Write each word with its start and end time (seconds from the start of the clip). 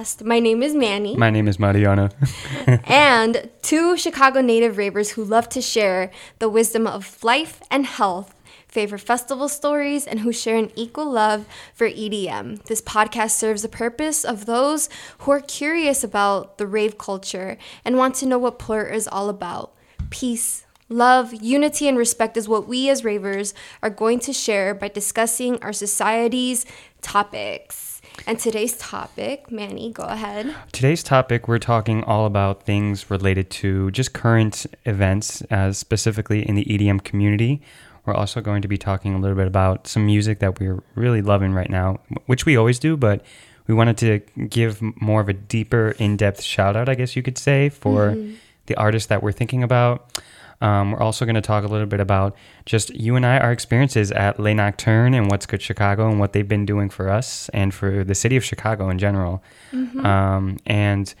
Behind 0.00 0.18
the 0.18 0.24
Raver 0.24 0.24
podcast. 0.24 0.26
My 0.26 0.40
name 0.40 0.62
is 0.62 0.74
Manny. 0.74 1.16
My 1.16 1.30
name 1.30 1.48
is 1.48 1.58
Mariana. 1.58 2.10
and 2.84 3.50
two 3.62 3.96
Chicago 3.96 4.40
native 4.40 4.76
ravers 4.78 5.10
who 5.12 5.24
love 5.24 5.48
to 5.50 5.60
share 5.60 6.10
the 6.38 6.48
wisdom 6.48 6.86
of 6.86 7.22
life 7.22 7.60
and 7.70 7.86
health, 7.86 8.34
favorite 8.68 9.00
festival 9.00 9.48
stories, 9.48 10.06
and 10.06 10.20
who 10.20 10.32
share 10.32 10.56
an 10.56 10.70
equal 10.74 11.10
love 11.10 11.46
for 11.74 11.88
EDM. 11.88 12.62
This 12.64 12.82
podcast 12.82 13.32
serves 13.32 13.62
the 13.62 13.68
purpose 13.68 14.24
of 14.24 14.46
those 14.46 14.88
who 15.20 15.32
are 15.32 15.40
curious 15.40 16.04
about 16.04 16.58
the 16.58 16.66
rave 16.66 16.96
culture 16.96 17.58
and 17.84 17.96
want 17.96 18.14
to 18.16 18.26
know 18.26 18.38
what 18.38 18.58
Plur 18.58 18.86
is 18.86 19.08
all 19.08 19.28
about. 19.28 19.72
Peace, 20.10 20.64
Love, 20.92 21.32
unity, 21.32 21.86
and 21.86 21.96
respect 21.96 22.36
is 22.36 22.48
what 22.48 22.66
we 22.66 22.90
as 22.90 23.04
ravers 23.04 23.54
are 23.80 23.90
going 23.90 24.18
to 24.18 24.32
share 24.32 24.74
by 24.74 24.88
discussing 24.88 25.56
our 25.62 25.72
society's 25.72 26.66
topics. 27.00 27.89
And 28.26 28.38
today's 28.38 28.76
topic, 28.76 29.50
Manny, 29.50 29.92
go 29.92 30.04
ahead. 30.04 30.54
Today's 30.72 31.02
topic, 31.02 31.48
we're 31.48 31.58
talking 31.58 32.04
all 32.04 32.26
about 32.26 32.62
things 32.64 33.10
related 33.10 33.50
to 33.50 33.90
just 33.90 34.12
current 34.12 34.66
events, 34.84 35.42
uh, 35.50 35.72
specifically 35.72 36.48
in 36.48 36.54
the 36.54 36.64
EDM 36.64 37.02
community. 37.02 37.62
We're 38.04 38.14
also 38.14 38.40
going 38.40 38.62
to 38.62 38.68
be 38.68 38.78
talking 38.78 39.14
a 39.14 39.18
little 39.18 39.36
bit 39.36 39.46
about 39.46 39.86
some 39.86 40.06
music 40.06 40.38
that 40.40 40.58
we're 40.58 40.82
really 40.94 41.22
loving 41.22 41.52
right 41.52 41.70
now, 41.70 42.00
which 42.26 42.46
we 42.46 42.56
always 42.56 42.78
do, 42.78 42.96
but 42.96 43.24
we 43.66 43.74
wanted 43.74 43.98
to 43.98 44.18
give 44.46 44.80
more 45.00 45.20
of 45.20 45.28
a 45.28 45.32
deeper, 45.32 45.94
in 45.98 46.16
depth 46.16 46.42
shout 46.42 46.76
out, 46.76 46.88
I 46.88 46.94
guess 46.94 47.14
you 47.14 47.22
could 47.22 47.38
say, 47.38 47.68
for 47.68 48.10
mm-hmm. 48.10 48.34
the 48.66 48.74
artists 48.76 49.08
that 49.08 49.22
we're 49.22 49.32
thinking 49.32 49.62
about. 49.62 50.22
Um, 50.60 50.92
we're 50.92 51.00
also 51.00 51.24
going 51.24 51.36
to 51.36 51.40
talk 51.40 51.64
a 51.64 51.68
little 51.68 51.86
bit 51.86 52.00
about 52.00 52.36
just 52.66 52.90
you 52.90 53.16
and 53.16 53.24
I, 53.24 53.38
our 53.38 53.52
experiences 53.52 54.12
at 54.12 54.38
Les 54.38 54.54
Nocturnes 54.54 55.16
and 55.16 55.30
What's 55.30 55.46
Good 55.46 55.62
Chicago 55.62 56.08
and 56.10 56.20
what 56.20 56.32
they've 56.32 56.46
been 56.46 56.66
doing 56.66 56.90
for 56.90 57.08
us 57.08 57.48
and 57.50 57.72
for 57.72 58.04
the 58.04 58.14
city 58.14 58.36
of 58.36 58.44
Chicago 58.44 58.90
in 58.90 58.98
general. 58.98 59.42
Mm-hmm. 59.72 60.04
Um, 60.04 60.58
and 60.66 61.14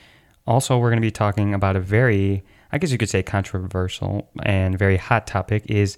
also, 0.46 0.78
we're 0.78 0.90
going 0.90 1.00
to 1.00 1.06
be 1.06 1.10
talking 1.10 1.54
about 1.54 1.76
a 1.76 1.80
very, 1.80 2.42
I 2.72 2.78
guess 2.78 2.92
you 2.92 2.98
could 2.98 3.08
say, 3.08 3.22
controversial 3.22 4.28
and 4.42 4.78
very 4.78 4.96
hot 4.96 5.26
topic 5.26 5.64
is 5.66 5.96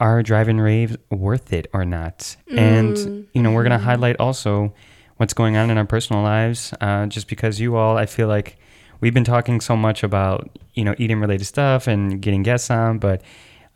are 0.00 0.22
drive-in 0.22 0.60
raves 0.60 0.96
worth 1.10 1.52
it 1.52 1.68
or 1.72 1.84
not? 1.84 2.18
Mm-hmm. 2.48 2.58
And, 2.58 3.28
you 3.34 3.42
know, 3.42 3.52
we're 3.52 3.62
going 3.62 3.72
to 3.72 3.76
mm-hmm. 3.76 3.86
highlight 3.86 4.16
also 4.18 4.74
what's 5.18 5.34
going 5.34 5.56
on 5.56 5.70
in 5.70 5.78
our 5.78 5.84
personal 5.84 6.22
lives 6.22 6.74
uh, 6.80 7.06
just 7.06 7.28
because 7.28 7.60
you 7.60 7.76
all, 7.76 7.96
I 7.96 8.06
feel 8.06 8.28
like, 8.28 8.58
we've 9.02 9.12
been 9.12 9.24
talking 9.24 9.60
so 9.60 9.76
much 9.76 10.02
about 10.02 10.48
you 10.72 10.84
know 10.84 10.94
EDM 10.94 11.20
related 11.20 11.44
stuff 11.44 11.86
and 11.86 12.22
getting 12.22 12.42
guests 12.42 12.70
on, 12.70 12.98
but 12.98 13.20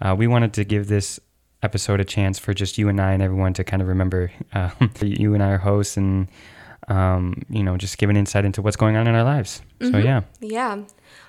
uh, 0.00 0.14
we 0.16 0.27
wanted 0.27 0.55
to 0.55 0.64
give 0.64 0.88
this 0.88 1.20
episode 1.62 2.00
a 2.00 2.05
chance 2.05 2.38
for 2.38 2.55
just 2.55 2.78
you 2.78 2.88
and 2.88 2.98
I 2.98 3.12
and 3.12 3.22
everyone 3.22 3.52
to 3.54 3.64
kind 3.64 3.82
of 3.82 3.88
remember 3.88 4.30
uh, 4.54 4.70
you 5.02 5.34
and 5.34 5.42
I 5.42 5.50
are 5.50 5.58
hosts 5.58 5.98
and 5.98 6.28
um, 6.88 7.42
you 7.50 7.62
know 7.62 7.77
just 7.77 7.98
give 7.98 8.08
an 8.08 8.16
insight 8.16 8.47
into 8.47 8.62
what's 8.62 8.77
going 8.77 8.97
on 8.97 9.06
in 9.06 9.14
our 9.14 9.24
lives. 9.24 9.60
Mm-hmm. 9.80 9.92
So 9.92 9.98
yeah, 9.98 10.22
yeah. 10.41 10.84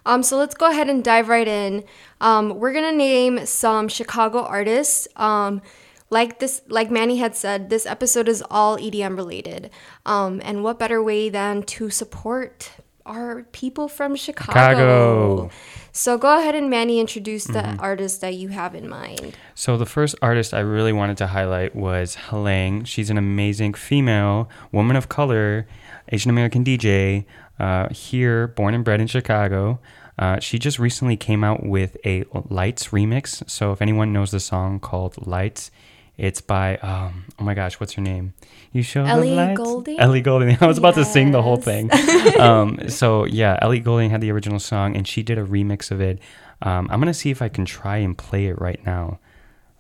Um, 0.05 0.23
so 0.23 0.37
let's 0.37 0.55
go 0.55 0.69
ahead 0.69 0.89
and 0.89 1.03
dive 1.03 1.27
right 1.27 1.47
in. 1.47 1.83
Um, 2.21 2.57
we're 2.59 2.73
gonna 2.73 2.93
name 2.93 3.45
some 3.45 3.89
Chicago 3.89 4.43
artists. 4.43 5.09
Um, 5.17 5.61
like 6.09 6.39
this, 6.39 6.61
like 6.69 6.89
Manny 6.89 7.17
had 7.17 7.35
said, 7.35 7.69
this 7.69 7.85
episode 7.85 8.29
is 8.29 8.41
all 8.49 8.77
EDM 8.77 9.17
related. 9.17 9.69
Um, 10.05 10.41
and 10.45 10.63
what 10.63 10.79
better 10.79 11.03
way 11.03 11.27
than 11.27 11.63
to 11.63 11.89
support 11.89 12.71
are 13.07 13.43
people 13.51 13.87
from 13.87 14.15
Chicago. 14.15 14.51
Chicago. 14.51 15.49
So 15.91 16.17
go 16.17 16.37
ahead 16.37 16.53
and 16.53 16.69
Manny 16.69 16.99
introduce 16.99 17.45
the 17.45 17.53
mm-hmm. 17.53 17.79
artist 17.79 18.21
that 18.21 18.35
you 18.35 18.49
have 18.49 18.75
in 18.75 18.87
mind. 18.87 19.35
So 19.55 19.77
the 19.77 19.85
first 19.85 20.15
artist 20.21 20.53
I 20.53 20.59
really 20.59 20.93
wanted 20.93 21.17
to 21.17 21.27
highlight 21.27 21.75
was 21.75 22.15
Helang. 22.29 22.85
She's 22.85 23.09
an 23.09 23.17
amazing 23.17 23.73
female 23.73 24.47
woman 24.71 24.95
of 24.95 25.09
color, 25.09 25.65
Asian 26.09 26.29
American 26.29 26.63
DJ, 26.63 27.25
uh, 27.59 27.89
here, 27.89 28.47
born 28.47 28.75
and 28.75 28.85
bred 28.85 29.01
in 29.01 29.07
Chicago. 29.07 29.79
Uh, 30.19 30.39
she 30.39 30.59
just 30.59 30.77
recently 30.77 31.15
came 31.15 31.43
out 31.43 31.65
with 31.65 31.97
a 32.05 32.25
Lights 32.49 32.89
remix. 32.89 33.47
So 33.49 33.71
if 33.71 33.81
anyone 33.81 34.13
knows 34.13 34.31
the 34.31 34.39
song 34.39 34.79
called 34.79 35.25
Lights, 35.25 35.71
it's 36.17 36.41
by 36.41 36.77
um, 36.77 37.25
oh 37.39 37.43
my 37.43 37.53
gosh, 37.53 37.79
what's 37.79 37.93
her 37.93 38.01
name? 38.01 38.33
You 38.73 38.81
show 38.81 39.03
Ellie 39.03 39.53
Goulding. 39.55 39.99
Ellie 39.99 40.21
Goulding. 40.21 40.57
I 40.61 40.65
was 40.67 40.77
about 40.77 40.97
yes. 40.97 41.07
to 41.07 41.13
sing 41.13 41.31
the 41.31 41.41
whole 41.41 41.57
thing. 41.57 41.89
um, 42.39 42.89
so 42.89 43.25
yeah, 43.25 43.59
Ellie 43.61 43.79
Goulding 43.79 44.09
had 44.09 44.21
the 44.21 44.31
original 44.31 44.59
song, 44.59 44.95
and 44.95 45.07
she 45.07 45.21
did 45.21 45.37
a 45.37 45.45
remix 45.45 45.91
of 45.91 46.01
it. 46.01 46.19
Um, 46.61 46.87
I'm 46.91 46.99
gonna 46.99 47.13
see 47.13 47.29
if 47.29 47.41
I 47.41 47.49
can 47.49 47.65
try 47.65 47.97
and 47.97 48.17
play 48.17 48.47
it 48.47 48.59
right 48.59 48.83
now. 48.85 49.19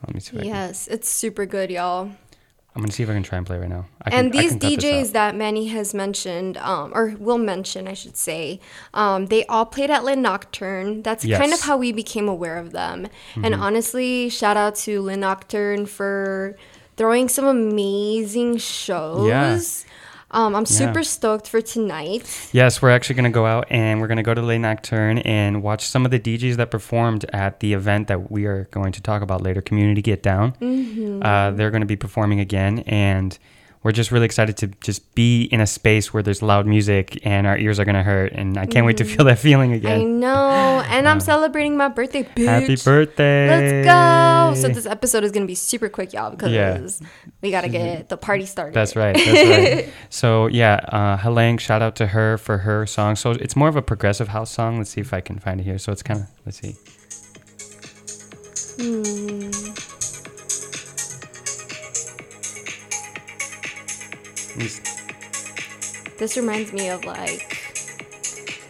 Let 0.05 0.13
me 0.13 0.19
see. 0.19 0.39
yes, 0.43 0.87
it's 0.87 1.09
super 1.09 1.47
good, 1.47 1.71
y'all. 1.71 2.11
I'm 2.77 2.83
gonna 2.83 2.91
see 2.91 3.01
if 3.01 3.09
I 3.09 3.13
can 3.13 3.23
try 3.23 3.39
and 3.39 3.47
play 3.47 3.57
right 3.57 3.67
now. 3.67 3.85
Can, 4.05 4.13
and 4.25 4.31
these 4.31 4.55
DJs 4.55 5.11
that 5.13 5.35
Manny 5.35 5.65
has 5.69 5.95
mentioned, 5.95 6.57
um, 6.57 6.91
or 6.93 7.15
will 7.17 7.39
mention, 7.39 7.87
I 7.87 7.95
should 7.95 8.15
say, 8.15 8.59
um, 8.93 9.25
they 9.25 9.47
all 9.47 9.65
played 9.65 9.89
at 9.89 10.03
Les 10.03 10.15
Nocturnes. 10.15 11.03
That's 11.03 11.25
yes. 11.25 11.41
kind 11.41 11.53
of 11.53 11.61
how 11.61 11.75
we 11.75 11.91
became 11.91 12.29
aware 12.29 12.57
of 12.57 12.73
them. 12.73 13.07
Mm-hmm. 13.31 13.45
And 13.45 13.55
honestly, 13.55 14.29
shout 14.29 14.57
out 14.57 14.75
to 14.75 15.01
Les 15.01 15.15
Nocturnes 15.15 15.89
for 15.89 16.55
throwing 16.97 17.29
some 17.29 17.45
amazing 17.45 18.57
shows. 18.57 19.27
Yeah. 19.27 19.59
Um, 20.31 20.55
I'm 20.55 20.65
super 20.65 20.99
yeah. 20.99 21.03
stoked 21.03 21.47
for 21.47 21.61
tonight. 21.61 22.49
Yes, 22.51 22.81
we're 22.81 22.89
actually 22.89 23.15
going 23.15 23.31
to 23.31 23.35
go 23.35 23.45
out 23.45 23.65
and 23.69 24.01
we're 24.01 24.07
going 24.07 24.17
to 24.17 24.23
go 24.23 24.33
to 24.33 24.41
Les 24.41 24.57
Nocturnes 24.57 25.21
and 25.23 25.63
watch 25.63 25.85
some 25.85 26.03
of 26.03 26.11
the 26.11 26.19
DJs 26.19 26.55
that 26.57 26.69
performed 26.69 27.25
at 27.31 27.61
the 27.61 27.73
event 27.73 28.07
that 28.09 28.29
we 28.29 28.45
are 28.45 28.65
going 28.71 28.91
to 28.91 29.01
talk 29.01 29.21
about 29.21 29.41
later, 29.41 29.61
Community 29.61 30.01
Get 30.01 30.21
Down. 30.21 30.51
Mm-hmm. 30.53 31.23
Uh, 31.23 31.51
they're 31.51 31.71
going 31.71 31.81
to 31.81 31.87
be 31.87 31.95
performing 31.95 32.41
again. 32.41 32.79
And 32.79 33.37
we're 33.87 33.93
just 33.93 34.11
really 34.11 34.25
excited 34.25 34.57
to 34.57 34.67
just 34.83 35.15
be 35.15 35.43
in 35.43 35.61
a 35.61 35.65
space 35.65 36.13
where 36.13 36.21
there's 36.21 36.41
loud 36.41 36.67
music 36.67 37.25
and 37.25 37.47
our 37.47 37.57
ears 37.57 37.79
are 37.79 37.85
gonna 37.85 38.03
hurt 38.03 38.33
and 38.33 38.57
I 38.57 38.65
can't 38.65 38.83
mm. 38.83 38.87
wait 38.87 38.97
to 38.97 39.05
mm. 39.05 39.15
feel 39.15 39.23
that 39.23 39.39
feeling 39.39 39.71
again. 39.71 40.01
I 40.01 40.03
know. 40.03 40.83
And 40.89 41.07
I'm 41.07 41.21
celebrating 41.21 41.77
my 41.77 41.87
birthday, 41.87 42.23
bitch. 42.23 42.45
Happy 42.47 42.75
birthday. 42.75 43.47
Let's 43.47 43.87
go. 43.87 44.61
So 44.61 44.67
this 44.73 44.85
episode 44.85 45.23
is 45.23 45.31
gonna 45.31 45.45
be 45.45 45.55
super 45.55 45.87
quick, 45.87 46.11
y'all, 46.11 46.31
because 46.31 46.51
yeah. 46.51 47.07
we 47.39 47.49
gotta 47.49 47.69
get 47.69 48.09
the 48.09 48.17
party 48.17 48.45
started. 48.45 48.73
That's 48.73 48.97
right. 48.97 49.15
That's 49.15 49.85
right. 49.85 49.93
so 50.09 50.47
yeah, 50.47 50.81
uh 50.89 51.17
Helang, 51.17 51.57
shout 51.57 51.81
out 51.81 51.95
to 51.95 52.07
her 52.07 52.37
for 52.37 52.57
her 52.57 52.85
song. 52.85 53.15
So 53.15 53.31
it's 53.31 53.55
more 53.55 53.69
of 53.69 53.77
a 53.77 53.81
progressive 53.81 54.27
house 54.27 54.51
song. 54.51 54.79
Let's 54.79 54.89
see 54.89 54.99
if 54.99 55.13
I 55.13 55.21
can 55.21 55.39
find 55.39 55.61
it 55.61 55.63
here. 55.63 55.77
So 55.77 55.93
it's 55.93 56.03
kinda 56.03 56.27
let's 56.45 56.59
see. 56.59 56.75
Hmm. 58.83 59.66
This 64.57 66.35
reminds 66.35 66.73
me 66.73 66.89
of 66.89 67.05
like 67.05 67.55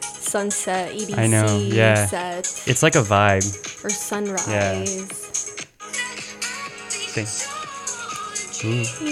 sunset 0.03 0.92
EDC 0.92 1.18
I 1.18 1.28
know, 1.28 1.59
yeah. 1.59 2.06
set. 2.06 2.64
It's 2.68 2.84
like 2.84 2.96
a 2.96 3.02
vibe. 3.02 3.86
Or 3.86 3.90
sunrise. 3.90 4.48
Yeah. 4.50 4.84
Sing. 8.58 8.84
Mm. 8.84 9.08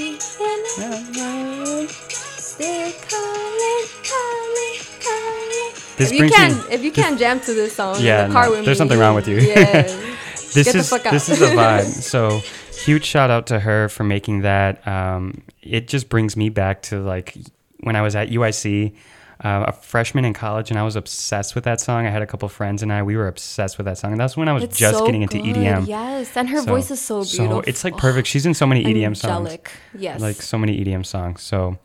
This 5.98 6.12
if 6.12 6.20
you 6.20 6.30
can, 6.30 6.72
if 6.72 6.84
you 6.84 6.92
can't 6.92 7.18
jam 7.18 7.40
to 7.40 7.54
this 7.54 7.76
song 7.76 7.96
yeah, 8.00 8.24
in 8.24 8.30
the 8.30 8.34
car 8.34 8.46
no, 8.46 8.52
with 8.52 8.58
there's 8.58 8.62
me, 8.62 8.66
there's 8.66 8.78
something 8.78 9.00
wrong 9.00 9.16
with 9.16 9.30
you. 9.30 9.38
Yeah, 9.38 9.82
this 10.54 10.76
is 10.76 10.90
this 10.90 11.30
is 11.30 11.42
a 11.42 11.52
vibe. 11.52 11.86
So 11.86 12.42
huge 12.86 13.04
shout 13.04 13.32
out 13.32 13.48
to 13.48 13.60
her 13.60 13.90
for 13.90 14.04
making 14.04 14.42
that. 14.42 14.88
Um, 14.88 15.42
it 15.62 15.88
just 15.88 16.08
brings 16.10 16.38
me 16.38 16.50
back 16.50 16.84
to 16.84 17.00
like 17.00 17.36
when 17.80 17.96
I 17.96 18.02
was 18.02 18.16
at 18.16 18.30
UIC, 18.30 18.96
uh, 19.44 19.66
a 19.68 19.74
freshman 19.74 20.24
in 20.24 20.34
college, 20.34 20.70
and 20.70 20.80
I 20.80 20.84
was 20.84 20.96
obsessed 20.96 21.56
with 21.56 21.64
that 21.66 21.82
song. 21.82 22.06
I 22.06 22.10
had 22.10 22.22
a 22.22 22.28
couple 22.28 22.48
friends 22.48 22.82
and 22.82 22.94
I, 22.94 23.04
we 23.04 23.18
were 23.18 23.28
obsessed 23.28 23.78
with 23.78 23.86
that 23.86 23.98
song. 23.98 24.12
And 24.12 24.22
that's 24.22 24.38
when 24.38 24.48
I 24.48 24.54
was 24.54 24.64
it's 24.64 24.78
just 24.78 25.00
so 25.00 25.06
getting 25.06 25.24
into. 25.24 25.38
EDM. 25.38 25.88
Yes, 25.88 26.38
and 26.38 26.48
her 26.50 26.60
so, 26.60 26.66
voice 26.66 26.90
is 26.92 27.02
so 27.02 27.24
beautiful. 27.24 27.62
So 27.62 27.64
it's 27.68 27.84
like 27.84 27.98
perfect. 27.98 28.28
She's 28.28 28.46
in 28.46 28.54
so 28.54 28.66
many 28.66 28.84
EDM 28.84 29.08
Angelic. 29.08 29.70
songs. 29.70 30.02
Yes. 30.02 30.22
Like 30.22 30.42
so 30.42 30.58
many 30.58 30.84
EDM 30.84 31.06
songs. 31.06 31.42
So 31.42 31.78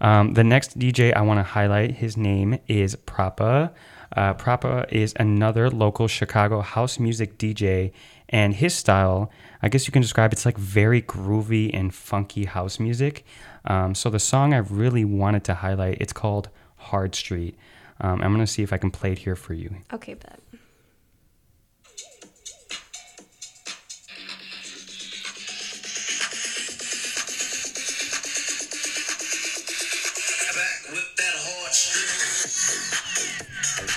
um, 0.00 0.34
the 0.34 0.44
next 0.44 0.78
DJ 0.78 1.14
I 1.14 1.22
want 1.22 1.38
to 1.38 1.44
highlight, 1.44 1.92
his 1.92 2.16
name 2.16 2.58
is 2.66 2.96
Proppa. 2.96 3.72
Uh, 4.16 4.34
Proppa 4.34 4.90
is 4.90 5.14
another 5.16 5.70
local 5.70 6.08
Chicago 6.08 6.60
house 6.60 6.98
music 6.98 7.38
DJ, 7.38 7.92
and 8.28 8.54
his 8.54 8.74
style, 8.74 9.30
I 9.62 9.68
guess 9.68 9.86
you 9.86 9.92
can 9.92 10.02
describe 10.02 10.32
it's 10.32 10.46
like 10.46 10.56
very 10.56 11.02
groovy 11.02 11.70
and 11.74 11.94
funky 11.94 12.44
house 12.44 12.78
music. 12.78 13.24
Um, 13.64 13.94
so 13.94 14.10
the 14.10 14.18
song 14.18 14.54
I 14.54 14.58
really 14.58 15.04
wanted 15.04 15.44
to 15.44 15.54
highlight, 15.54 15.98
it's 16.00 16.12
called 16.12 16.48
Hard 16.76 17.14
Street. 17.14 17.56
Um, 18.00 18.22
I'm 18.22 18.32
gonna 18.32 18.46
see 18.46 18.62
if 18.62 18.72
I 18.72 18.78
can 18.78 18.90
play 18.90 19.12
it 19.12 19.18
here 19.18 19.36
for 19.36 19.54
you. 19.54 19.74
Okay, 19.92 20.14
bet. 20.14 20.40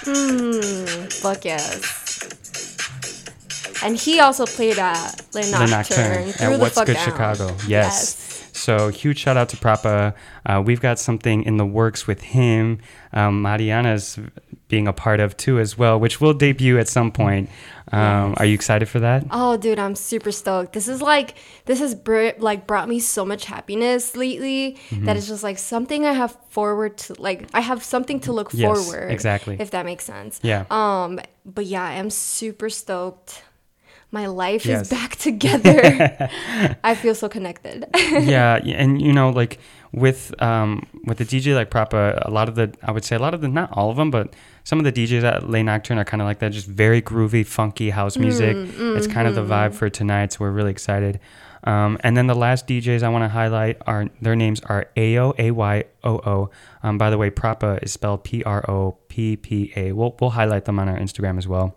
Hmm, 0.04 1.08
fuck 1.22 1.46
yes. 1.46 2.00
And 3.83 3.98
he 3.98 4.19
also 4.19 4.45
played 4.45 4.78
at 4.78 5.22
Les 5.33 5.51
Nocturnes. 5.51 6.39
At 6.42 6.60
What's 6.60 6.78
Good 6.81 6.94
down. 6.95 7.06
Chicago. 7.06 7.48
Yes. 7.68 7.68
yes. 7.68 8.50
so 8.54 8.89
huge 8.89 9.18
shout 9.19 9.38
out 9.38 9.50
to 9.50 9.57
Proppa. 9.57 10.13
Uh, 10.45 10.62
we've 10.66 10.81
got 10.81 11.00
something 11.00 11.44
in 11.44 11.57
the 11.57 11.66
works 11.66 12.06
with 12.07 12.22
him. 12.22 12.80
Um, 13.13 13.42
Mariana's 13.42 14.19
being 14.68 14.88
a 14.88 14.94
part 14.94 15.19
of 15.19 15.36
too 15.36 15.60
as 15.60 15.78
well, 15.78 16.00
which 16.00 16.22
will 16.22 16.33
debut 16.33 16.78
at 16.78 16.88
some 16.88 17.12
point. 17.12 17.50
Um, 17.92 18.30
Yes. 18.31 18.38
Are 18.39 18.45
you 18.45 18.54
excited 18.54 18.88
for 18.88 19.00
that? 19.01 19.25
Oh, 19.31 19.57
dude, 19.57 19.78
I'm 19.80 19.95
super 19.95 20.31
stoked. 20.31 20.72
This 20.74 20.88
is 20.88 21.01
like 21.01 21.36
this 21.66 21.80
has 21.80 21.94
br- 21.94 22.38
like 22.39 22.66
brought 22.68 22.88
me 22.88 23.00
so 23.01 23.25
much 23.25 23.45
happiness 23.45 24.16
lately 24.16 24.77
Mm-hmm. 24.92 25.06
that 25.06 25.18
it's 25.18 25.27
just 25.27 25.44
like 25.44 25.57
something 25.57 26.06
I 26.06 26.13
have 26.13 26.38
forward 26.50 26.98
to 27.00 27.22
like 27.22 27.50
I 27.54 27.60
have 27.62 27.84
something 27.84 28.19
to 28.22 28.31
look 28.31 28.51
Yes, 28.54 28.88
forward. 28.88 29.12
exactly. 29.12 29.57
If 29.60 29.72
that 29.72 29.86
makes 29.86 30.06
sense. 30.06 30.39
Yeah. 30.44 30.66
Um, 30.69 31.19
but 31.45 31.66
yeah, 31.66 31.84
I 31.84 31.94
am 31.94 32.10
super 32.10 32.69
stoked. 32.69 33.44
My 34.12 34.25
life 34.28 34.66
Yes. 34.66 34.81
is 34.84 34.90
back 35.00 35.16
together. 35.28 36.30
I 36.84 36.96
feel 36.96 37.16
so 37.16 37.30
connected. 37.30 37.86
yeah, 37.96 38.56
and 38.63 39.02
you 39.02 39.13
know, 39.13 39.30
like 39.30 39.60
with 39.94 40.34
um, 40.42 40.86
with 41.06 41.18
the 41.18 41.25
DJ 41.25 41.56
like 41.56 41.69
Proppa, 41.69 42.22
a 42.25 42.31
lot 42.31 42.50
of 42.50 42.56
the 42.56 42.74
I 42.84 42.92
would 42.92 43.04
say 43.06 43.16
a 43.16 43.19
lot 43.19 43.34
of 43.34 43.42
the 43.42 43.48
not 43.48 43.69
all 43.74 43.90
of 43.90 43.98
them, 43.98 44.12
but 44.12 44.34
some 44.63 44.80
of 44.80 44.86
the 44.86 44.92
DJs 44.92 45.24
at 45.24 45.50
Le 45.50 45.63
Nocturne 45.63 45.98
are 45.98 46.06
kind 46.06 46.22
of 46.22 46.25
like 46.28 46.40
that, 46.40 46.52
just 46.52 46.68
very 46.68 47.02
groovy, 47.02 47.46
funky 47.46 47.90
house 47.90 48.18
music. 48.18 48.56
it's 48.78 49.08
kind 49.08 49.28
of 49.28 49.36
the 49.36 49.42
vibe 49.44 49.74
for 49.74 49.90
tonight, 49.90 50.34
so 50.34 50.38
we're 50.42 50.52
really 50.52 50.72
excited. 50.72 51.19
Um, 51.63 51.98
and 52.02 52.18
then 52.18 52.28
the 52.28 52.36
last 52.36 52.68
DJs 52.68 53.04
I 53.04 53.10
want 53.10 53.24
to 53.24 53.30
highlight 53.30 53.78
are 53.86 54.08
their 54.22 54.36
names 54.36 54.62
are 54.62 54.88
Ayoo 54.96 55.38
A 55.38 55.52
Y 55.52 55.84
O 56.04 56.16
O. 56.18 56.50
Um, 56.84 56.98
by 56.98 57.10
the 57.10 57.18
way, 57.18 57.30
Proppa 57.30 57.81
is 57.84 57.94
spelled 57.94 58.24
P 58.24 58.44
R 58.44 58.69
O 58.69 58.98
P 59.08 59.36
P 59.36 59.72
A. 59.75 59.92
We'll 59.92 60.16
we'll 60.19 60.31
highlight 60.31 60.66
them 60.66 60.80
on 60.80 60.90
our 60.90 60.98
Instagram 60.98 61.38
as 61.38 61.48
well. 61.48 61.75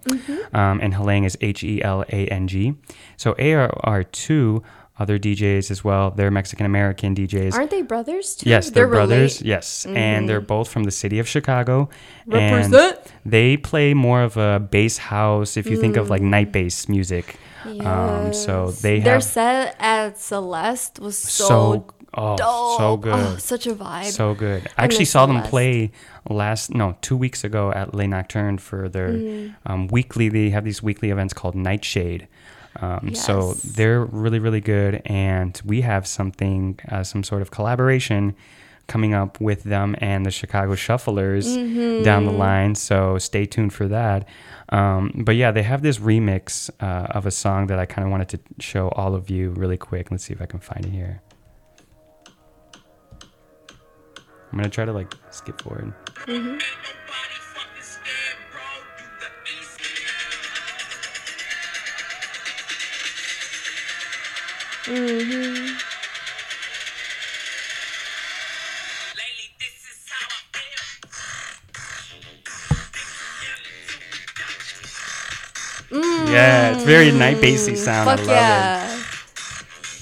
Um, 0.53 0.81
and 0.81 0.95
Helang 0.95 1.25
is 1.27 1.37
H 1.41 1.63
E 1.65 1.83
L 1.83 2.03
A 2.09 2.27
N 2.29 2.49
G. 2.49 2.75
So 3.17 3.35
A 3.39 3.55
are, 3.55 3.81
are 3.85 4.05
two 4.05 4.63
other 4.99 5.19
DJs 5.19 5.71
as 5.71 5.83
well. 5.83 6.11
They're 6.13 6.31
Mexican 6.31 6.67
American 6.67 7.15
DJs. 7.15 7.55
Aren't 7.55 7.71
they 7.71 7.83
brothers 7.83 8.37
too? 8.37 8.49
Yes, 8.49 8.71
they're, 8.71 8.87
brothers. 8.87 9.41
relate- 9.41 9.49
Yes, 9.49 9.87
and 9.87 10.29
they're 10.29 10.41
both 10.41 10.69
from 10.69 10.85
the 10.85 10.91
city 10.93 11.19
of 11.19 11.27
Chicago. 11.27 11.89
Represent. 12.27 12.75
And 12.75 12.99
they 13.27 13.57
play 13.57 13.93
more 13.95 14.23
of 14.23 14.37
a 14.37 14.61
bass 14.61 14.99
house. 14.99 15.57
If 15.57 15.67
you 15.67 15.77
think 15.81 15.97
of 15.97 16.11
like 16.11 16.23
night 16.23 16.53
bass 16.53 16.89
music, 16.89 17.37
um, 17.81 18.33
so 18.33 18.67
Yes. 18.67 18.83
they 18.83 19.01
their 19.01 19.15
have 19.15 19.25
set 19.25 19.77
at 19.81 20.19
Celeste 20.19 21.01
was 21.01 21.19
so, 21.19 21.45
so 21.49 21.87
oh 22.15 22.37
dope. 22.37 22.79
so 22.79 22.97
good. 22.97 23.15
Oh, 23.15 23.37
such 23.39 23.67
a 23.67 23.75
vibe. 23.75 24.05
So 24.13 24.35
good. 24.35 24.69
I 24.79 24.83
I 24.83 24.85
actually 24.85 25.07
saw 25.07 25.27
them 25.27 25.43
play 25.43 25.91
last 26.31 26.73
no 26.73 26.97
two 27.01 27.17
weeks 27.17 27.43
ago 27.43 27.73
at 27.73 27.95
Le 27.95 28.07
Nocturne 28.07 28.59
for 28.59 28.89
their 28.89 29.09
Mm. 29.11 29.55
um, 29.67 29.89
weekly. 29.89 30.29
They 30.29 30.51
have 30.51 30.65
these 30.65 30.83
weekly 30.85 31.11
events 31.11 31.35
called 31.35 31.55
Nightshade. 31.57 32.29
Um, 32.81 33.15
So 33.15 33.55
they're 33.65 34.05
really 34.05 34.39
really 34.39 34.61
good, 34.61 35.03
and 35.07 35.61
we 35.65 35.81
have 35.83 36.07
something 36.07 36.79
uh, 36.91 37.03
some 37.05 37.23
sort 37.25 37.43
of 37.43 37.51
collaboration 37.51 38.35
coming 38.87 39.15
up 39.15 39.41
with 39.41 39.63
them 39.65 39.97
and 40.01 40.27
the 40.27 40.31
Chicago 40.31 40.75
Shufflers 40.75 41.47
down 42.05 42.25
the 42.27 42.31
Mm-hmm. 42.31 42.39
line. 42.39 42.75
So 42.75 43.17
stay 43.19 43.47
tuned 43.47 43.73
for 43.73 43.89
that. 43.89 44.29
Um, 44.69 45.23
but 45.25 45.37
yeah, 45.37 45.53
they 45.53 45.63
have 45.63 45.81
this 45.83 45.99
remix 45.99 46.69
uh, 46.81 47.07
of 47.17 47.25
a 47.25 47.31
song 47.31 47.69
that 47.69 47.79
I 47.79 47.87
kind 47.87 48.05
of 48.07 48.11
wanted 48.11 48.29
to 48.31 48.39
show 48.61 48.89
all 48.91 49.15
of 49.15 49.31
you 49.31 49.51
really 49.51 49.79
quick. 49.79 50.11
Let's 50.11 50.25
see 50.25 50.35
if 50.35 50.43
I 50.43 50.47
can 50.47 50.61
find 50.61 50.85
it 50.85 50.91
here. 50.93 51.23
I'm 54.53 54.59
gonna 54.59 54.69
try 54.69 54.85
to 54.85 54.93
like 54.93 55.13
skip 55.31 55.61
forward. 55.63 55.93
Mm-hmm. 56.27 56.59
Lately, 64.87 65.73
this 69.59 69.81
is 69.89 70.05
how 70.11 70.27
I 70.29 70.41
feel. 75.91 76.31
Yeah, 76.33 76.75
it's 76.75 76.85
very 76.85 77.13
night 77.13 77.41
bassy 77.41 77.77
sound. 77.77 78.09
Fuck 78.11 78.21
I 78.21 78.23
love 78.23 78.29
yeah. 78.37 79.01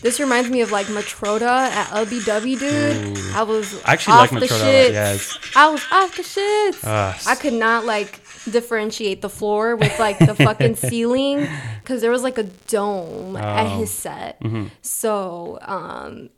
This 0.00 0.18
reminds 0.18 0.50
me 0.50 0.62
of 0.62 0.72
like 0.72 0.86
Matroda 0.86 1.42
at 1.70 1.86
LBW, 1.88 2.58
dude. 2.58 3.18
I 3.34 3.42
was 3.44 3.80
I 3.84 3.92
actually 3.92 4.14
off 4.14 4.32
like 4.32 4.40
the 4.40 4.46
Matroda 4.46 4.62
a 4.62 4.88
shits. 4.88 4.92
yes. 4.92 5.38
I 5.54 5.68
was 5.68 5.82
off 5.92 6.16
the 6.16 6.22
shits. 6.24 6.80
Ah, 6.82 7.20
I 7.26 7.36
could 7.36 7.52
not 7.52 7.84
like 7.84 8.18
differentiate 8.50 9.22
the 9.22 9.28
floor 9.28 9.76
with 9.76 9.98
like 9.98 10.18
the 10.18 10.34
fucking 10.34 10.76
ceiling 10.88 11.46
because 11.82 12.00
there 12.00 12.10
was 12.10 12.22
like 12.22 12.38
a 12.38 12.44
dome 12.66 13.36
at 13.36 13.66
Oh. 13.66 13.78
his 13.78 13.90
set. 13.90 14.40
Mm-hmm. 14.40 14.66
So 14.82 15.58
um, 15.62 16.30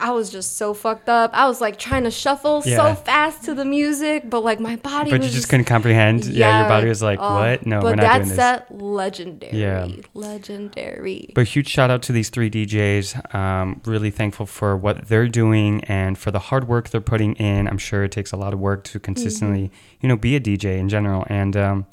I 0.00 0.12
was 0.12 0.30
just 0.30 0.56
so 0.56 0.74
fucked 0.74 1.08
up. 1.08 1.32
I 1.34 1.48
was 1.48 1.60
like 1.60 1.76
trying 1.78 2.04
to 2.04 2.10
shuffle 2.10 2.62
Yeah. 2.64 2.76
so 2.76 2.94
fast 2.94 3.42
to 3.46 3.54
the 3.54 3.64
music, 3.64 4.30
but 4.30 4.44
like 4.44 4.60
my 4.60 4.76
body 4.76 5.10
But 5.10 5.22
you 5.24 5.28
just 5.28 5.48
couldn't 5.48 5.64
comprehend. 5.64 6.24
Yeah, 6.24 6.60
your 6.60 6.68
body 6.68 6.88
was 6.88 7.02
like, 7.02 7.18
oh, 7.20 7.34
"What? 7.34 7.66
No, 7.66 7.80
we're 7.80 7.96
not 7.96 8.02
that 8.02 8.16
doing 8.18 8.28
this." 8.28 8.36
But 8.36 8.68
set 8.68 8.80
legendary. 8.80 9.58
Yeah. 9.60 9.88
legendary. 10.14 11.32
But 11.34 11.48
huge 11.48 11.68
shout 11.68 11.90
out 11.90 12.02
to 12.02 12.12
these 12.12 12.30
three 12.30 12.50
DJs. 12.50 13.34
Um, 13.34 13.80
really 13.84 14.10
thankful 14.10 14.46
for 14.46 14.76
what 14.76 15.08
they're 15.08 15.28
doing 15.28 15.82
and 15.84 16.16
for 16.16 16.30
the 16.30 16.38
hard 16.38 16.68
work 16.68 16.90
they're 16.90 17.00
putting 17.00 17.34
in. 17.34 17.66
I'm 17.68 17.78
sure 17.78 18.04
it 18.04 18.12
takes 18.12 18.32
a 18.32 18.36
lot 18.36 18.52
of 18.52 18.60
work 18.60 18.84
to 18.84 19.00
consistently, 19.00 19.48
Mm-hmm. 19.64 19.96
you 20.02 20.08
know, 20.08 20.16
be 20.16 20.36
a 20.36 20.40
DJ 20.40 20.78
in 20.78 20.88
general. 20.88 21.24
And 21.28 21.56
um, 21.56 21.86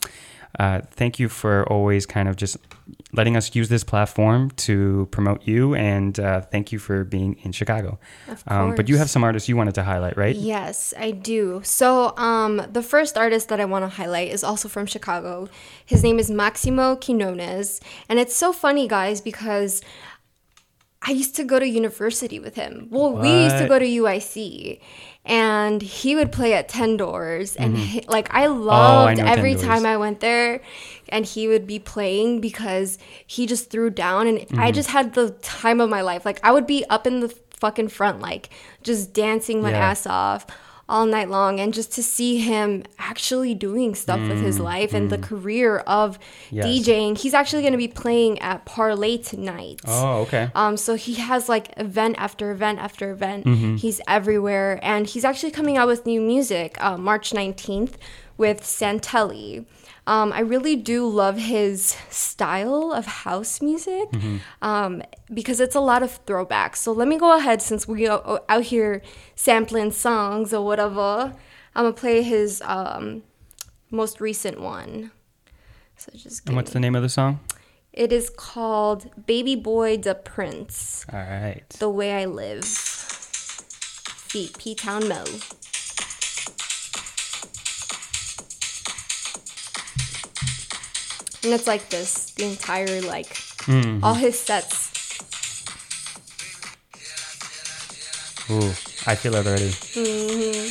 uh, 0.59 0.81
thank 0.91 1.19
you 1.19 1.27
for 1.29 1.65
always 1.71 2.05
kind 2.05 2.27
of 2.29 2.35
just 2.35 2.57
letting 3.13 3.37
us 3.37 3.55
use 3.55 3.69
this 3.69 3.83
platform 3.83 4.51
to 4.51 5.07
promote 5.11 5.47
you. 5.47 5.73
And 5.75 6.19
uh, 6.19 6.41
thank 6.41 6.71
you 6.71 6.79
for 6.79 7.03
being 7.03 7.37
in 7.43 7.51
Chicago. 7.51 7.99
Of 8.27 8.43
Um, 8.47 8.75
but 8.75 8.89
you 8.89 8.97
have 8.97 9.09
some 9.09 9.23
artists 9.23 9.47
you 9.47 9.55
wanted 9.55 9.75
to 9.75 9.83
highlight, 9.83 10.17
right? 10.17 10.35
Yes, 10.35 10.93
I 10.97 11.11
do. 11.11 11.61
So, 11.63 12.15
um, 12.17 12.61
the 12.71 12.83
first 12.83 13.17
artist 13.17 13.49
that 13.49 13.59
I 13.59 13.65
want 13.65 13.83
to 13.83 13.89
highlight 13.89 14.31
is 14.31 14.43
also 14.43 14.67
from 14.67 14.85
Chicago. 14.85 15.47
His 15.85 16.03
name 16.03 16.19
is 16.19 16.29
Maximo 16.29 16.95
Quinones, 16.95 17.79
and 18.09 18.19
it's 18.19 18.35
so 18.35 18.51
funny, 18.51 18.87
guys, 18.87 19.21
because 19.21 19.81
I 21.07 21.11
used 21.11 21.35
to 21.35 21.43
go 21.43 21.59
to 21.59 21.67
university 21.67 22.39
with 22.39 22.55
him. 22.55 22.87
Well, 22.89 23.13
we 23.13 23.29
used 23.29 23.57
to 23.57 23.67
go 23.67 23.77
to 23.77 23.85
UIC, 23.85 24.79
and 25.25 25.81
he 25.81 26.15
would 26.15 26.31
play 26.31 26.53
at 26.53 26.69
Ten 26.69 26.97
Doors, 26.97 27.55
and 27.55 27.77
he, 27.77 28.01
like 28.07 28.33
I 28.33 28.45
Mm-hmm. 28.47 28.69
Oh, 28.69 28.71
I 28.71 29.05
loved 29.13 29.19
every 29.19 29.55
time 29.55 29.85
I 29.85 29.97
went 29.97 30.19
there, 30.19 30.61
and 31.09 31.25
he 31.25 31.47
would 31.47 31.65
be 31.67 31.79
playing 31.79 32.41
because 32.41 32.97
he 33.25 33.45
just 33.47 33.69
threw 33.69 33.89
down, 33.89 34.27
and 34.27 34.37
Mm-hmm. 34.39 34.59
I 34.59 34.71
just 34.71 34.89
had 34.89 35.13
the 35.13 35.31
time 35.41 35.81
of 35.81 35.89
my 35.89 36.01
life. 36.01 36.25
Like 36.25 36.39
I 36.43 36.51
would 36.51 36.67
be 36.67 36.85
up 36.89 37.07
in 37.07 37.19
the 37.21 37.29
fucking 37.59 37.87
front, 37.87 38.19
like 38.21 38.49
just 38.83 39.13
dancing 39.13 39.61
my 39.61 39.71
Yeah. 39.71 39.89
ass 39.89 40.05
off 40.05 40.45
all 40.87 41.05
night 41.07 41.29
long 41.29 41.59
and 41.59 41.73
just 41.73 41.91
to 41.93 42.03
see 42.03 42.37
him 42.37 42.83
actually 42.99 43.55
doing 43.55 43.95
stuff 43.95 44.19
with 44.19 44.39
his 44.41 44.59
life 44.59 44.93
and 44.93 45.09
the 45.09 45.17
career 45.17 45.77
of 45.79 46.19
Mm, 46.19 46.21
Yes. 46.51 46.65
DJing. 46.65 47.17
He's 47.17 47.33
actually 47.33 47.63
going 47.63 47.71
to 47.73 47.77
be 47.77 47.87
playing 47.87 48.37
at 48.39 48.65
Parlay 48.65 49.17
tonight. 49.17 49.81
Oh, 49.87 50.21
okay. 50.21 50.51
Um, 50.53 50.77
so 50.77 50.93
he 50.95 51.15
has 51.15 51.49
like 51.49 51.73
event 51.77 52.15
after 52.19 52.51
event 52.51 52.77
after 52.79 53.11
event. 53.11 53.45
Mm-hmm. 53.45 53.75
He's 53.77 53.99
everywhere, 54.07 54.79
and 54.83 55.07
he's 55.07 55.25
actually 55.25 55.51
coming 55.51 55.75
out 55.75 55.87
with 55.87 56.05
new 56.05 56.21
music 56.21 56.77
uh, 56.83 56.97
March 56.97 57.33
nineteenth 57.33 57.97
with 58.37 58.61
Santelli. 58.61 59.65
Um, 60.07 60.31
I 60.33 60.41
really 60.41 60.75
do 60.75 61.07
love 61.07 61.37
his 61.37 61.97
style 62.11 62.91
of 62.93 63.05
house 63.07 63.59
music 63.61 64.11
Mm-hmm. 64.11 64.37
um, 64.61 65.01
because 65.33 65.59
it's 65.59 65.75
a 65.75 65.79
lot 65.79 66.03
of 66.03 66.23
throwbacks. 66.27 66.75
So 66.77 66.91
let 66.91 67.07
me 67.07 67.17
go 67.17 67.35
ahead 67.35 67.61
since 67.61 67.87
we 67.87 68.07
are 68.07 68.41
out 68.47 68.63
here 68.63 69.01
sampling 69.35 69.91
songs 69.91 70.53
or 70.53 70.63
whatever. 70.63 71.33
I'm 71.75 71.83
gonna 71.85 71.93
play 71.93 72.21
his 72.21 72.61
um, 72.65 73.23
most 73.89 74.21
recent 74.21 74.61
one. 74.61 75.11
So 75.97 76.11
just 76.15 76.45
And 76.47 76.55
what's 76.55 76.69
me- 76.69 76.73
the 76.73 76.79
name 76.81 76.95
of 76.95 77.01
the 77.01 77.09
song? 77.09 77.39
it 77.91 78.11
is 78.11 78.29
called 78.29 79.09
Baby 79.25 79.55
Boy 79.55 79.97
the 79.97 80.13
Prince. 80.15 81.05
All 81.11 81.17
right. 81.19 81.63
The 81.79 81.89
Way 81.89 82.13
I 82.21 82.25
Live. 82.25 82.65
Feet 82.65 84.57
P 84.57 84.75
Town 84.75 85.07
Mo. 85.07 85.23
And 91.45 91.53
it's 91.53 91.67
like 91.67 91.89
this, 91.89 92.31
the 92.31 92.45
entire 92.45 93.01
like 93.01 93.27
Mm-hmm. 93.65 94.03
all 94.03 94.13
his 94.15 94.39
sets. 94.39 94.91
Ooh, 98.51 98.69
I 99.07 99.15
feel 99.15 99.33
it 99.35 99.45
already. 99.47 99.73
Ooh. 99.97 100.65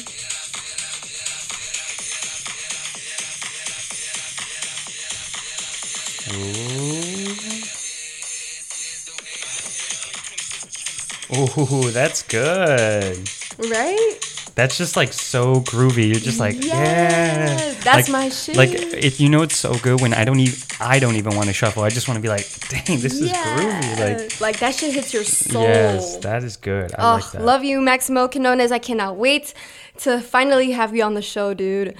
Ooh, 11.36 11.90
that's 11.90 12.22
good. 12.22 13.28
Right? 13.58 14.18
That's 14.54 14.78
just 14.78 14.96
like 14.96 15.12
so 15.12 15.56
groovy. 15.62 16.06
You're 16.06 16.20
just 16.20 16.38
like, 16.38 16.62
yeah. 16.64 17.74
That's 17.82 18.08
Like- 18.08 18.12
my 18.12 18.28
shit. 18.28 18.56
Like 18.56 18.70
if 18.72 19.20
you 19.20 19.28
know 19.28 19.42
it's 19.42 19.56
so 19.56 19.74
good 19.74 20.00
when 20.00 20.14
I 20.14 20.24
don't 20.24 20.38
even 20.40 20.58
I 20.80 20.98
don't 21.00 21.16
even 21.16 21.34
want 21.34 21.48
to 21.48 21.52
shuffle. 21.52 21.82
I 21.82 21.88
just 21.90 22.06
want 22.08 22.16
to 22.18 22.22
be 22.22 22.28
like, 22.28 22.46
dang, 22.68 23.00
this 23.00 23.14
is 23.20 23.32
groovy. 23.32 23.98
Like 24.00 24.40
like 24.40 24.58
that 24.60 24.74
shit 24.76 24.94
hits 24.94 25.12
your 25.12 25.24
soul. 25.24 25.62
yes, 25.62 26.16
that 26.18 26.44
is 26.44 26.56
good. 26.56 26.94
I 26.94 27.02
Oh, 27.02 27.14
like 27.16 27.30
that. 27.32 27.42
love 27.42 27.64
you, 27.64 27.80
Maximo 27.80 28.28
Quinones. 28.28 28.70
I 28.70 28.78
cannot 28.78 29.16
wait 29.16 29.54
to 29.98 30.20
finally 30.20 30.70
have 30.72 30.94
you 30.94 31.02
on 31.02 31.14
the 31.14 31.22
show, 31.22 31.52
dude. 31.54 31.94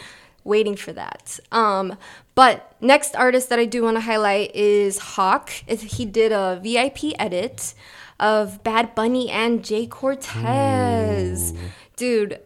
Waiting 0.44 0.76
for 0.76 0.92
that. 0.92 1.40
Um, 1.52 1.96
but 2.34 2.70
next 2.80 3.16
artist 3.16 3.48
that 3.48 3.58
I 3.58 3.64
do 3.64 3.82
want 3.82 3.96
to 3.96 4.00
highlight 4.02 4.54
is 4.54 4.98
Hawk. 4.98 5.50
He 5.50 6.04
did 6.04 6.32
a 6.32 6.60
VIP 6.62 7.14
edit 7.18 7.72
of 8.20 8.62
Bad 8.62 8.94
Bunny 8.94 9.30
and 9.30 9.62
Jhay 9.62 9.88
Cortez. 9.88 11.52
Dude, 11.96 12.40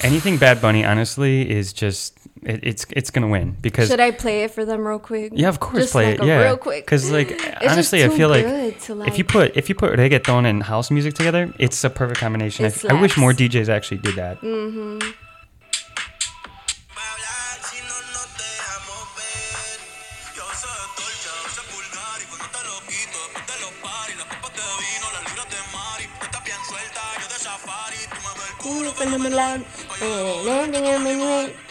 Anything 0.00 0.36
Bad 0.38 0.60
Bunny, 0.60 0.84
honestly, 0.84 1.50
is 1.50 1.72
just 1.72 2.18
it, 2.42 2.60
it's 2.62 2.86
it's 2.90 3.10
gonna 3.10 3.28
win 3.28 3.56
because 3.60 3.88
should 3.88 4.00
I 4.00 4.10
play 4.10 4.44
it 4.44 4.50
for 4.50 4.64
them 4.64 4.86
real 4.86 4.98
quick? 4.98 5.32
yeah, 5.34 5.48
of 5.48 5.60
course, 5.60 5.84
Just 5.84 5.92
play 5.92 6.12
like 6.12 6.20
it. 6.20 6.26
Yeah, 6.26 6.42
real 6.42 6.56
quick. 6.56 6.84
Because 6.84 7.10
like 7.10 7.28
just 7.28 7.64
honestly, 7.66 8.04
I 8.04 8.08
feel 8.10 8.28
like 8.28 8.80
to, 8.82 9.02
if 9.02 9.18
you 9.18 9.24
put 9.24 9.56
if 9.56 9.68
you 9.68 9.74
put 9.74 9.98
reggaeton 9.98 10.46
and 10.46 10.62
house 10.62 10.90
music 10.90 11.14
together, 11.14 11.52
it's 11.58 11.82
a 11.84 11.90
perfect 11.90 12.20
combination. 12.20 12.66
I, 12.66 12.94
I 12.94 13.00
wish 13.00 13.16
more. 13.16 13.32
DJs 13.32 13.68
actually 13.68 13.98
did 13.98 14.16
that. 14.16 14.40
Mm. 14.42 15.14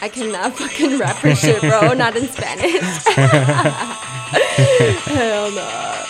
I 0.02 0.10
cannot 0.10 0.56
fucking 0.58 1.00
rap 1.00 1.16
for 1.18 1.34
shit, 1.36 1.62
bro. 1.62 1.94
Not 1.94 2.16
in 2.16 2.28
Spanish. 2.28 3.06
Hell 5.06 5.52
no. 5.52 6.04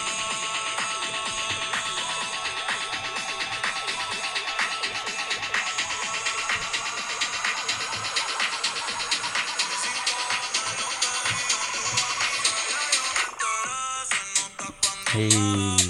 Hey, 15.14 15.83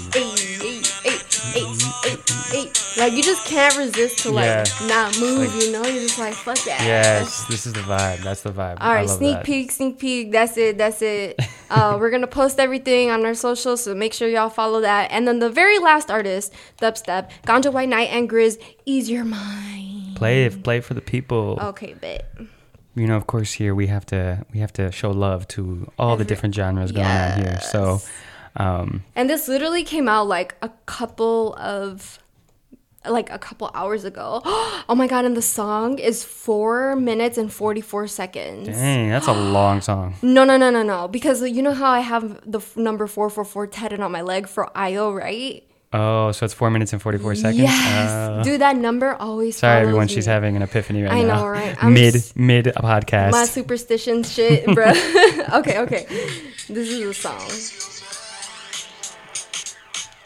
Like 2.96 3.12
you 3.12 3.22
just 3.22 3.44
can't 3.46 3.76
resist 3.76 4.18
to 4.20 4.30
like 4.30 4.66
not 4.86 5.18
move, 5.18 5.52
like- 5.54 5.64
you 5.64 5.72
know? 5.72 5.82
You're 5.84 6.02
just 6.02 6.18
like 6.18 6.34
fuck 6.34 6.58
that. 6.64 6.80
yes, 6.84 7.44
this 7.48 7.66
is 7.66 7.72
the 7.72 7.80
vibe. 7.80 8.22
That's 8.22 8.42
the 8.42 8.50
vibe. 8.52 8.78
All 8.80 8.92
right, 8.92 8.98
I 9.00 9.02
love 9.02 9.18
sneak 9.18 9.36
that. 9.36 9.44
peek, 9.44 9.72
sneak 9.72 9.98
peek. 9.98 10.32
That's 10.32 10.56
it. 10.56 10.78
That's 10.78 11.02
it. 11.02 11.38
Uh, 11.70 11.96
we're 11.98 12.10
gonna 12.10 12.26
post 12.26 12.60
everything 12.60 13.10
on 13.10 13.24
our 13.24 13.34
socials, 13.34 13.82
so 13.82 13.94
make 13.96 14.12
sure 14.12 14.28
y'all 14.28 14.50
follow 14.50 14.82
that. 14.82 15.10
And 15.10 15.26
then 15.26 15.40
the 15.40 15.50
very 15.50 15.80
last 15.80 16.08
artist, 16.08 16.52
Dubstep, 16.80 17.30
Ganja 17.46 17.72
White 17.72 17.88
Night 17.88 18.10
and 18.12 18.30
Grizz, 18.30 18.62
Ease 18.84 19.10
Your 19.10 19.24
Mind. 19.24 20.14
Play 20.14 20.44
it, 20.44 20.62
play 20.62 20.76
it 20.78 20.84
for 20.84 20.94
the 20.94 21.00
people. 21.00 21.58
Okay, 21.60 21.94
bet. 21.94 22.30
you 22.94 23.08
know, 23.08 23.16
of 23.16 23.26
course, 23.26 23.54
here 23.54 23.74
we 23.74 23.88
have 23.88 24.06
to 24.06 24.44
we 24.52 24.60
have 24.60 24.72
to 24.74 24.92
show 24.92 25.10
love 25.10 25.48
to 25.48 25.90
all 25.98 26.16
the 26.16 26.24
different 26.24 26.54
genres 26.54 26.92
going 26.92 27.06
on 27.06 27.38
here. 27.40 27.58
So, 27.60 28.00
um, 28.54 29.02
And 29.16 29.28
this 29.28 29.48
literally 29.48 29.82
came 29.82 30.08
out 30.08 30.28
like 30.28 30.54
a 30.62 30.68
couple 30.86 31.54
of 31.56 32.20
like 33.06 33.30
a 33.30 33.38
couple 33.38 33.70
hours 33.74 34.04
ago. 34.04 34.42
Oh 34.86 34.94
my 34.94 35.06
god, 35.06 35.24
and 35.24 35.34
the 35.34 35.40
song 35.42 35.98
is 35.98 36.22
four 36.24 36.94
minutes 36.94 37.38
and 37.38 37.50
forty 37.50 37.80
four 37.80 38.06
seconds. 38.06 38.68
dang, 38.68 39.08
that's 39.08 39.26
a 39.28 39.32
long 39.32 39.80
song. 39.90 40.14
No, 40.20 40.44
no, 40.44 40.58
no, 40.58 40.68
no, 40.68 40.82
no. 40.82 41.08
Because 41.08 41.40
you 41.40 41.62
know 41.62 41.72
how 41.72 41.90
I 41.90 42.00
have 42.00 42.38
the 42.44 42.58
f- 42.58 42.76
number 42.76 43.06
four 43.06 43.30
four 43.30 43.44
four 43.46 43.66
tatted 43.66 44.00
on 44.00 44.12
my 44.12 44.20
leg 44.20 44.46
for 44.46 44.68
IO, 44.76 45.10
right? 45.12 45.64
Oh, 45.94 46.32
so 46.32 46.44
it's 46.44 46.52
four 46.52 46.68
minutes 46.70 46.92
and 46.92 47.00
forty 47.00 47.16
four 47.16 47.34
seconds. 47.34 47.62
Yes, 47.62 48.10
Uh, 48.10 48.42
dude, 48.42 48.60
that 48.60 48.76
number 48.76 49.14
always. 49.14 49.56
sorry, 49.56 49.80
everyone. 49.80 50.06
me. 50.06 50.12
She's 50.12 50.26
having 50.26 50.54
an 50.56 50.60
epiphany 50.62 51.02
right 51.02 51.12
I 51.12 51.22
now. 51.22 51.36
know, 51.40 51.46
right? 51.48 51.74
I'm 51.82 51.94
mid 51.94 52.16
s- 52.16 52.36
mid 52.36 52.66
podcast. 52.66 53.30
my 53.30 53.46
superstition 53.46 54.22
shit, 54.34 54.66
bro. 54.66 54.90
okay, 55.60 55.78
okay. 55.80 56.04
This 56.68 56.90
is 56.92 57.00
a 57.00 57.14
song. 57.14 57.40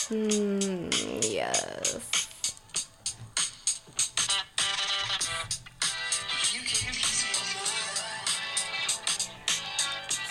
Hmm. 0.08 0.88
Yes. 1.22 2.00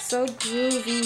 So 0.08 0.26
groovy. 0.26 1.04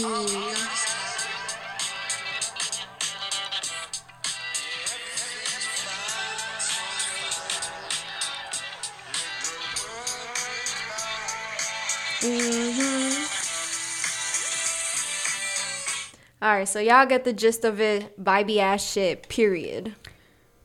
Mhm. 12.22 13.28
All 16.44 16.58
right, 16.58 16.68
so 16.68 16.80
y'all 16.80 17.08
get 17.08 17.24
the 17.24 17.34
gist 17.34 17.66
of 17.66 17.82
it. 17.82 18.24
Vibey 18.24 18.60
ass 18.60 18.88
shit. 18.88 19.28
Period. 19.30 19.96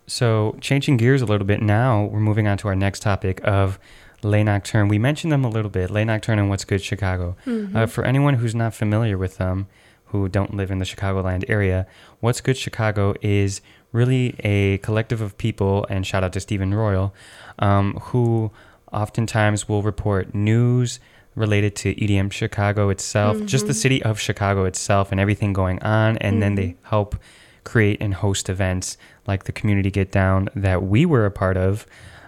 So, 0.06 0.58
changing 0.60 0.98
gears 0.98 1.22
a 1.22 1.24
little 1.24 1.46
bit 1.46 1.62
now, 1.62 2.04
we're 2.04 2.20
moving 2.20 2.46
on 2.46 2.58
to 2.58 2.68
our 2.68 2.76
next 2.76 3.00
topic 3.00 3.40
of 3.44 3.78
Le 4.22 4.42
Nocturne. 4.44 4.88
We 4.88 4.98
mentioned 4.98 5.32
them 5.32 5.44
a 5.44 5.48
little 5.48 5.70
bit, 5.70 5.90
Le 5.90 6.04
Nocturne 6.04 6.38
and 6.38 6.48
What's 6.48 6.64
Good 6.64 6.82
Chicago. 6.82 7.36
Uh, 7.76 7.86
for 7.86 8.04
anyone 8.04 8.34
who's 8.34 8.54
not 8.54 8.74
familiar 8.74 9.16
with 9.18 9.38
them, 9.38 9.66
who 10.06 10.28
don't 10.28 10.54
live 10.54 10.70
in 10.70 10.78
the 10.78 10.84
Chicagoland 10.84 11.44
area, 11.48 11.86
What's 12.20 12.40
Good 12.40 12.56
Chicago 12.56 13.14
is 13.22 13.60
really 13.92 14.34
a 14.40 14.78
collective 14.78 15.20
of 15.20 15.36
people, 15.38 15.86
and 15.88 16.06
shout 16.06 16.22
out 16.24 16.32
to 16.34 16.40
Stephen 16.40 16.72
Royal, 16.74 17.14
um, 17.58 17.94
who 17.94 18.50
oftentimes 18.92 19.68
will 19.68 19.82
report 19.82 20.34
news 20.34 21.00
related 21.34 21.74
to 21.76 21.94
EDM 21.94 22.32
Chicago 22.32 22.88
itself, 22.88 23.36
just 23.46 23.66
the 23.66 23.74
city 23.74 24.02
of 24.02 24.18
Chicago 24.18 24.64
itself, 24.64 25.10
and 25.12 25.20
everything 25.20 25.52
going 25.52 25.80
on, 25.82 26.16
and 26.18 26.40
then 26.42 26.54
they 26.54 26.76
help 26.84 27.16
create 27.64 27.98
and 28.00 28.14
host 28.14 28.48
events 28.48 28.96
like 29.26 29.44
the 29.44 29.52
community 29.52 29.90
get 29.90 30.10
down 30.12 30.48
that 30.54 30.84
we 30.84 31.04
were 31.04 31.26
a 31.26 31.30
part 31.30 31.56
of 31.56 31.84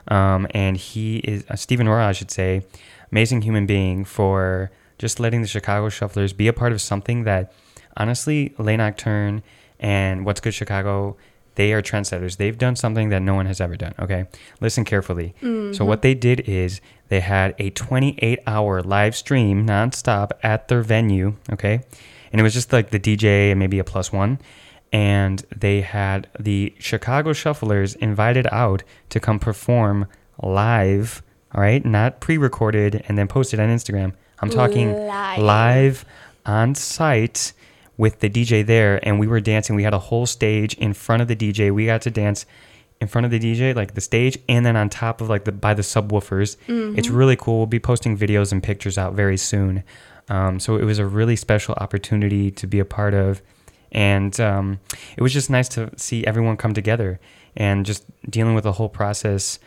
um, 0.09 0.47
and 0.51 0.77
he 0.77 1.19
is 1.19 1.45
uh, 1.49 1.57
stephen 1.57 1.89
roy 1.89 2.01
i 2.01 2.13
should 2.13 2.31
say 2.31 2.63
amazing 3.13 3.43
human 3.43 3.67
being 3.67 4.05
for 4.05 4.71
just 4.99 5.21
letting 5.21 5.43
the 5.43 5.49
chicago 5.49 5.89
shufflers 5.89 6.37
be 6.37 6.49
a 6.49 6.53
part 6.53 6.73
of 6.73 6.81
something 6.81 7.25
that 7.25 7.53
honestly 7.97 8.55
Le 8.59 8.77
Nocturne 8.77 9.43
and 9.81 10.25
what's 10.25 10.41
good 10.41 10.55
chicago 10.55 11.17
they 11.59 11.73
are 11.73 11.83
trendsetters. 11.83 12.37
They've 12.37 12.57
done 12.57 12.77
something 12.77 13.09
that 13.09 13.21
no 13.21 13.35
one 13.35 13.47
has 13.47 13.61
ever 13.61 13.75
done 13.75 13.93
okay? 13.99 14.27
Listen 14.61 14.85
carefully. 14.85 15.35
So 15.75 15.85
what 15.85 16.03
they 16.03 16.15
did 16.15 16.41
is 16.49 16.81
they 17.09 17.19
had 17.19 17.57
a 17.59 17.71
28 17.71 18.39
hour 18.47 18.81
live 18.81 19.17
stream 19.17 19.67
nonstop 19.67 20.31
at 20.45 20.69
their 20.69 20.83
venue 20.83 21.35
okay? 21.53 21.81
And 22.31 22.41
it 22.41 22.45
was 22.45 22.55
just 22.55 22.73
like 22.73 22.91
the 22.91 23.01
dj 23.01 23.51
and 23.51 23.59
maybe 23.59 23.81
a 23.81 23.85
plus 23.85 24.13
one 24.13 24.39
and 24.93 25.45
they 25.55 25.81
had 25.81 26.29
the 26.39 26.75
Chicago 26.79 27.33
Shufflers 27.33 27.97
invited 27.97 28.47
out 28.53 28.83
to 29.11 29.21
come 29.21 29.39
perform 29.39 30.07
live, 30.43 31.23
all 31.55 31.61
right, 31.61 31.85
not 31.85 32.21
pre-recorded 32.21 33.05
and 33.09 33.19
then 33.19 33.29
posted 33.29 33.61
on 33.61 33.69
Instagram. 33.69 34.13
I'm 34.41 34.51
talking 34.51 34.95
Live. 34.95 35.39
live 35.39 36.05
on 36.47 36.75
site 36.75 37.53
with 37.97 38.21
the 38.21 38.31
DJ 38.31 38.65
there 38.65 39.01
and 39.07 39.19
we 39.19 39.27
were 39.27 39.41
dancing. 39.41 39.75
We 39.77 39.83
had 39.83 39.95
a 39.95 39.99
whole 39.99 40.27
stage 40.27 40.75
in 40.75 40.95
front 40.95 41.23
of 41.23 41.29
the 41.29 41.37
DJ. 41.37 41.73
We 41.73 41.87
got 41.87 42.03
to 42.03 42.11
dance 42.11 42.47
in 43.01 43.09
front 43.09 43.25
of 43.25 43.31
the 43.31 43.39
DJ, 43.39 43.75
like 43.77 43.95
the 43.95 44.01
stage, 44.01 44.39
and 44.49 44.65
then 44.67 44.77
on 44.77 44.89
top 44.89 45.21
of 45.21 45.29
like 45.29 45.45
the 45.45 45.53
by 45.53 45.75
the 45.75 45.83
subwoofers. 45.83 46.57
It's 46.99 47.09
really 47.09 47.37
cool. 47.37 47.59
We'll 47.59 47.67
be 47.67 47.79
posting 47.81 48.17
videos 48.17 48.51
and 48.53 48.63
pictures 48.63 48.97
out 48.99 49.15
very 49.15 49.37
soon. 49.37 49.85
Um, 50.29 50.59
so 50.61 50.77
it 50.77 50.85
was 50.85 50.99
a 50.99 51.07
really 51.07 51.37
special 51.37 51.75
opportunity 51.79 52.51
to 52.53 52.67
be 52.67 52.79
a 52.81 52.85
part 52.85 53.15
of, 53.15 53.41
and 53.93 54.39
um, 54.41 54.81
it 55.17 55.23
was 55.23 55.33
just 55.33 55.51
nice 55.51 55.69
to 55.71 55.91
see 55.97 56.27
everyone 56.27 56.57
come 56.57 56.75
together 56.75 57.21
and 57.57 57.87
just 57.87 58.05
dealing 58.31 58.55
with 58.55 58.65
the 58.65 58.73
whole 58.73 58.89
process. 58.89 59.59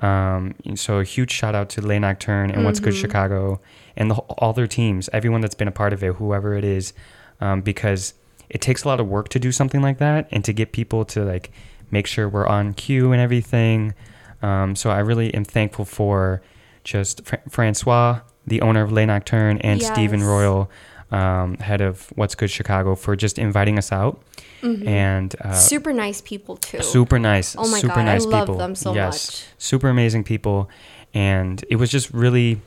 Um, 0.00 0.54
so 0.76 0.98
a 0.98 1.04
huge 1.04 1.32
shout 1.32 1.54
out 1.54 1.70
to 1.70 1.86
Le 1.86 1.98
Nocturne 1.98 2.50
and 2.50 2.64
What's 2.64 2.78
Good 2.78 2.94
Chicago 2.94 3.60
and 3.96 4.10
the, 4.10 4.14
all 4.14 4.52
their 4.52 4.68
teams, 4.68 5.08
everyone 5.12 5.40
that's 5.40 5.56
been 5.56 5.68
a 5.68 5.72
part 5.72 5.92
of 5.92 6.04
it, 6.04 6.14
whoever 6.14 6.54
it 6.54 6.64
is, 6.64 6.92
um, 7.40 7.62
because 7.62 8.14
it 8.48 8.60
takes 8.60 8.84
a 8.84 8.88
lot 8.88 9.00
of 9.00 9.08
work 9.08 9.28
to 9.30 9.40
do 9.40 9.50
something 9.50 9.82
like 9.82 9.98
that 9.98 10.28
and 10.30 10.44
to 10.44 10.52
get 10.52 10.72
people 10.72 11.04
to 11.06 11.24
like 11.24 11.50
make 11.90 12.06
sure 12.06 12.28
we're 12.28 12.46
on 12.46 12.74
cue 12.74 13.12
and 13.12 13.20
everything. 13.20 13.94
Um, 14.42 14.76
so 14.76 14.90
I 14.90 15.00
really 15.00 15.34
am 15.34 15.44
thankful 15.44 15.84
for 15.84 16.42
just 16.84 17.24
Fra- 17.24 17.42
Francois, 17.48 18.20
the 18.46 18.60
owner 18.62 18.82
of 18.82 18.92
Le 18.92 19.04
Nocturne, 19.04 19.58
and 19.58 19.80
Stephen 19.82 20.22
Royal, 20.22 20.70
um, 21.10 21.56
head 21.58 21.80
of 21.80 22.06
What's 22.16 22.34
Good 22.34 22.50
Chicago, 22.50 22.94
for 22.94 23.16
just 23.16 23.38
inviting 23.38 23.78
us 23.78 23.92
out. 23.92 24.20
And 24.62 25.34
uh, 25.40 25.52
Super 25.52 25.92
nice 25.92 26.20
people 26.20 26.56
too. 26.56 26.82
super 26.82 27.18
nice, 27.18 27.54
Oh 27.56 27.68
my 27.68 27.78
super 27.80 27.94
God, 27.94 28.00
I 28.00 28.04
nice 28.04 28.24
love 28.24 28.46
people. 28.48 28.58
them 28.58 28.74
so 28.74 28.92
yes, 28.92 29.28
much. 29.28 29.46
super 29.58 29.88
amazing 29.88 30.24
people. 30.24 30.68
and 31.14 31.64
it 31.70 31.76
was 31.76 31.90
just 31.90 32.10
really, 32.12 32.60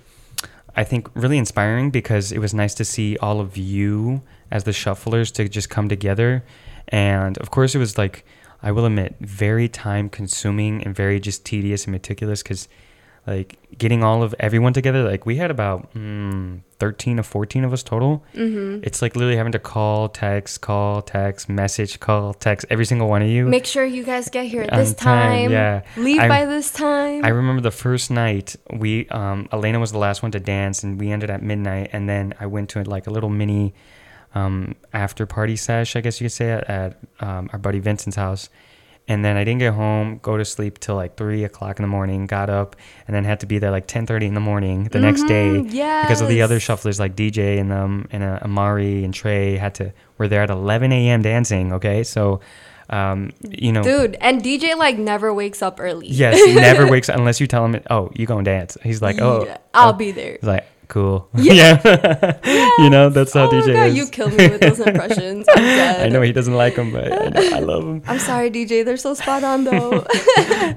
I 0.76 0.84
think, 0.86 1.10
really 1.16 1.38
inspiring 1.38 1.92
because 1.92 2.32
it 2.32 2.40
was 2.40 2.54
nice 2.54 2.74
to 2.76 2.86
see 2.86 3.18
all 3.18 3.40
of 3.42 3.58
you 3.58 4.22
as 4.50 4.64
the 4.64 4.72
shufflers 4.72 5.32
to 5.34 5.48
just 5.50 5.70
come 5.70 5.90
together, 5.90 6.44
and 6.88 7.38
of 7.40 7.52
course 7.52 7.76
it 7.76 7.78
was 7.80 7.98
like 7.98 8.26
I 8.64 8.72
will 8.72 8.86
admit 8.86 9.16
very 9.20 9.68
time 9.68 10.08
consuming 10.10 10.84
and 10.84 10.96
very 10.96 11.20
just 11.20 11.44
tedious 11.46 11.86
and 11.86 11.92
meticulous 11.92 12.42
because 12.42 12.68
like 13.28 13.58
getting 13.78 14.04
all 14.04 14.24
of 14.24 14.34
everyone 14.40 14.74
together 14.74 15.04
like 15.04 15.26
we 15.26 15.36
had 15.36 15.52
about 15.52 15.94
mm, 15.94 16.60
13 16.80 17.20
or 17.20 17.24
14 17.24 17.64
of 17.64 17.72
us 17.72 17.84
total 17.84 18.24
mm-hmm. 18.34 18.84
it's 18.84 19.02
like 19.02 19.16
literally 19.16 19.38
having 19.38 19.52
to 19.52 19.60
call 19.60 20.10
text 20.10 20.62
call 20.62 21.02
text 21.04 21.48
message 21.48 22.00
call 22.00 22.34
text 22.34 22.66
every 22.70 22.86
single 22.86 23.08
one 23.08 23.22
of 23.22 23.28
you 23.28 23.46
Make 23.46 23.66
sure 23.68 23.86
you 23.86 24.04
guys 24.04 24.30
get 24.30 24.46
here 24.46 24.64
at 24.64 24.72
this 24.72 24.94
time, 24.94 25.44
time. 25.44 25.52
yeah. 25.52 25.82
Leave 25.98 26.20
I- 26.20 26.28
by 26.28 26.46
this 26.46 26.72
time. 26.72 27.24
I 27.24 27.30
remember 27.30 27.62
the 27.62 27.72
first 27.72 28.10
night 28.10 28.56
we 28.74 29.08
um, 29.10 29.48
Elena 29.52 29.80
was 29.80 29.92
the 29.92 30.00
last 30.00 30.24
one 30.24 30.32
to 30.32 30.40
dance 30.40 30.84
and 30.84 31.00
we 31.00 31.12
ended 31.12 31.30
at 31.30 31.44
midnight 31.44 31.92
and 31.94 32.10
then 32.10 32.34
I 32.40 32.48
went 32.48 32.70
to 32.72 32.84
like 32.84 33.06
a 33.06 33.12
little 33.12 33.30
mini 33.30 33.74
um, 34.34 34.76
after 34.94 35.26
party 35.28 35.56
sesh 35.56 35.96
I 35.96 36.02
guess 36.02 36.20
you 36.20 36.26
could 36.26 36.32
say 36.32 36.52
at, 36.52 36.70
at 36.70 37.00
um, 37.20 37.50
our 37.54 37.60
buddy 37.60 37.80
Vincent's 37.80 38.16
house 38.16 38.50
and 39.12 39.26
then 39.26 39.36
I 39.36 39.44
didn't 39.44 39.60
get 39.60 39.74
home 39.74 40.20
go 40.22 40.38
to 40.38 40.46
sleep 40.46 40.80
till 40.80 40.96
like 40.96 41.18
three 41.18 41.44
o'clock 41.44 41.80
in 41.80 41.84
the 41.84 41.88
morning 41.90 42.28
got 42.28 42.50
up 42.50 42.78
and 43.08 43.14
then 43.16 43.26
had 43.26 43.42
to 43.42 43.46
be 43.46 43.60
there 43.60 43.70
like 43.72 43.86
10:30 43.86 44.28
in 44.28 44.34
the 44.36 44.40
morning 44.40 44.86
the 44.86 45.02
next 45.02 45.24
day 45.24 45.62
because 45.62 46.22
of 46.22 46.30
the 46.30 46.42
other 46.42 46.60
shufflers 46.60 46.98
like 46.98 47.14
DJ 47.16 47.60
and 47.60 47.74
um 47.74 48.08
and 48.12 48.24
uh, 48.24 48.40
Amari 48.42 49.04
and 49.04 49.14
Trey 49.14 49.58
had 49.58 49.76
to 49.76 49.92
were 50.18 50.30
there 50.30 50.44
at 50.44 50.50
11 50.50 50.94
a.m. 50.94 51.22
dancing 51.22 51.74
okay 51.74 52.04
so 52.04 52.40
um 52.90 53.32
you 53.50 53.74
know 53.74 53.84
Dude, 53.84 54.16
and 54.22 54.42
DJ 54.42 54.78
like 54.78 54.98
never 54.98 55.34
wakes 55.34 55.62
up 55.62 55.80
early. 55.80 56.08
Yes, 56.08 56.36
he 56.44 56.56
never 56.56 56.88
wakes 56.96 57.10
up 57.10 57.18
unless 57.18 57.40
you 57.40 57.48
tell 57.48 57.64
him, 57.66 57.82
"Oh, 57.90 58.12
you 58.14 58.26
gonna 58.26 58.44
dance." 58.44 58.78
He's 58.84 59.02
like, 59.02 59.18
"Oh, 59.22 59.46
Yeah, 59.46 59.58
I'll 59.74 59.94
oh." 59.94 59.94
be 59.94 60.12
there. 60.12 60.34
He's 60.42 60.44
like, 60.44 60.66
"Cool." 60.92 61.28
Yeah, 61.36 61.80
Yeah. 62.44 62.70
you 62.84 62.90
know 62.92 63.10
that's 63.10 63.34
how 63.34 63.48
oh 63.48 63.50
DJ 63.52 63.74
god, 63.74 63.88
is. 63.88 63.96
you 63.98 64.06
killed 64.08 64.34
me 64.36 64.50
with 64.50 64.60
those 64.62 64.80
impressions. 64.80 65.48
I 65.56 66.10
know 66.12 66.22
he 66.22 66.34
doesn't 66.34 66.54
like 66.54 66.76
them, 66.76 66.92
but 66.92 67.08
I, 67.12 67.30
know, 67.30 67.56
I 67.58 67.60
love 67.60 67.84
them. 67.88 68.04
I'm 68.12 68.20
sorry, 68.20 68.52
DJ. 68.52 68.84
They're 68.84 68.98
so 68.98 69.14
spot 69.16 69.44
on 69.44 69.64
though. 69.64 70.06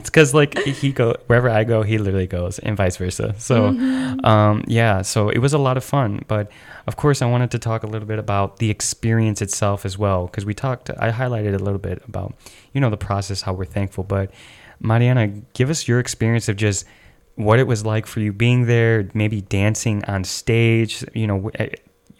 It's 0.00 0.08
because 0.10 0.32
like 0.32 0.56
he 0.80 0.92
go 0.92 1.14
wherever 1.26 1.48
I 1.50 1.64
go, 1.64 1.82
he 1.82 1.98
literally 1.98 2.26
goes, 2.26 2.58
and 2.60 2.76
vice 2.76 2.96
versa. 2.96 3.34
So, 3.38 3.56
Mm-hmm. 3.70 4.24
um, 4.24 4.64
yeah, 4.66 5.02
so 5.02 5.28
it 5.28 5.38
was 5.38 5.52
a 5.52 5.58
lot 5.58 5.76
of 5.76 5.84
fun. 5.84 6.24
But 6.28 6.50
of 6.86 6.96
course, 6.96 7.20
I 7.22 7.26
wanted 7.26 7.50
to 7.52 7.58
talk 7.58 7.82
a 7.82 7.86
little 7.86 8.08
bit 8.08 8.18
about 8.18 8.58
the 8.58 8.70
experience 8.70 9.42
itself 9.42 9.84
as 9.84 9.98
well, 9.98 10.26
because 10.26 10.44
we 10.46 10.54
talked. 10.54 10.90
I 10.90 11.10
highlighted 11.10 11.54
a 11.54 11.62
little 11.66 11.78
bit 11.90 12.02
about 12.08 12.34
you 12.72 12.80
know 12.80 12.90
the 12.90 12.96
process, 13.08 13.42
how 13.42 13.52
we're 13.52 13.64
thankful. 13.78 14.04
But 14.04 14.30
Mariana, 14.80 15.28
give 15.54 15.70
us 15.70 15.86
your 15.88 15.98
experience 16.00 16.48
of 16.48 16.56
just 16.56 16.84
what 17.36 17.58
it 17.58 17.66
was 17.66 17.84
like 17.84 18.06
for 18.06 18.20
you 18.20 18.32
being 18.32 18.66
there, 18.66 19.08
maybe 19.14 19.40
dancing 19.40 20.04
on 20.04 20.24
stage. 20.24 21.04
You 21.14 21.26
know. 21.26 21.50
eh, 21.56 21.70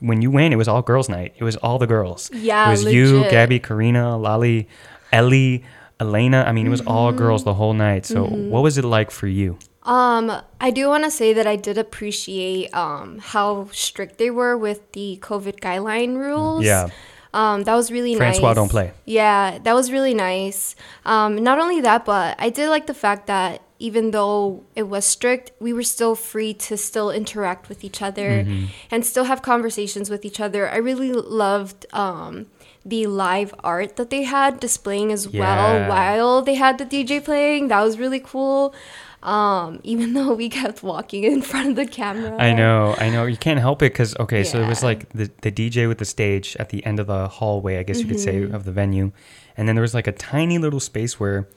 When 0.01 0.21
you 0.21 0.31
went, 0.31 0.53
it 0.53 0.59
was 0.59 0.69
all 0.69 0.83
girls' 0.83 1.09
night. 1.09 1.33
It 1.39 1.45
was 1.45 1.57
all 1.57 1.79
the 1.79 1.87
girls. 1.87 2.31
Yeah, 2.33 2.67
it 2.67 2.71
was 2.71 2.85
you. 2.93 3.23
Gabby, 3.31 3.59
Karina, 3.59 4.19
Lali, 4.19 4.69
Ellie, 5.13 5.65
Elena. 6.01 6.45
I 6.47 6.53
mean, 6.53 6.67
it 6.67 6.71
was 6.71 6.83
all 6.83 7.09
Mm-hmm. 7.09 7.19
girls 7.25 7.45
the 7.45 7.55
whole 7.55 7.73
night. 7.75 8.05
So, 8.05 8.25
what 8.27 8.63
was 8.63 8.77
it 8.77 8.85
like 8.85 9.11
for 9.11 9.29
you? 9.29 9.57
Um, 9.85 10.33
I 10.61 10.71
do 10.71 10.89
want 10.89 11.05
to 11.05 11.11
say 11.11 11.33
that 11.35 11.47
I 11.47 11.57
did 11.57 11.77
appreciate 11.79 12.75
um 12.75 13.19
how 13.21 13.69
strict 13.73 14.19
they 14.19 14.31
were 14.31 14.57
with 14.59 14.81
the 14.93 15.19
COVID 15.23 15.61
guideline 15.61 16.17
rules. 16.17 16.65
Yeah. 16.65 16.89
Um, 17.35 17.65
that 17.65 17.75
was 17.75 17.91
really 17.91 18.15
Francois 18.15 18.49
nice. 18.49 18.57
don't 18.57 18.71
play. 18.71 18.93
Yeah, 19.07 19.59
that 19.65 19.75
was 19.75 19.91
really 19.91 20.15
nice. 20.15 20.77
Um, 21.05 21.43
not 21.43 21.59
only 21.59 21.81
that, 21.83 22.05
but 22.05 22.37
I 22.39 22.49
did 22.51 22.69
like 22.71 22.87
the 22.87 22.95
fact 22.95 23.27
that 23.27 23.61
even 23.79 24.13
though 24.13 24.63
it 24.77 24.85
was 24.85 25.05
strict, 25.05 25.51
we 25.61 25.73
were 25.73 25.83
still 25.83 26.15
free 26.15 26.55
to 26.55 26.77
still 26.77 27.11
interact 27.11 27.69
with 27.69 27.83
each 27.85 28.01
other 28.01 28.45
Mm-hmm. 28.45 28.67
and 28.91 29.05
still 29.05 29.25
have 29.25 29.43
conversations 29.43 30.09
with 30.11 30.25
each 30.25 30.41
other. 30.41 30.69
I 30.71 30.77
really 30.77 31.13
loved 31.13 31.85
um, 31.93 32.47
the 32.85 33.07
live 33.07 33.53
art 33.65 33.97
that 33.97 34.11
they 34.11 34.23
had 34.23 34.61
displaying 34.61 35.11
as 35.13 35.27
Yeah. 35.27 35.41
well 35.41 35.89
while 35.91 36.43
they 36.43 36.55
had 36.55 36.79
the 36.79 36.87
DJ 36.87 37.23
playing. 37.25 37.69
That 37.69 37.83
was 37.83 37.99
really 37.99 38.21
cool. 38.21 38.75
Um, 39.23 39.81
even 39.85 40.13
though 40.13 40.35
we 40.35 40.49
kept 40.51 40.83
walking 40.83 41.25
in 41.25 41.41
front 41.41 41.71
of 41.71 41.77
the 41.77 41.87
camera. 41.87 42.37
I 42.39 42.53
know, 42.53 42.95
I 42.99 43.09
know. 43.09 43.25
You 43.25 43.39
can't 43.39 43.59
help 43.59 43.81
it 43.83 43.93
because 43.93 44.15
okay, 44.21 44.45
so 44.45 44.61
it 44.63 44.69
was 44.69 44.83
like 44.83 45.09
the 45.11 45.31
the 45.41 45.51
DJ 45.51 45.89
with 45.89 45.97
the 45.99 46.05
stage 46.05 46.57
at 46.61 46.69
the 46.69 46.85
end 46.85 47.01
of 47.01 47.07
the 47.07 47.27
hallway, 47.29 47.79
I 47.79 47.83
guess 47.85 48.01
you 48.01 48.07
could 48.07 48.21
say, 48.21 48.35
Mm-hmm. 48.43 48.55
of 48.55 48.65
the 48.65 48.73
venue, 48.73 49.13
and 49.57 49.67
then 49.67 49.75
there 49.77 49.83
was 49.83 49.95
like 49.95 50.07
a 50.07 50.13
tiny 50.13 50.59
little 50.59 50.79
space 50.81 51.19
where 51.19 51.49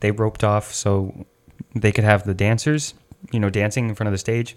they 0.00 0.10
roped 0.10 0.44
off 0.44 0.74
so 0.74 1.24
they 1.74 1.92
could 1.92 2.04
have 2.04 2.24
the 2.24 2.34
dancers, 2.34 2.94
you 3.32 3.40
know, 3.40 3.50
dancing 3.50 3.88
in 3.88 3.94
front 3.94 4.08
of 4.08 4.12
the 4.12 4.18
stage, 4.18 4.56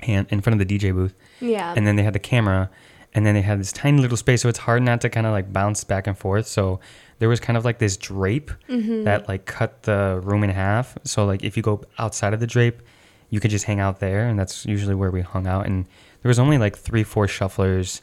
and 0.00 0.26
in 0.30 0.40
front 0.40 0.60
of 0.60 0.66
the 0.68 0.78
DJ 0.78 0.92
booth, 0.92 1.14
Yeah. 1.40 1.72
and 1.76 1.86
then 1.86 1.96
they 1.96 2.02
had 2.02 2.12
the 2.12 2.18
camera, 2.18 2.68
and 3.14 3.24
then 3.24 3.34
they 3.34 3.40
had 3.42 3.58
this 3.58 3.72
tiny 3.72 4.00
little 4.00 4.16
space, 4.16 4.42
so 4.42 4.48
it's 4.48 4.58
hard 4.58 4.82
not 4.82 5.00
to 5.02 5.08
kind 5.08 5.26
of 5.26 5.32
like 5.32 5.52
bounce 5.52 5.84
back 5.84 6.06
and 6.06 6.16
forth. 6.18 6.46
So 6.46 6.80
there 7.18 7.28
was 7.30 7.40
kind 7.40 7.56
of 7.56 7.64
like 7.64 7.78
this 7.78 7.96
drape 7.96 8.50
Mm-hmm. 8.68 9.04
that 9.04 9.26
like 9.28 9.46
cut 9.46 9.84
the 9.84 10.20
room 10.22 10.44
in 10.44 10.50
half. 10.50 10.98
So 11.04 11.24
like 11.24 11.42
if 11.42 11.56
you 11.56 11.62
go 11.62 11.82
outside 11.98 12.34
of 12.34 12.40
the 12.40 12.46
drape, 12.46 12.82
you 13.30 13.40
could 13.40 13.50
just 13.50 13.64
hang 13.64 13.80
out 13.80 14.00
there, 14.00 14.26
and 14.28 14.38
that's 14.38 14.66
usually 14.66 14.94
where 14.94 15.10
we 15.10 15.22
hung 15.22 15.46
out. 15.46 15.66
And 15.66 15.86
there 16.22 16.28
was 16.28 16.38
only 16.38 16.58
like 16.58 16.76
three, 16.76 17.02
four 17.04 17.26
shufflers 17.26 18.02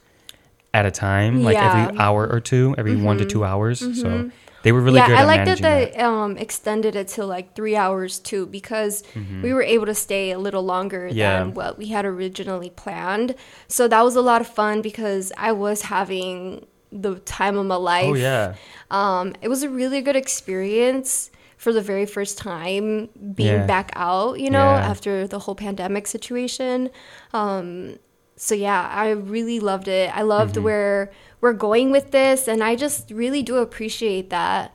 at 0.73 0.87
a 0.87 0.91
time, 0.91 1.43
like 1.43 1.55
every 1.57 1.81
Yeah. 1.81 1.87
Mm-hmm. 1.89 2.01
hour 2.01 2.27
or 2.27 2.39
two, 2.39 2.73
every 2.79 2.95
one 2.95 3.17
to 3.19 3.25
two 3.25 3.45
hours. 3.45 3.79
So 4.01 4.31
they 4.63 4.71
were 4.71 4.81
really 4.81 4.97
yeah, 4.97 5.07
good 5.07 5.17
I 5.17 5.21
at 5.21 5.27
like 5.27 5.45
that 5.45 5.59
they 5.61 5.93
um, 6.01 6.37
extended 6.37 6.95
it 6.95 7.07
to 7.15 7.25
like 7.25 7.53
three 7.55 7.75
hours 7.75 8.19
too 8.19 8.45
because 8.47 9.03
Mm-hmm. 9.13 9.41
we 9.43 9.53
were 9.53 9.61
able 9.63 9.85
to 9.85 9.95
stay 9.95 10.31
a 10.31 10.39
little 10.39 10.63
longer 10.63 11.07
Yeah. 11.07 11.39
than 11.39 11.53
what 11.53 11.77
we 11.77 11.87
had 11.95 12.05
originally 12.05 12.69
planned. 12.69 13.35
So 13.67 13.87
that 13.87 14.01
was 14.03 14.15
a 14.15 14.21
lot 14.21 14.41
of 14.41 14.47
fun 14.47 14.81
because 14.81 15.31
I 15.37 15.51
was 15.51 15.83
having 15.83 16.65
the 16.91 17.15
time 17.39 17.57
of 17.57 17.65
my 17.65 17.75
life. 17.75 18.11
Oh 18.11 18.15
yeah, 18.15 18.55
Um, 18.91 19.35
it 19.41 19.49
was 19.49 19.63
a 19.63 19.69
really 19.69 20.01
good 20.01 20.15
experience 20.15 21.29
for 21.57 21.71
the 21.73 21.81
very 21.81 22.05
first 22.05 22.37
time 22.37 23.09
being 23.35 23.61
Yeah. 23.61 23.65
back 23.65 23.91
out, 23.95 24.39
you 24.39 24.49
know, 24.49 24.69
Yeah. 24.75 24.89
after 24.91 25.27
the 25.27 25.39
whole 25.39 25.55
pandemic 25.55 26.07
situation. 26.07 26.89
Um, 27.33 27.97
so 28.35 28.53
yeah, 28.55 28.87
I 28.91 29.11
really 29.11 29.59
loved 29.59 29.87
it. 29.87 30.07
I 30.15 30.23
loved 30.23 30.55
Mm-hmm. 30.55 30.63
where 30.65 31.11
we're 31.43 31.51
going 31.51 31.91
with 31.91 32.11
this, 32.11 32.47
and 32.47 32.63
I 32.63 32.77
just 32.77 33.11
really 33.11 33.43
do 33.43 33.57
appreciate 33.57 34.29
that, 34.29 34.73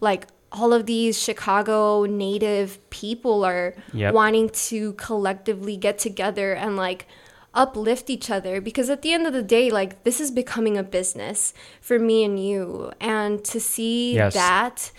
like 0.00 0.26
all 0.52 0.74
of 0.74 0.84
these 0.84 1.18
Chicago 1.18 2.04
native 2.04 2.68
people 2.90 3.42
are 3.42 3.74
Yep. 3.94 4.12
wanting 4.12 4.50
to 4.68 4.92
collectively 4.94 5.78
get 5.78 5.96
together 5.98 6.52
and 6.52 6.76
like 6.76 7.06
uplift 7.54 8.10
each 8.10 8.28
other 8.30 8.60
because 8.60 8.90
at 8.90 9.00
the 9.02 9.12
end 9.12 9.26
of 9.26 9.32
the 9.32 9.42
day 9.42 9.70
like 9.70 10.04
this 10.04 10.20
is 10.20 10.30
becoming 10.30 10.76
a 10.78 10.82
business 10.84 11.52
for 11.80 11.98
me 11.98 12.22
and 12.22 12.38
you 12.38 12.92
and 13.00 13.42
to 13.44 13.58
see 13.58 14.14
Yes. 14.14 14.34
that 14.34 14.92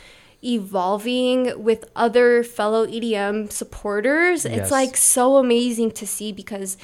evolving 0.44 1.64
with 1.64 1.86
other 1.96 2.44
fellow 2.44 2.86
EDM 2.88 3.50
supporters 3.52 4.44
Yes. 4.44 4.54
it's 4.58 4.72
like 4.72 4.98
so 4.98 5.38
amazing 5.38 5.92
to 5.92 6.06
see 6.08 6.32
because 6.34 6.78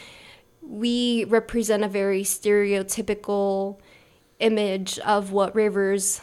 we 0.61 1.25
represent 1.25 1.83
a 1.83 1.87
very 1.89 2.23
stereotypical 2.23 3.77
image 4.39 4.99
of 4.99 5.31
what 5.31 5.53
rivers 5.55 6.21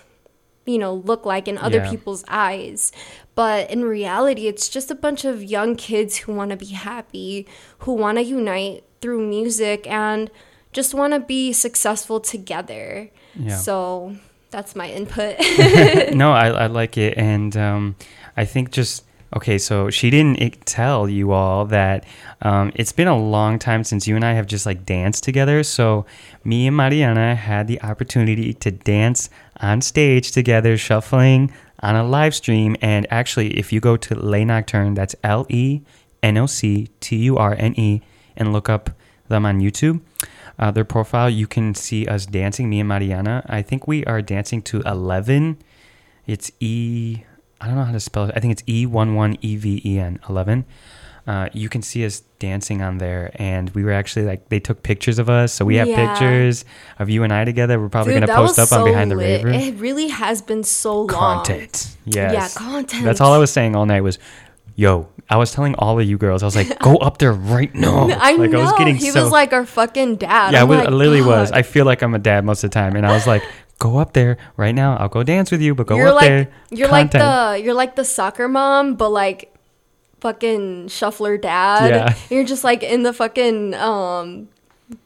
you 0.67 0.79
know 0.79 0.95
look 0.95 1.27
like 1.27 1.47
in 1.49 1.59
other 1.59 1.79
Yeah. 1.79 1.91
people's 1.91 2.25
eyes 2.29 2.91
but 3.35 3.71
in 3.71 3.85
reality 3.85 4.47
it's 4.47 4.69
just 4.69 4.91
a 4.91 4.95
bunch 4.95 5.25
of 5.25 5.43
young 5.43 5.77
kids 5.77 6.17
who 6.19 6.33
want 6.33 6.51
to 6.53 6.57
be 6.57 6.67
happy 6.73 7.47
who 7.81 7.93
want 7.93 8.17
to 8.19 8.25
unite 8.25 8.85
through 9.01 9.27
music 9.29 9.87
and 9.87 10.31
just 10.73 10.95
want 10.95 11.13
to 11.13 11.21
be 11.21 11.53
successful 11.53 12.19
together 12.21 13.11
Yeah. 13.35 13.57
so 13.57 14.17
that's 14.51 14.75
my 14.77 14.89
input 14.89 15.37
no, 16.15 16.33
I, 16.33 16.47
I 16.49 16.67
like 16.69 16.97
it, 16.97 17.19
and 17.19 17.57
um, 17.57 17.97
I 18.37 18.45
think 18.45 18.71
just 18.71 19.05
okay. 19.35 19.59
So 19.59 19.91
she 19.91 20.11
didn't 20.11 20.67
tell 20.67 21.09
you 21.09 21.33
all 21.33 21.65
that 21.67 22.05
um, 22.43 22.73
it's 22.75 22.93
been 22.93 23.09
a 23.09 23.17
long 23.17 23.59
time 23.59 23.85
since 23.85 24.07
you 24.07 24.17
and 24.17 24.25
I 24.25 24.33
have 24.33 24.47
just 24.47 24.67
like 24.67 24.85
danced 24.85 25.25
together. 25.25 25.63
So 25.63 26.07
me 26.45 26.67
and 26.67 26.77
Mariana 26.77 27.35
had 27.35 27.67
the 27.67 27.81
opportunity 27.83 28.55
to 28.55 28.71
dance 28.71 29.31
on 29.61 29.81
stage 29.81 30.33
together, 30.33 30.77
shuffling 30.77 31.53
on 31.81 31.97
a 31.97 32.05
live 32.05 32.35
stream. 32.35 32.77
And 32.81 33.07
actually, 33.11 33.59
if 33.59 33.73
you 33.73 33.81
go 33.81 33.97
to 33.97 34.15
Le 34.15 34.45
Nocturne, 34.45 34.95
that's 34.95 35.15
L 35.23 35.47
E 35.49 35.83
N 36.23 36.39
O 36.39 36.47
C 36.47 36.89
T 37.01 37.17
U 37.17 37.37
R 37.37 37.55
N 37.59 37.75
E, 37.79 38.03
and 38.37 38.53
look 38.53 38.69
up 38.69 38.91
them 39.29 39.47
on 39.47 39.61
YouTube 39.61 40.01
uh, 40.59 40.71
their 40.71 40.85
profile, 40.85 41.29
you 41.29 41.47
can 41.47 41.75
see 41.75 42.07
us 42.07 42.27
dancing, 42.27 42.69
me 42.69 42.81
and 42.81 42.89
Mariana. 42.89 43.45
I 43.47 43.63
think 43.63 43.87
we 43.87 44.05
are 44.05 44.23
dancing 44.23 44.63
to 44.63 44.81
11. 44.83 45.59
It's 46.27 46.51
E, 46.61 47.23
I 47.61 47.67
don't 47.67 47.77
know 47.77 47.85
how 47.85 47.93
to 47.93 48.01
spell 48.01 48.25
it. 48.27 48.33
I 48.37 48.41
think 48.41 48.53
it's 48.53 48.63
E 48.67 48.87
E11EVEN, 48.87 50.29
11. 50.29 50.65
Uh, 51.27 51.49
you 51.55 51.71
can 51.71 51.81
see 51.81 52.05
us 52.05 52.21
dancing 52.39 52.83
on 52.83 52.99
there, 52.99 53.31
and 53.37 53.71
we 53.71 53.83
were 53.83 53.93
actually 53.93 54.27
like, 54.27 54.51
they 54.51 54.61
took 54.61 54.83
pictures 54.83 55.19
of 55.19 55.31
us. 55.31 55.55
So 55.55 55.65
we 55.65 55.77
have 55.77 55.89
Yeah. 55.89 56.11
pictures 56.13 56.67
of 56.99 57.09
you 57.09 57.23
and 57.23 57.33
I 57.33 57.47
together. 57.47 57.81
We're 57.81 57.89
probably 57.89 58.13
Dude, 58.13 58.27
going 58.27 58.29
to 58.29 58.35
post 58.47 58.59
up 58.59 58.71
on 58.73 58.81
so 58.81 58.85
Behind 58.85 59.11
the 59.11 59.15
lit. 59.17 59.43
Raver. 59.43 59.59
it 59.59 59.77
really 59.81 60.09
has 60.09 60.43
been 60.43 60.63
so 60.63 60.99
long 60.99 61.09
Content. 61.09 61.97
Yes. 62.05 62.33
yeah 62.35 62.49
content 62.63 63.05
That's 63.05 63.23
all 63.23 63.33
I 63.33 63.39
was 63.39 63.51
saying 63.51 63.75
all 63.75 63.87
night 63.87 64.03
was 64.03 64.19
yo, 64.77 65.09
I 65.31 65.37
was 65.39 65.53
telling 65.53 65.75
all 65.77 65.99
of 66.01 66.05
you 66.07 66.19
girls, 66.19 66.43
I 66.43 66.47
was 66.47 66.57
like, 66.57 66.79
go 66.81 66.97
up 66.97 67.17
there 67.19 67.33
right 67.33 67.73
now. 67.77 68.09
I 68.11 68.35
like 68.35 68.51
know. 68.51 68.61
I 68.61 68.65
was 68.65 68.73
getting 68.77 68.97
he 68.97 69.11
so 69.11 69.23
was 69.23 69.33
like 69.33 69.53
our 69.55 69.65
fucking 69.65 70.17
dad. 70.17 70.53
yeah, 70.53 70.59
I 70.59 70.63
I'm 70.63 70.69
was- 70.69 70.79
like, 70.81 70.89
I 70.89 70.91
literally 70.91 71.23
was. 71.23 71.53
I 71.53 71.63
feel 71.63 71.87
like 71.87 72.03
I'm 72.03 72.13
a 72.15 72.19
dad 72.19 72.45
most 72.45 72.65
of 72.65 72.71
the 72.71 72.75
time, 72.75 72.97
and 72.97 73.07
I 73.07 73.13
was 73.13 73.27
like, 73.27 73.43
go 73.79 73.99
up 73.99 74.13
there 74.13 74.37
right 74.57 74.75
now. 74.75 74.97
I'll 74.97 75.09
go 75.09 75.23
dance 75.23 75.51
with 75.51 75.61
you, 75.61 75.75
but 75.75 75.87
go 75.87 75.97
you're 75.97 76.09
up 76.09 76.15
like 76.17 76.29
there. 76.29 76.49
you're 76.71 76.89
Content. 76.89 77.23
like 77.25 77.57
the 77.59 77.65
you're 77.65 77.75
like 77.75 77.97
the 77.97 78.05
soccer 78.05 78.49
mom, 78.49 78.95
but 78.95 79.11
like 79.11 79.51
fucking 80.21 80.89
shuffler 80.89 81.37
dad. 81.37 81.91
Yeah. 81.91 82.15
You're 82.35 82.45
just 82.45 82.65
like 82.65 82.83
in 82.83 83.03
the 83.03 83.13
fucking 83.13 83.75
um 83.75 84.49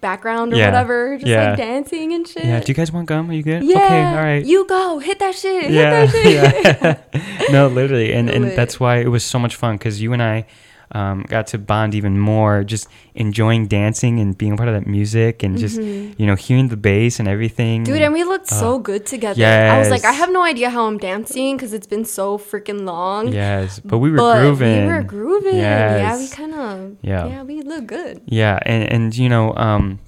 background 0.00 0.52
or 0.52 0.56
Yeah. 0.56 0.66
whatever, 0.66 1.16
just 1.16 1.26
Yeah. 1.26 1.48
like 1.50 1.58
dancing 1.58 2.12
and 2.12 2.26
shit. 2.26 2.44
yeah. 2.44 2.60
Do 2.60 2.66
you 2.70 2.74
guys 2.74 2.92
want 2.92 3.06
gum? 3.08 3.28
Are 3.28 3.32
you 3.32 3.42
good? 3.42 3.64
Yeah, 3.64 3.78
Okay. 3.84 4.04
All 4.04 4.14
right. 4.16 4.44
You 4.44 4.64
go 4.66 4.98
hit 5.00 5.18
that 5.18 5.34
shit. 5.34 5.70
yeah, 5.72 6.06
hit 6.06 6.12
that 6.12 7.02
shit. 7.10 7.12
yeah. 7.14 7.46
no, 7.50 7.66
literally, 7.68 8.12
and 8.12 8.30
and 8.30 8.44
that's 8.56 8.78
why 8.78 8.98
it 8.98 9.08
was 9.08 9.24
so 9.24 9.38
much 9.40 9.56
fun 9.56 9.74
because 9.76 10.00
you 10.00 10.12
and 10.12 10.22
I 10.22 10.46
um, 10.92 11.22
got 11.28 11.46
to 11.48 11.58
bond 11.58 11.94
even 11.94 12.18
more, 12.18 12.64
just 12.64 12.88
enjoying 13.14 13.66
dancing 13.66 14.20
and 14.20 14.36
being 14.36 14.52
a 14.52 14.56
part 14.56 14.68
of 14.68 14.74
that 14.74 14.86
music 14.86 15.42
and 15.42 15.58
just 15.58 15.80
you 15.80 16.26
know 16.26 16.34
hearing 16.34 16.68
the 16.68 16.76
bass 16.76 17.18
and 17.18 17.28
everything. 17.28 17.84
Mm-hmm. 17.84 17.92
Dude, 17.92 18.02
and 18.02 18.12
we 18.12 18.24
looked 18.24 18.48
so 18.48 18.78
good 18.78 19.06
together. 19.06 19.38
yes. 19.38 19.72
I 19.72 19.78
was 19.78 19.90
like, 19.90 20.04
I 20.04 20.12
have 20.12 20.32
no 20.32 20.42
idea 20.42 20.70
how 20.70 20.86
I'm 20.86 20.98
dancing 20.98 21.56
because 21.56 21.72
it's 21.72 21.86
been 21.86 22.04
so 22.04 22.38
freaking 22.38 22.84
long. 22.86 23.28
yes, 23.28 23.80
but 23.80 23.98
we 23.98 24.10
were 24.10 24.16
but 24.16 24.40
grooving. 24.40 24.86
we 24.86 24.92
were 24.92 25.02
grooving. 25.02 25.56
Yeah, 25.56 26.16
we 26.18 26.28
kind 26.28 26.54
of. 26.54 26.96
Yeah. 27.02 27.26
Yeah. 27.26 27.42
we 27.42 27.62
look 27.62 27.86
good. 27.86 28.22
Yeah, 28.26 28.58
and 28.62 28.90
and 28.90 29.16
you 29.16 29.28
know, 29.28 29.54
um, 29.56 29.98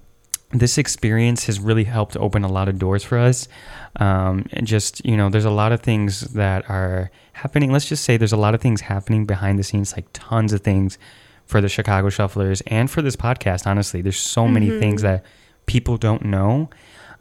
this 0.52 0.78
experience 0.78 1.46
has 1.46 1.60
really 1.60 1.84
helped 1.84 2.16
open 2.16 2.42
a 2.44 2.48
lot 2.48 2.68
of 2.68 2.78
doors 2.78 3.04
for 3.04 3.18
us. 3.18 3.48
Um, 3.96 4.46
and 4.52 4.66
just 4.66 5.04
you 5.04 5.16
know, 5.16 5.28
there's 5.30 5.44
a 5.44 5.50
lot 5.50 5.72
of 5.72 5.80
things 5.80 6.20
that 6.34 6.68
are 6.70 7.10
happening. 7.32 7.72
Let's 7.72 7.88
just 7.88 8.04
say 8.04 8.16
there's 8.16 8.32
a 8.32 8.36
lot 8.36 8.54
of 8.54 8.60
things 8.60 8.82
happening 8.82 9.24
behind 9.26 9.58
the 9.58 9.62
scenes, 9.64 9.94
like 9.96 10.06
tons 10.12 10.52
of 10.52 10.60
things 10.60 10.98
for 11.46 11.60
the 11.60 11.68
Chicago 11.68 12.08
Shufflers 12.08 12.62
and 12.68 12.88
for 12.90 13.02
this 13.02 13.16
podcast. 13.16 13.66
Honestly, 13.66 14.00
there's 14.02 14.16
so 14.16 14.46
many 14.46 14.68
Mm-hmm. 14.68 14.78
things 14.80 15.02
that 15.02 15.24
people 15.66 15.96
don't 15.96 16.24
know. 16.24 16.70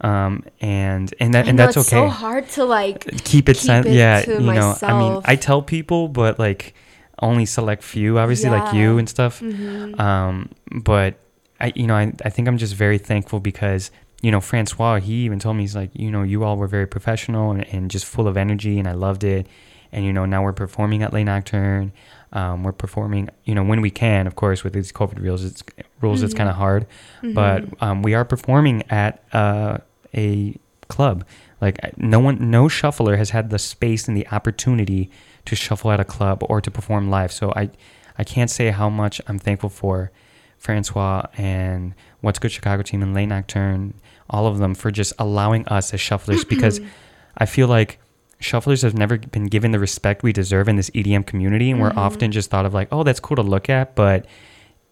Um, 0.02 0.44
and 0.60 1.12
and 1.20 1.34
that 1.34 1.46
and 1.48 1.58
that's 1.58 1.76
it's 1.76 1.88
okay 1.92 2.06
so 2.06 2.08
hard 2.08 2.48
to 2.50 2.64
like 2.64 3.04
keep 3.24 3.48
it 3.48 3.56
keep 3.56 3.66
silent. 3.66 3.86
it 3.88 3.94
Yeah, 3.94 4.24
you 4.30 4.40
know, 4.40 4.74
I 4.80 4.98
mean. 4.98 5.20
I 5.26 5.36
tell 5.36 5.60
people, 5.60 6.08
but 6.08 6.38
like 6.38 6.74
only 7.20 7.44
select 7.44 7.82
few, 7.82 8.18
obviously, 8.18 8.48
like 8.48 8.72
you 8.72 8.96
and 8.96 9.06
stuff. 9.08 9.40
Mm-hmm. 9.40 10.00
Um, 10.00 10.50
but 10.72 11.16
I, 11.60 11.72
you 11.74 11.86
know, 11.86 11.94
I, 11.96 12.14
I 12.24 12.30
think 12.30 12.48
I'm 12.48 12.56
just 12.56 12.74
very 12.74 12.96
thankful 12.96 13.40
because 13.40 13.90
you 14.20 14.30
know, 14.30 14.40
Francois, 14.40 15.00
he 15.00 15.24
even 15.24 15.38
told 15.38 15.56
me 15.56 15.62
he's 15.62 15.76
like, 15.76 15.90
you 15.94 16.10
know, 16.10 16.22
you 16.22 16.44
all 16.44 16.56
were 16.56 16.66
very 16.66 16.86
professional 16.86 17.50
and, 17.50 17.66
and 17.72 17.90
just 17.90 18.04
full 18.04 18.28
of 18.28 18.36
energy, 18.36 18.78
and 18.78 18.86
I 18.86 18.92
loved 18.92 19.24
it. 19.24 19.46
And 19.92 20.04
you 20.04 20.12
know, 20.12 20.24
now 20.24 20.42
we're 20.42 20.52
performing 20.52 21.02
at 21.02 21.12
Le 21.12 21.24
Nocturne. 21.24 21.92
Um, 22.32 22.62
we're 22.62 22.72
performing, 22.72 23.28
you 23.44 23.56
know, 23.56 23.64
when 23.64 23.80
we 23.80 23.90
can, 23.90 24.28
of 24.28 24.36
course, 24.36 24.62
with 24.62 24.72
these 24.72 24.92
COVID 24.92 25.18
rules. 25.20 25.44
It's 25.44 25.64
rules. 26.00 26.22
It's 26.22 26.34
kind 26.34 26.48
of 26.48 26.54
hard, 26.56 26.86
but 27.34 27.64
um, 27.82 28.02
we 28.02 28.14
are 28.14 28.24
performing 28.24 28.84
at 28.88 29.24
uh, 29.32 29.78
a 30.14 30.56
club. 30.88 31.24
Like 31.60 31.78
no 31.98 32.20
one, 32.20 32.50
no 32.50 32.68
shuffler 32.68 33.16
has 33.16 33.30
had 33.30 33.50
the 33.50 33.58
space 33.58 34.06
and 34.06 34.16
the 34.16 34.28
opportunity 34.28 35.10
to 35.46 35.56
shuffle 35.56 35.90
at 35.90 36.00
a 36.00 36.04
club 36.04 36.44
or 36.48 36.60
to 36.60 36.70
perform 36.70 37.10
live. 37.10 37.32
So 37.32 37.52
I, 37.56 37.70
I 38.16 38.24
can't 38.24 38.50
say 38.50 38.70
how 38.70 38.88
much 38.88 39.20
I'm 39.26 39.38
thankful 39.38 39.70
for 39.70 40.10
Francois 40.58 41.26
and 41.36 41.94
What's 42.20 42.38
Good 42.38 42.52
Chicago 42.52 42.82
team 42.82 43.02
and 43.02 43.14
Le 43.14 43.26
Nocturne, 43.26 43.94
all 44.30 44.46
of 44.46 44.58
them 44.58 44.74
for 44.74 44.90
just 44.90 45.12
allowing 45.18 45.66
us 45.68 45.92
as 45.92 46.00
shufflers 46.00 46.48
because 46.48 46.80
I 47.36 47.46
feel 47.46 47.68
like 47.68 47.98
shufflers 48.40 48.82
have 48.82 48.94
never 48.96 49.18
been 49.18 49.46
given 49.46 49.70
the 49.70 49.78
respect 49.78 50.22
we 50.22 50.32
deserve 50.32 50.68
in 50.68 50.76
this 50.76 50.90
EDM 50.90 51.26
community, 51.26 51.70
and 51.70 51.80
we're 51.80 51.92
often 51.94 52.32
just 52.32 52.50
thought 52.50 52.64
of 52.64 52.72
like, 52.72 52.88
oh, 52.90 53.02
that's 53.02 53.20
cool 53.20 53.36
to 53.36 53.42
look 53.42 53.68
at, 53.68 53.94
but 53.94 54.26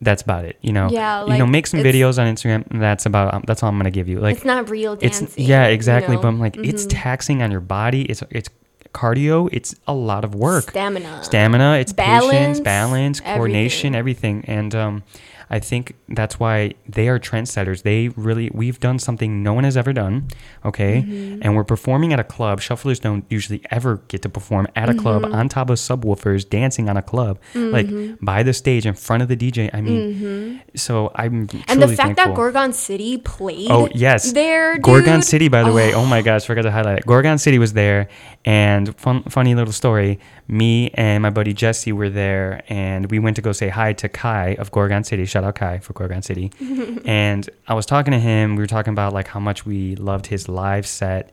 that's 0.00 0.22
about 0.22 0.44
it. 0.44 0.58
You 0.60 0.72
know, 0.72 0.88
Yeah, 0.90 1.26
you 1.26 1.38
know, 1.38 1.46
make 1.46 1.66
some 1.66 1.80
videos 1.80 2.18
on 2.18 2.32
Instagram. 2.32 2.70
And 2.70 2.80
that's 2.80 3.06
about. 3.06 3.34
Um, 3.34 3.44
that's 3.46 3.62
all 3.62 3.70
I'm 3.70 3.76
gonna 3.78 3.90
give 3.90 4.08
you. 4.08 4.20
Like, 4.20 4.36
it's 4.36 4.44
not 4.44 4.70
real 4.70 4.92
it's 5.00 5.20
dancing. 5.20 5.44
yeah, 5.44 5.66
you 5.68 5.74
exactly. 5.74 6.16
know? 6.16 6.22
But 6.22 6.28
I'm 6.28 6.38
like, 6.40 6.56
it's 6.56 6.86
taxing 6.86 7.42
on 7.42 7.50
your 7.50 7.60
body. 7.60 8.02
It's 8.02 8.22
it's 8.30 8.48
cardio. 8.94 9.48
It's 9.52 9.74
a 9.86 9.94
lot 9.94 10.24
of 10.24 10.34
work 10.34 10.70
stamina. 10.70 11.22
stamina 11.22 11.76
it's 11.78 11.92
patience 11.92 12.60
Balance, 12.60 12.60
balance 12.60 13.20
coordination 13.20 13.94
everything. 13.94 14.38
everything 14.38 14.56
and 14.56 14.74
um, 14.74 15.02
i 15.50 15.58
think 15.58 15.94
that's 16.08 16.38
why 16.38 16.72
they 16.88 17.08
are 17.08 17.18
trendsetters 17.18 17.82
they 17.82 18.08
really 18.10 18.50
we've 18.52 18.78
done 18.80 18.98
something 18.98 19.42
no 19.42 19.52
one 19.52 19.64
has 19.64 19.76
ever 19.76 19.92
done 19.92 20.26
okay 20.64 21.02
Mm-hmm. 21.02 21.40
and 21.42 21.56
we're 21.56 21.64
performing 21.64 22.12
at 22.12 22.20
a 22.20 22.24
club 22.24 22.60
shufflers 22.60 23.00
don't 23.00 23.24
usually 23.30 23.62
ever 23.70 24.02
get 24.08 24.22
to 24.22 24.28
perform 24.28 24.66
at 24.76 24.88
a 24.88 24.94
club 24.94 25.22
Mm-hmm. 25.22 25.34
on 25.34 25.48
top 25.48 25.70
of 25.70 25.78
subwoofers 25.78 26.48
dancing 26.48 26.88
on 26.88 26.96
a 26.96 27.02
club 27.02 27.38
like 27.54 27.88
by 28.20 28.42
the 28.42 28.52
stage 28.52 28.86
in 28.86 28.94
front 28.94 29.22
of 29.22 29.28
the 29.28 29.36
dj 29.36 29.70
i 29.72 29.80
mean 29.80 30.60
so 30.74 31.10
i'm 31.14 31.46
Mm-hmm. 31.46 31.60
and 31.68 31.82
the 31.82 31.88
fact 31.88 32.16
thankful. 32.16 32.24
that 32.26 32.34
Gorgon 32.34 32.72
City 32.72 33.18
played. 33.18 33.70
Oh 33.70 33.88
yes, 33.94 34.32
there, 34.32 34.78
Gorgon. 34.78 35.22
City. 35.22 35.48
By 35.48 35.62
the 35.62 35.72
way, 35.72 35.94
oh 35.98 36.04
my 36.06 36.22
gosh, 36.22 36.44
forgot 36.46 36.62
to 36.62 36.70
highlight 36.70 36.98
it. 36.98 37.06
Gorgon 37.06 37.38
City 37.38 37.58
was 37.58 37.72
there, 37.72 38.08
and 38.44 38.94
fun, 38.96 39.22
funny 39.24 39.54
little 39.54 39.72
story. 39.72 40.18
Me 40.50 40.90
and 40.94 41.22
my 41.22 41.28
buddy 41.28 41.52
Jesse 41.52 41.92
were 41.92 42.08
there, 42.08 42.62
and 42.68 43.10
we 43.10 43.18
went 43.18 43.36
to 43.36 43.42
go 43.42 43.52
say 43.52 43.68
hi 43.68 43.92
to 43.92 44.08
Kai 44.08 44.54
of 44.54 44.70
Gorgon 44.70 45.04
City. 45.04 45.26
Shout 45.26 45.44
out 45.44 45.56
Kai 45.56 45.78
for 45.78 45.92
Gorgon 45.92 46.22
City. 46.22 46.50
and 47.04 47.48
I 47.68 47.74
was 47.74 47.84
talking 47.84 48.12
to 48.12 48.18
him. 48.18 48.56
We 48.56 48.62
were 48.62 48.66
talking 48.66 48.92
about 48.92 49.12
like 49.12 49.28
how 49.28 49.40
much 49.40 49.66
we 49.66 49.94
loved 49.96 50.26
his 50.26 50.48
live 50.48 50.86
set 50.86 51.30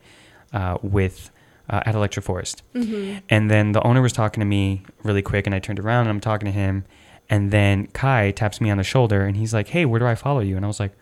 uh, 0.52 0.78
with. 0.82 1.30
Uh, 1.68 1.82
at 1.84 1.96
Electric 1.96 2.24
Forest, 2.24 2.62
and 3.28 3.50
then 3.50 3.72
the 3.72 3.82
owner 3.82 4.00
was 4.00 4.12
talking 4.12 4.40
to 4.40 4.44
me 4.44 4.84
really 5.02 5.20
quick, 5.20 5.46
and 5.46 5.54
I 5.54 5.58
turned 5.58 5.80
around 5.80 6.02
and 6.02 6.10
I'm 6.10 6.20
talking 6.20 6.46
to 6.46 6.52
him, 6.52 6.84
and 7.28 7.50
then 7.50 7.88
Kai 7.88 8.30
taps 8.30 8.60
me 8.60 8.70
on 8.70 8.76
the 8.78 8.84
shoulder, 8.84 9.24
and 9.24 9.36
he's 9.36 9.52
like, 9.52 9.66
"Hey, 9.66 9.84
where 9.84 9.98
do 9.98 10.06
I 10.06 10.14
follow 10.14 10.38
you?" 10.38 10.54
And 10.54 10.64
I 10.64 10.68
was 10.68 10.78
like, 10.78 10.92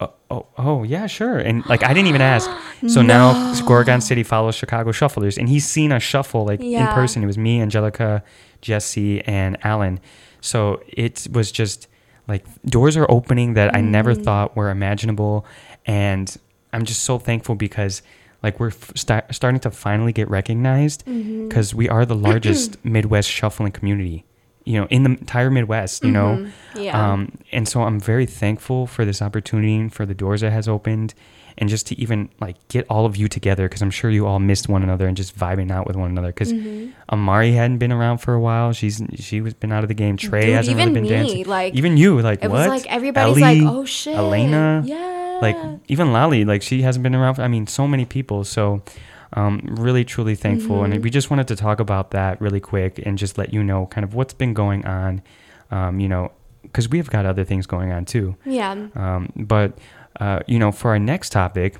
oh, 0.00 0.12
oh, 0.30 0.46
oh 0.58 0.82
yeah, 0.82 1.06
sure. 1.06 1.38
And 1.38 1.64
like 1.66 1.82
I 1.82 1.88
didn't 1.94 2.08
even 2.08 2.20
ask. 2.22 2.50
So 2.88 3.00
now 3.02 3.54
Gorgon 3.64 4.00
City 4.02 4.22
follows 4.22 4.54
Chicago 4.54 4.92
Shufflers, 4.92 5.38
and 5.38 5.48
he's 5.48 5.66
seen 5.66 5.92
us 5.92 6.02
shuffle 6.02 6.44
like 6.44 6.60
in 6.60 6.86
person. 6.88 7.22
It 7.22 7.26
was 7.26 7.38
me, 7.38 7.60
Angelica, 7.62 8.22
Jesse, 8.60 9.22
and 9.22 9.56
Alan. 9.64 9.98
So 10.42 10.82
it 10.88 11.26
was 11.32 11.50
just 11.50 11.88
like 12.28 12.44
doors 12.64 12.96
are 12.98 13.06
opening 13.10 13.54
that 13.54 13.74
I 13.74 13.80
never 13.80 14.14
Mm. 14.14 14.24
thought 14.24 14.54
were 14.56 14.68
imaginable, 14.70 15.46
and 15.86 16.36
I'm 16.72 16.84
just 16.84 17.02
so 17.04 17.18
thankful 17.18 17.54
because 17.54 18.02
like 18.42 18.60
we're 18.60 18.72
starting 18.94 19.60
to 19.60 19.70
finally 19.70 20.12
get 20.12 20.28
recognized 20.28 21.04
Mm-hmm. 21.06 21.48
because 21.48 21.74
we 21.74 21.88
are 21.88 22.04
the 22.04 22.14
largest 22.14 22.76
Midwest 22.84 23.30
shuffling 23.30 23.72
community. 23.72 24.25
You 24.66 24.80
know, 24.80 24.86
in 24.90 25.02
the 25.04 25.10
entire 25.10 25.50
Midwest. 25.50 26.04
You 26.04 26.10
know. 26.10 26.36
Mm-hmm. 26.74 26.80
Yeah. 26.82 27.12
Um, 27.12 27.38
and 27.52 27.66
so 27.66 27.82
I'm 27.82 27.98
very 27.98 28.26
thankful 28.26 28.86
for 28.86 29.04
this 29.06 29.22
opportunity 29.22 29.74
and 29.76 29.90
for 29.92 30.04
the 30.04 30.14
doors 30.14 30.42
it 30.42 30.52
has 30.52 30.68
opened, 30.68 31.14
and 31.56 31.70
just 31.70 31.86
to 31.86 31.98
even 31.98 32.28
like 32.40 32.56
get 32.68 32.84
all 32.90 33.06
of 33.06 33.16
you 33.16 33.28
together 33.28 33.66
because 33.68 33.80
I'm 33.80 33.90
sure 33.90 34.10
you 34.10 34.26
all 34.26 34.38
missed 34.40 34.68
one 34.68 34.82
another 34.82 35.06
and 35.06 35.16
just 35.16 35.34
vibing 35.38 35.70
out 35.70 35.86
with 35.86 35.96
one 35.96 36.10
another. 36.10 36.28
Because 36.28 36.52
Mm-hmm. 36.52 36.90
Amari 37.10 37.52
hadn't 37.52 37.78
been 37.78 37.92
around 37.92 38.18
for 38.18 38.34
a 38.34 38.40
while; 38.40 38.72
she's 38.74 39.00
she 39.14 39.40
was 39.40 39.54
been 39.54 39.72
out 39.72 39.84
of 39.84 39.88
the 39.88 39.94
game. 39.94 40.16
Trey 40.18 40.46
Dude, 40.46 40.54
hasn't 40.56 40.76
really 40.76 40.92
been 40.92 41.02
me, 41.04 41.08
dancing. 41.08 41.44
like, 41.46 41.74
even 41.74 41.96
you, 41.96 42.20
like 42.20 42.42
it 42.42 42.50
what? 42.50 42.58
was 42.58 42.68
like 42.68 42.92
everybody's 42.92 43.40
like, 43.40 43.62
oh 43.62 43.84
shit, 43.86 44.16
Elena, 44.16 44.82
yeah, 44.84 45.38
like 45.40 45.56
even 45.88 46.12
Lally, 46.12 46.44
like 46.44 46.60
she 46.62 46.82
hasn't 46.82 47.04
been 47.04 47.14
around. 47.14 47.36
For, 47.36 47.42
I 47.42 47.48
mean, 47.48 47.66
so 47.68 47.86
many 47.86 48.04
people. 48.04 48.42
So, 48.44 48.82
um, 49.32 49.60
really, 49.78 50.04
truly 50.04 50.34
thankful, 50.36 50.76
Mm-hmm. 50.82 50.92
and 50.92 51.04
we 51.04 51.10
just 51.10 51.30
wanted 51.30 51.48
to 51.48 51.56
talk 51.56 51.80
about 51.80 52.10
that 52.12 52.40
really 52.40 52.60
quick 52.60 53.00
and 53.04 53.18
just 53.18 53.36
let 53.38 53.52
you 53.52 53.62
know 53.64 53.86
kind 53.86 54.04
of 54.04 54.14
what's 54.14 54.34
been 54.34 54.54
going 54.54 54.84
on. 54.86 55.22
Um, 55.70 55.98
you 56.00 56.08
know, 56.08 56.30
because 56.62 56.88
we 56.88 56.98
have 56.98 57.10
got 57.10 57.26
other 57.26 57.44
things 57.44 57.66
going 57.66 57.90
on 57.92 58.04
too. 58.04 58.36
yeah. 58.44 58.70
Um, 58.94 59.32
but 59.36 59.78
uh, 60.20 60.40
you 60.46 60.58
know, 60.58 60.70
for 60.72 60.90
our 60.92 60.98
next 60.98 61.30
topic, 61.30 61.76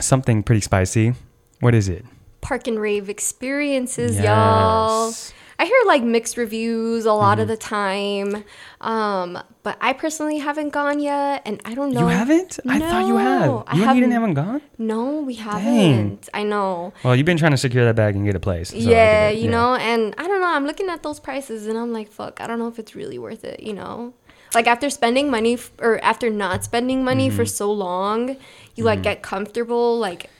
something 0.00 0.42
pretty 0.42 0.60
spicy. 0.60 1.14
What 1.60 1.74
is 1.74 1.88
it? 1.88 2.04
Park 2.40 2.66
and 2.66 2.78
rave 2.78 3.08
experiences, 3.08 4.18
y'all. 4.18 5.12
I 5.58 5.64
hear 5.66 5.76
like 5.86 6.02
mixed 6.02 6.36
reviews 6.36 7.04
a 7.06 7.12
lot 7.12 7.34
Mm-hmm. 7.38 7.42
of 7.42 7.48
the 7.48 7.56
time, 7.56 8.44
um, 8.80 9.38
but 9.62 9.76
I 9.80 9.92
personally 9.92 10.38
haven't 10.38 10.70
gone 10.70 10.98
yet, 11.00 11.42
and 11.46 11.60
I 11.64 11.74
don't 11.74 11.92
know. 11.92 12.00
You 12.02 12.06
haven't? 12.08 12.58
I 12.68 12.78
thought 12.80 13.06
you 13.06 13.16
had. 13.16 13.46
No, 13.46 13.64
I 13.66 13.76
You 13.76 13.82
and 13.88 13.96
Eden 13.96 14.10
haven't. 14.10 14.36
haven't 14.36 14.52
gone? 14.52 14.62
No, 14.78 15.20
we 15.20 15.34
haven't. 15.34 16.22
Dang. 16.22 16.28
I 16.34 16.42
know. 16.42 16.92
Well, 17.04 17.14
you've 17.16 17.26
been 17.26 17.36
trying 17.38 17.52
to 17.52 17.56
secure 17.56 17.84
that 17.84 17.94
bag 17.96 18.14
and 18.16 18.24
get 18.24 18.34
a 18.34 18.40
place. 18.40 18.70
so 18.70 18.76
yeah, 18.76 19.30
you 19.30 19.48
know, 19.48 19.74
and 19.76 20.14
I 20.18 20.26
don't 20.26 20.40
know. 20.40 20.48
I'm 20.48 20.66
looking 20.66 20.88
at 20.88 21.02
those 21.02 21.20
prices, 21.20 21.66
and 21.66 21.78
I'm 21.78 21.92
like, 21.92 22.10
fuck, 22.10 22.40
I 22.40 22.46
don't 22.46 22.58
know 22.58 22.68
if 22.68 22.78
it's 22.78 22.94
really 22.94 23.18
worth 23.18 23.44
it. 23.44 23.60
You 23.60 23.74
know, 23.74 24.12
like 24.54 24.66
after 24.66 24.90
spending 24.90 25.30
money 25.30 25.54
f- 25.54 25.72
or 25.80 26.02
after 26.04 26.30
not 26.30 26.64
spending 26.64 27.04
money 27.04 27.28
Mm-hmm. 27.28 27.36
for 27.36 27.46
so 27.46 27.70
long, 27.72 28.36
you 28.76 28.84
like 28.84 29.02
get 29.02 29.22
comfortable, 29.22 29.98
like 29.98 30.30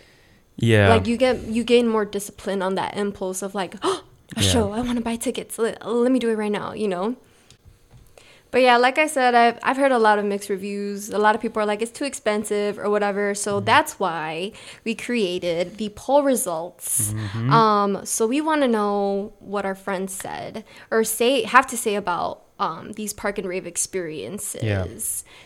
Yeah. 0.56 0.88
like 0.88 1.06
you 1.06 1.16
get 1.16 1.42
you 1.46 1.64
gain 1.64 1.88
more 1.88 2.04
discipline 2.04 2.62
on 2.62 2.74
that 2.74 2.96
impulse 2.96 3.42
of 3.42 3.54
like 3.54 3.74
oh, 3.82 4.04
a 4.36 4.42
Yeah. 4.42 4.50
show 4.52 4.72
i 4.72 4.80
want 4.80 4.96
to 4.98 5.04
buy 5.04 5.16
tickets 5.16 5.58
let, 5.58 5.84
let 5.86 6.10
me 6.12 6.18
do 6.18 6.28
it 6.30 6.34
right 6.36 6.52
now 6.52 6.72
you 6.72 6.88
know 6.88 7.16
But 8.54 8.62
yeah, 8.62 8.76
like 8.78 8.98
I 8.98 9.08
said, 9.08 9.34
I've, 9.34 9.58
I've 9.66 9.76
heard 9.82 9.90
a 9.90 9.98
lot 9.98 10.20
of 10.20 10.24
mixed 10.24 10.48
reviews. 10.48 11.10
A 11.10 11.18
lot 11.18 11.34
of 11.34 11.40
people 11.42 11.58
are 11.60 11.66
like, 11.66 11.82
it's 11.82 11.90
too 11.90 12.04
expensive 12.12 12.78
or 12.78 12.88
whatever. 12.88 13.34
So 13.34 13.50
Mm-hmm. 13.56 13.64
that's 13.72 13.92
why 13.98 14.52
we 14.86 14.94
created 14.94 15.64
the 15.82 15.88
poll 16.02 16.22
results. 16.22 17.10
Mm-hmm. 17.10 17.50
Um, 17.60 17.90
so 18.06 18.28
we 18.28 18.40
want 18.40 18.62
to 18.62 18.68
know 18.68 19.32
what 19.40 19.66
our 19.66 19.74
friends 19.74 20.12
said 20.14 20.62
or 20.92 21.02
say 21.02 21.42
have 21.42 21.66
to 21.66 21.76
say 21.76 21.96
about 21.96 22.44
um, 22.60 22.92
these 22.94 23.12
park 23.12 23.38
and 23.42 23.48
rave 23.48 23.66
experiences. 23.66 24.62
Yeah. 24.62 24.86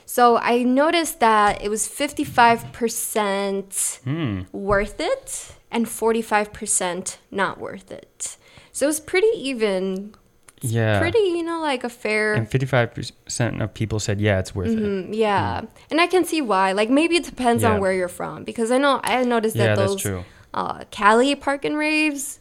So 0.05 0.37
I 0.37 0.63
noticed 0.63 1.19
that 1.21 1.63
it 1.65 1.71
was 1.71 1.89
55% 1.89 4.01
Hmm. 4.05 4.43
worth 4.53 5.01
it 5.01 5.55
and 5.71 5.87
45% 5.87 7.17
not 7.31 7.59
worth 7.59 7.91
it. 7.91 8.37
So 8.79 8.87
it 8.87 8.89
was 8.89 9.01
pretty 9.01 9.27
even 9.35 10.15
Yeah. 10.61 11.01
pretty, 11.01 11.19
you 11.19 11.43
know, 11.43 11.61
like 11.61 11.83
a 11.85 11.89
fair. 11.89 12.35
And 12.35 12.49
55% 12.49 13.61
of 13.61 13.75
people 13.75 13.99
said, 13.99 14.21
yeah, 14.21 14.39
it's 14.39 14.55
worth 14.55 14.69
it. 14.71 14.79
Mm, 14.79 15.09
yeah, 15.13 15.63
and 15.91 16.01
I 16.01 16.07
can 16.07 16.25
see 16.25 16.41
why. 16.41 16.73
Like 16.73 16.89
maybe 16.91 17.17
it 17.17 17.25
depends 17.25 17.63
Yeah. 17.65 17.73
on 17.73 17.81
where 17.81 17.93
you're 17.93 18.09
from 18.09 18.45
because 18.45 18.71
I 18.71 18.79
know 18.79 19.01
I 19.03 19.25
noticed 19.25 19.57
that 19.57 19.75
that's 19.77 19.81
those 19.93 20.01
true. 20.03 20.25
uh, 20.55 20.85
Cali 20.93 21.35
park 21.35 21.65
and 21.65 21.77
raves, 21.77 22.39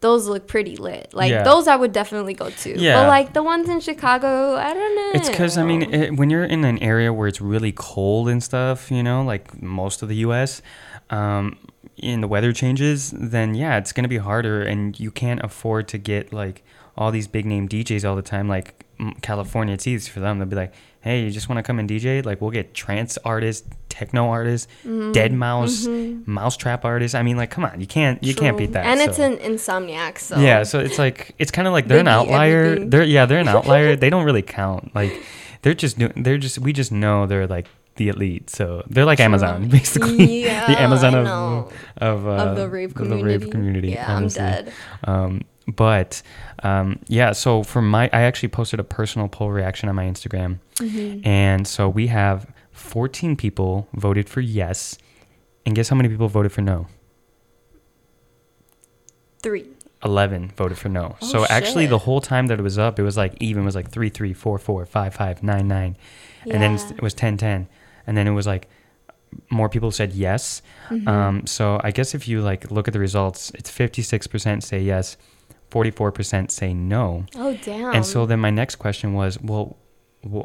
those 0.00 0.26
look 0.26 0.46
pretty 0.46 0.76
lit. 0.76 1.12
Like 1.12 1.30
Yeah. 1.30 1.42
those 1.42 1.68
I 1.68 1.76
would 1.76 1.92
definitely 1.92 2.34
go 2.34 2.48
to. 2.50 2.78
Yeah. 2.78 3.00
but 3.02 3.08
like 3.08 3.32
the 3.34 3.42
ones 3.42 3.68
in 3.68 3.80
Chicago, 3.80 4.56
I 4.56 4.72
don't 4.74 4.96
know. 4.96 5.10
It's 5.20 5.28
because, 5.30 5.56
I 5.58 5.64
mean, 5.64 5.82
it, 5.94 6.16
when 6.16 6.28
you're 6.30 6.44
in 6.44 6.64
an 6.64 6.78
area 6.78 7.12
where 7.12 7.28
it's 7.28 7.40
really 7.42 7.72
cold 7.72 8.28
and 8.30 8.42
stuff, 8.42 8.90
you 8.90 9.02
know, 9.02 9.22
like 9.22 9.62
most 9.62 10.02
of 10.02 10.08
the 10.08 10.16
US, 10.28 10.60
um, 11.10 11.56
and 12.02 12.22
the 12.22 12.28
weather 12.28 12.52
changes, 12.52 13.12
then 13.16 13.54
yeah, 13.54 13.76
it's 13.78 13.92
going 13.92 14.04
to 14.04 14.08
be 14.08 14.18
harder 14.18 14.62
and 14.62 14.98
you 14.98 15.10
can't 15.10 15.42
afford 15.42 15.88
to 15.88 15.98
get 15.98 16.32
like 16.32 16.62
all 16.96 17.10
these 17.10 17.26
big 17.28 17.44
name 17.46 17.68
DJs 17.68 18.08
all 18.08 18.16
the 18.16 18.22
time. 18.22 18.48
Like 18.48 18.84
mm, 19.00 19.20
California, 19.22 19.74
it's 19.74 19.86
easy 19.86 20.10
for 20.10 20.20
them. 20.20 20.38
They'll 20.38 20.48
be 20.48 20.56
like, 20.56 20.72
hey, 21.00 21.22
you 21.24 21.30
just 21.30 21.48
want 21.48 21.58
to 21.58 21.62
come 21.62 21.78
and 21.78 21.88
DJ? 21.88 22.24
Like, 22.24 22.40
we'll 22.40 22.50
get 22.50 22.72
trance 22.72 23.18
artists, 23.26 23.68
techno 23.90 24.28
artists, 24.30 24.66
Mm-hmm. 24.86 25.12
dead 25.12 25.32
mouse, 25.34 25.86
mau5trap 25.86 26.84
artists. 26.84 27.14
I 27.14 27.22
mean, 27.22 27.36
like, 27.36 27.50
come 27.50 27.64
on, 27.64 27.80
you 27.80 27.86
can't, 27.86 28.22
you 28.24 28.34
can't 28.34 28.56
beat 28.56 28.72
that. 28.72 28.86
And 28.86 29.00
it's 29.00 29.18
an 29.18 29.36
insomniac, 29.38 30.18
so 30.18 30.38
Yeah, 30.38 30.62
so 30.62 30.78
it's 30.80 30.98
like 30.98 31.34
it's 31.38 31.50
kind 31.50 31.66
of 31.68 31.72
like 31.72 31.88
they're 31.88 31.98
an 31.98 32.06
They 32.06 32.10
outlier. 32.10 32.64
everything. 32.64 32.90
They're 32.90 33.04
yeah, 33.04 33.26
they're 33.26 33.38
an 33.40 33.48
outlier. 33.56 33.96
they 33.96 34.08
don't 34.10 34.24
really 34.24 34.42
count. 34.42 34.94
Like 34.94 35.12
they're 35.62 35.74
just 35.74 35.98
do- 35.98 36.12
they're 36.16 36.38
just 36.38 36.58
we 36.58 36.72
just 36.72 36.90
know 36.92 37.26
they're 37.26 37.46
like 37.46 37.66
the 37.96 38.08
elite. 38.08 38.50
So 38.50 38.82
they're 38.88 39.04
like 39.04 39.20
Amazon 39.20 39.68
basically. 39.78 40.44
Yeah, 40.44 40.66
the 40.66 40.80
Amazon 40.80 41.14
of 41.14 41.72
of, 41.98 42.26
uh, 42.26 42.30
of 42.30 42.56
the 42.56 42.68
rave 42.68 42.94
community. 42.94 43.22
the 43.22 43.26
rave 43.38 43.50
community. 43.50 43.88
Yeah, 43.90 44.14
honestly. 44.16 44.42
I'm 44.42 44.50
dead. 44.64 44.72
Um, 45.04 45.42
but 45.66 46.22
um, 46.62 46.98
yeah, 47.08 47.32
so 47.32 47.62
for 47.62 47.80
my, 47.80 48.10
I 48.12 48.22
actually 48.22 48.50
posted 48.50 48.80
a 48.80 48.84
personal 48.84 49.28
poll 49.28 49.50
reaction 49.50 49.88
on 49.88 49.94
my 49.94 50.04
Instagram, 50.04 50.58
Mm-hmm. 50.76 51.26
and 51.26 51.66
so 51.66 51.88
we 51.88 52.08
have 52.08 52.52
14 52.72 53.34
people 53.36 53.88
voted 53.94 54.28
for 54.28 54.40
yes, 54.42 54.98
and 55.64 55.74
guess 55.74 55.88
how 55.88 55.96
many 55.96 56.08
people 56.10 56.28
voted 56.28 56.52
for 56.52 56.60
no? 56.60 56.86
Three. 59.42 59.66
11 60.04 60.52
voted 60.56 60.76
for 60.76 60.90
no. 60.90 61.16
Oh, 61.22 61.26
so 61.26 61.46
actually, 61.46 61.84
shit. 61.84 61.90
the 61.90 61.98
whole 61.98 62.20
time 62.20 62.48
that 62.48 62.58
it 62.58 62.62
was 62.62 62.76
up, 62.78 62.98
it 62.98 63.02
was 63.02 63.16
like 63.16 63.34
even 63.40 63.62
it 63.62 63.66
was 63.66 63.74
like 63.74 63.90
3 63.90 64.10
3, 64.10 64.32
4 64.34 64.58
4, 64.58 64.84
5 64.86 65.14
5, 65.14 65.42
9 65.42 65.68
9. 65.68 65.96
And 66.50 66.62
then 66.62 66.74
it 66.74 67.00
was 67.02 67.14
10 67.14 67.38
10. 67.38 67.68
And 68.06 68.16
then 68.16 68.26
it 68.26 68.32
was 68.32 68.46
like 68.46 68.68
more 69.50 69.68
people 69.68 69.90
said 69.90 70.12
yes. 70.12 70.62
Mm-hmm. 70.88 71.08
Um, 71.08 71.46
so 71.46 71.80
I 71.82 71.90
guess 71.90 72.14
if 72.14 72.28
you 72.28 72.40
like 72.40 72.70
look 72.70 72.86
at 72.88 72.92
the 72.94 73.00
results, 73.00 73.50
it's 73.54 73.70
56% 73.70 74.62
say 74.62 74.80
yes, 74.80 75.16
44% 75.70 76.50
say 76.50 76.72
no. 76.74 77.24
Oh 77.36 77.56
damn. 77.62 77.94
And 77.94 78.06
so 78.06 78.26
then 78.26 78.40
my 78.40 78.50
next 78.50 78.76
question 78.76 79.14
was, 79.14 79.40
well, 79.40 79.76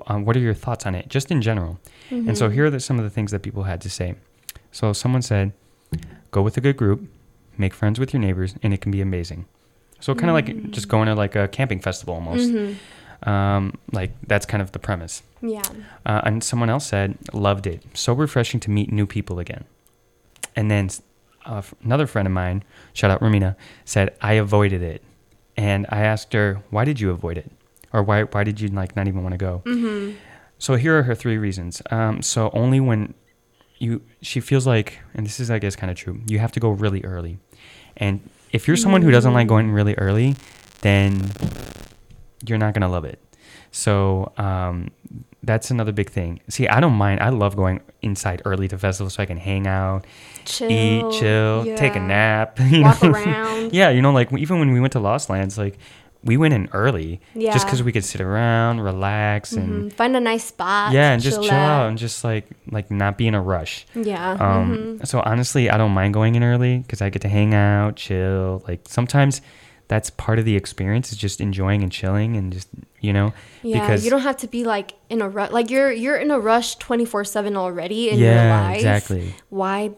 um, 0.08 0.26
what 0.26 0.36
are 0.36 0.40
your 0.40 0.54
thoughts 0.54 0.86
on 0.86 0.96
it, 0.96 1.08
just 1.08 1.32
in 1.32 1.42
general? 1.42 1.80
And 2.10 2.26
Mm-hmm. 2.26 2.34
so 2.36 2.50
here 2.50 2.66
are 2.66 2.70
the, 2.70 2.80
some 2.80 2.98
of 2.98 3.04
the 3.04 3.10
things 3.12 3.32
that 3.32 3.42
people 3.44 3.64
had 3.64 3.80
to 3.82 3.90
say. 3.90 4.16
So 4.72 4.92
someone 4.94 5.22
said, 5.22 5.54
go 6.32 6.42
with 6.42 6.58
a 6.58 6.62
good 6.62 6.76
group, 6.78 7.08
make 7.58 7.74
friends 7.74 8.00
with 8.00 8.12
your 8.14 8.20
neighbors, 8.22 8.56
and 8.64 8.74
it 8.74 8.82
can 8.82 8.92
be 8.92 9.02
amazing. 9.02 9.46
So 10.00 10.16
kind 10.16 10.30
of 10.30 10.34
like 10.34 10.72
just 10.72 10.88
going 10.88 11.08
to 11.08 11.16
like 11.16 11.36
a 11.36 11.48
camping 11.48 11.80
festival 11.80 12.16
almost. 12.16 12.50
Um, 13.24 13.74
like 13.92 14.12
that's 14.28 14.46
kind 14.46 14.62
of 14.62 14.72
the 14.72 14.80
premise. 14.80 15.24
yeah. 15.42 15.62
Uh, 16.06 16.22
and 16.24 16.44
someone 16.44 16.70
else 16.70 16.86
said, 16.88 17.18
loved 17.34 17.68
it. 17.68 17.84
So 17.94 18.14
refreshing 18.14 18.60
to 18.62 18.72
meet 18.72 18.92
new 18.92 19.06
people 19.06 19.40
again. 19.40 19.66
And 20.56 20.70
then 20.72 20.90
uh, 21.46 21.62
another 21.84 22.08
friend 22.08 22.28
of 22.28 22.34
mine, 22.34 22.64
shout 22.94 23.12
out 23.12 23.22
Ramina, 23.22 23.56
said, 23.86 24.16
I 24.22 24.34
avoided 24.34 24.82
it. 24.82 25.04
And 25.58 25.86
I 25.90 26.02
asked 26.02 26.32
her, 26.34 26.64
why 26.70 26.86
did 26.86 27.00
you 27.00 27.12
avoid 27.12 27.38
it? 27.38 27.52
Or 27.92 28.04
why, 28.04 28.24
why 28.24 28.44
did 28.44 28.62
you 28.62 28.70
like 28.70 28.96
not 28.96 29.08
even 29.08 29.24
want 29.24 29.34
to 29.34 29.38
go? 29.38 29.62
Mm-hmm. 29.66 30.16
So 30.58 30.76
here 30.76 30.98
are 30.98 31.04
her 31.04 31.16
three 31.16 31.38
reasons. 31.38 31.82
Um, 31.92 32.22
so 32.22 32.50
only 32.54 32.80
when 32.80 33.14
you, 33.78 34.02
she 34.22 34.40
feels 34.40 34.68
like, 34.68 35.00
and 35.14 35.26
this 35.26 35.40
is, 35.40 35.50
I 35.50 35.60
guess, 35.60 35.76
kind 35.76 35.90
of 35.90 35.98
true, 35.98 36.22
you 36.28 36.40
have 36.40 36.52
to 36.54 36.60
go 36.60 36.70
really 36.70 37.04
early. 37.04 37.40
And 37.98 38.22
if 38.52 38.68
you're 38.68 38.78
someone 38.78 39.02
who 39.02 39.12
doesn't 39.12 39.34
like 39.34 39.48
going 39.48 39.72
really 39.72 39.96
early, 39.96 40.36
then 40.82 41.32
you're 42.46 42.58
not 42.58 42.74
going 42.74 42.82
to 42.82 42.88
love 42.88 43.06
it. 43.06 43.20
So 43.72 44.32
um, 44.38 44.90
that's 45.44 45.70
another 45.72 45.92
big 45.92 46.10
thing. 46.10 46.40
See, 46.50 46.68
I 46.68 46.80
don't 46.80 46.94
mind. 46.94 47.20
I 47.22 47.30
love 47.30 47.56
going 47.56 47.82
inside 48.02 48.42
early 48.46 48.68
to 48.68 48.78
festivals 48.78 49.14
so 49.16 49.24
I 49.24 49.26
can 49.26 49.38
hang 49.38 49.68
out, 49.68 50.06
Chill. 50.46 50.72
eat, 50.72 51.20
chill, 51.20 51.66
take 51.78 51.96
a 51.96 52.00
nap. 52.00 52.60
You 52.70 52.82
Walk 52.84 53.04
know? 53.04 53.12
around. 53.12 53.74
yeah, 53.74 53.90
you 53.90 54.02
know, 54.02 54.12
like 54.12 54.32
even 54.34 54.60
when 54.60 54.72
we 54.72 54.80
went 54.80 54.94
to 54.94 55.00
Lost 55.00 55.30
Lands, 55.30 55.58
like 55.58 55.78
we 56.24 56.36
went 56.36 56.54
in 56.54 56.68
early 56.74 57.22
just 57.40 57.66
because 57.66 57.82
we 57.82 57.92
could 57.94 58.04
sit 58.04 58.20
around, 58.22 58.82
relax, 58.82 59.54
and 59.54 59.92
Mhm. 59.92 59.94
Find 59.94 60.16
a 60.18 60.20
nice 60.20 60.46
spot. 60.46 60.92
yeah, 60.92 61.14
and 61.14 61.22
just 61.22 61.42
chill 61.42 61.52
at. 61.52 61.70
out 61.84 61.88
and 61.90 61.98
just 61.98 62.24
like 62.24 62.46
like 62.72 62.90
not 62.92 63.18
be 63.18 63.28
in 63.28 63.36
a 63.36 63.42
rush. 63.42 63.86
Yeah. 63.96 64.32
Um, 64.32 64.98
mhm. 65.00 65.08
So 65.08 65.22
honestly, 65.22 65.70
I 65.70 65.78
don't 65.78 65.92
mind 65.92 66.14
going 66.14 66.36
in 66.36 66.44
early 66.44 66.80
because 66.80 67.02
I 67.02 67.10
get 67.10 67.22
to 67.22 67.30
hang 67.30 67.54
out, 67.54 67.96
chill. 67.98 68.64
Like 68.68 68.82
sometimes 68.88 69.42
that's 69.90 70.10
part 70.12 70.40
of 70.40 70.46
the 70.46 70.56
experience 70.56 71.12
is 71.12 71.18
just 71.18 71.42
enjoying 71.42 71.84
and 71.84 71.92
chilling 71.92 72.38
and 72.38 72.54
just 72.54 72.70
you 73.02 73.12
know 73.12 73.34
Yeah, 73.64 73.82
because 73.82 74.06
you 74.06 74.10
don't 74.10 74.22
have 74.22 74.38
to 74.38 74.48
be 74.48 74.64
like 74.64 74.94
in 75.10 75.22
a 75.22 75.28
rush. 75.28 75.52
Like 75.52 75.70
you're 75.70 75.92
you're 75.92 76.16
in 76.18 76.32
a 76.32 76.40
rush 76.40 76.76
twenty 76.78 77.04
four 77.06 77.26
seven 77.26 77.58
already 77.58 78.10
in 78.10 78.18
Yeah, 78.20 78.32
your 78.40 78.50
life. 78.64 78.76
exactly. 78.78 79.36
Why 79.50 79.92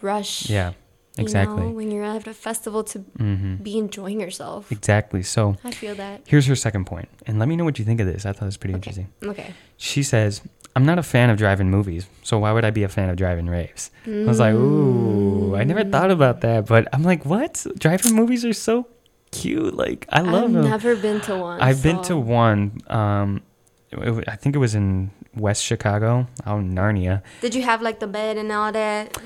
rush? 0.00 0.48
yeah 0.48 0.72
you 1.18 1.24
exactly 1.24 1.64
know, 1.66 1.70
when 1.72 1.90
you're 1.90 2.04
at 2.04 2.26
a 2.26 2.32
festival 2.32 2.82
to 2.84 3.00
hmm 3.20 3.56
be 3.56 3.76
enjoying 3.76 4.18
yourself. 4.20 4.72
exactly. 4.72 5.22
So 5.22 5.56
I 5.62 5.70
feel 5.70 5.94
that. 5.96 6.22
here's 6.26 6.46
her 6.46 6.56
second 6.56 6.86
point, 6.86 7.08
and 7.26 7.38
let 7.38 7.48
me 7.48 7.54
know 7.56 7.64
what 7.64 7.78
you 7.78 7.84
think 7.84 8.00
of 8.00 8.06
this. 8.06 8.24
I 8.24 8.32
thought 8.32 8.44
it 8.48 8.54
was 8.54 8.56
pretty 8.56 8.72
interesting. 8.74 9.08
Okay. 9.22 9.52
She 9.76 10.02
says, 10.02 10.40
"I'm 10.74 10.86
not 10.86 10.98
a 10.98 11.02
fan 11.02 11.28
of 11.28 11.36
driving 11.36 11.68
movies, 11.70 12.06
so 12.22 12.38
why 12.38 12.50
would 12.52 12.64
I 12.64 12.70
be 12.70 12.82
a 12.82 12.88
fan 12.88 13.10
of 13.10 13.16
driving 13.16 13.46
raves?" 13.46 13.90
I 14.06 14.24
was 14.24 14.40
like, 14.40 14.54
"Ooh, 14.54 15.54
I 15.54 15.64
never 15.64 15.84
thought 15.84 16.10
about 16.10 16.40
that," 16.40 16.64
but 16.66 16.88
I'm 16.94 17.02
like, 17.02 17.26
"What? 17.26 17.66
Driving 17.78 18.14
movies 18.14 18.42
are 18.46 18.54
so 18.54 18.86
cute. 19.32 19.74
Like 19.74 20.06
I 20.08 20.20
love 20.20 20.44
I've 20.44 20.52
them." 20.52 20.64
never 20.64 20.94
been 20.96 21.20
to 21.22 21.36
one. 21.36 21.60
I've 21.60 21.82
been 21.82 22.00
to 22.02 22.16
one. 22.16 22.80
Um, 22.86 23.42
it 23.90 23.98
wa- 23.98 24.22
I 24.28 24.36
think 24.36 24.54
it 24.54 24.58
was 24.58 24.74
in 24.76 25.10
West 25.34 25.64
Chicago, 25.64 26.28
out 26.46 26.60
in 26.60 26.74
Narnia. 26.74 27.22
Did 27.40 27.54
you 27.54 27.62
have 27.62 27.82
like 27.82 27.98
the 27.98 28.06
bed 28.06 28.36
and 28.36 28.52
all 28.52 28.70
that? 28.72 29.18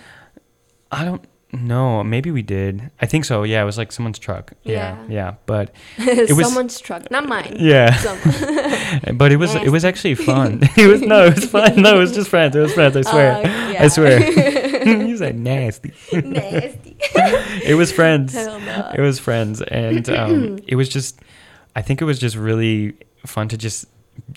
I 0.90 1.04
don't 1.04 1.22
know. 1.64 2.02
Maybe 2.04 2.30
we 2.30 2.42
did. 2.42 2.90
I 3.00 3.06
think 3.06 3.24
so. 3.24 3.42
Yeah, 3.42 3.62
it 3.62 3.64
was 3.64 3.78
like 3.78 3.92
someone's 3.92 4.18
truck. 4.18 4.52
Yeah, 4.64 4.96
Yeah. 5.02 5.06
yeah. 5.08 5.34
But 5.46 5.74
it 5.98 6.32
was- 6.36 6.46
Someone's 6.46 6.80
truck, 6.80 7.10
not 7.10 7.26
mine. 7.28 7.56
yeah, 7.58 7.90
but 9.14 9.32
it 9.32 9.36
was 9.36 9.54
it 9.54 9.70
was 9.70 9.84
actually 9.84 10.14
fun. 10.30 10.60
it 10.76 10.86
was 10.86 11.00
no, 11.02 11.26
it 11.26 11.34
was 11.36 11.44
fun. 11.46 11.80
No, 11.82 11.96
it 11.96 11.98
was 12.00 12.12
just 12.14 12.28
friends. 12.30 12.54
It 12.56 12.60
was 12.60 12.72
friends. 12.72 12.96
I 12.96 13.02
swear. 13.02 13.32
Uh, 13.32 13.38
I 13.40 13.72
yeah. 13.72 13.88
swear. 13.88 14.86
you 14.86 15.16
said 15.16 15.38
nasty. 15.38 15.92
Nasty. 16.12 16.96
It 17.64 17.76
was 17.76 17.92
friends. 17.92 18.34
No. 18.34 18.92
It 18.94 19.00
was 19.00 19.18
friends, 19.18 19.62
and 19.62 20.08
um, 20.20 20.58
it 20.66 20.76
was 20.76 20.88
just. 20.88 21.20
I 21.74 21.82
think 21.82 22.00
it 22.00 22.04
was 22.06 22.18
just 22.18 22.36
really 22.36 22.94
fun 23.26 23.48
to 23.48 23.56
just 23.58 23.86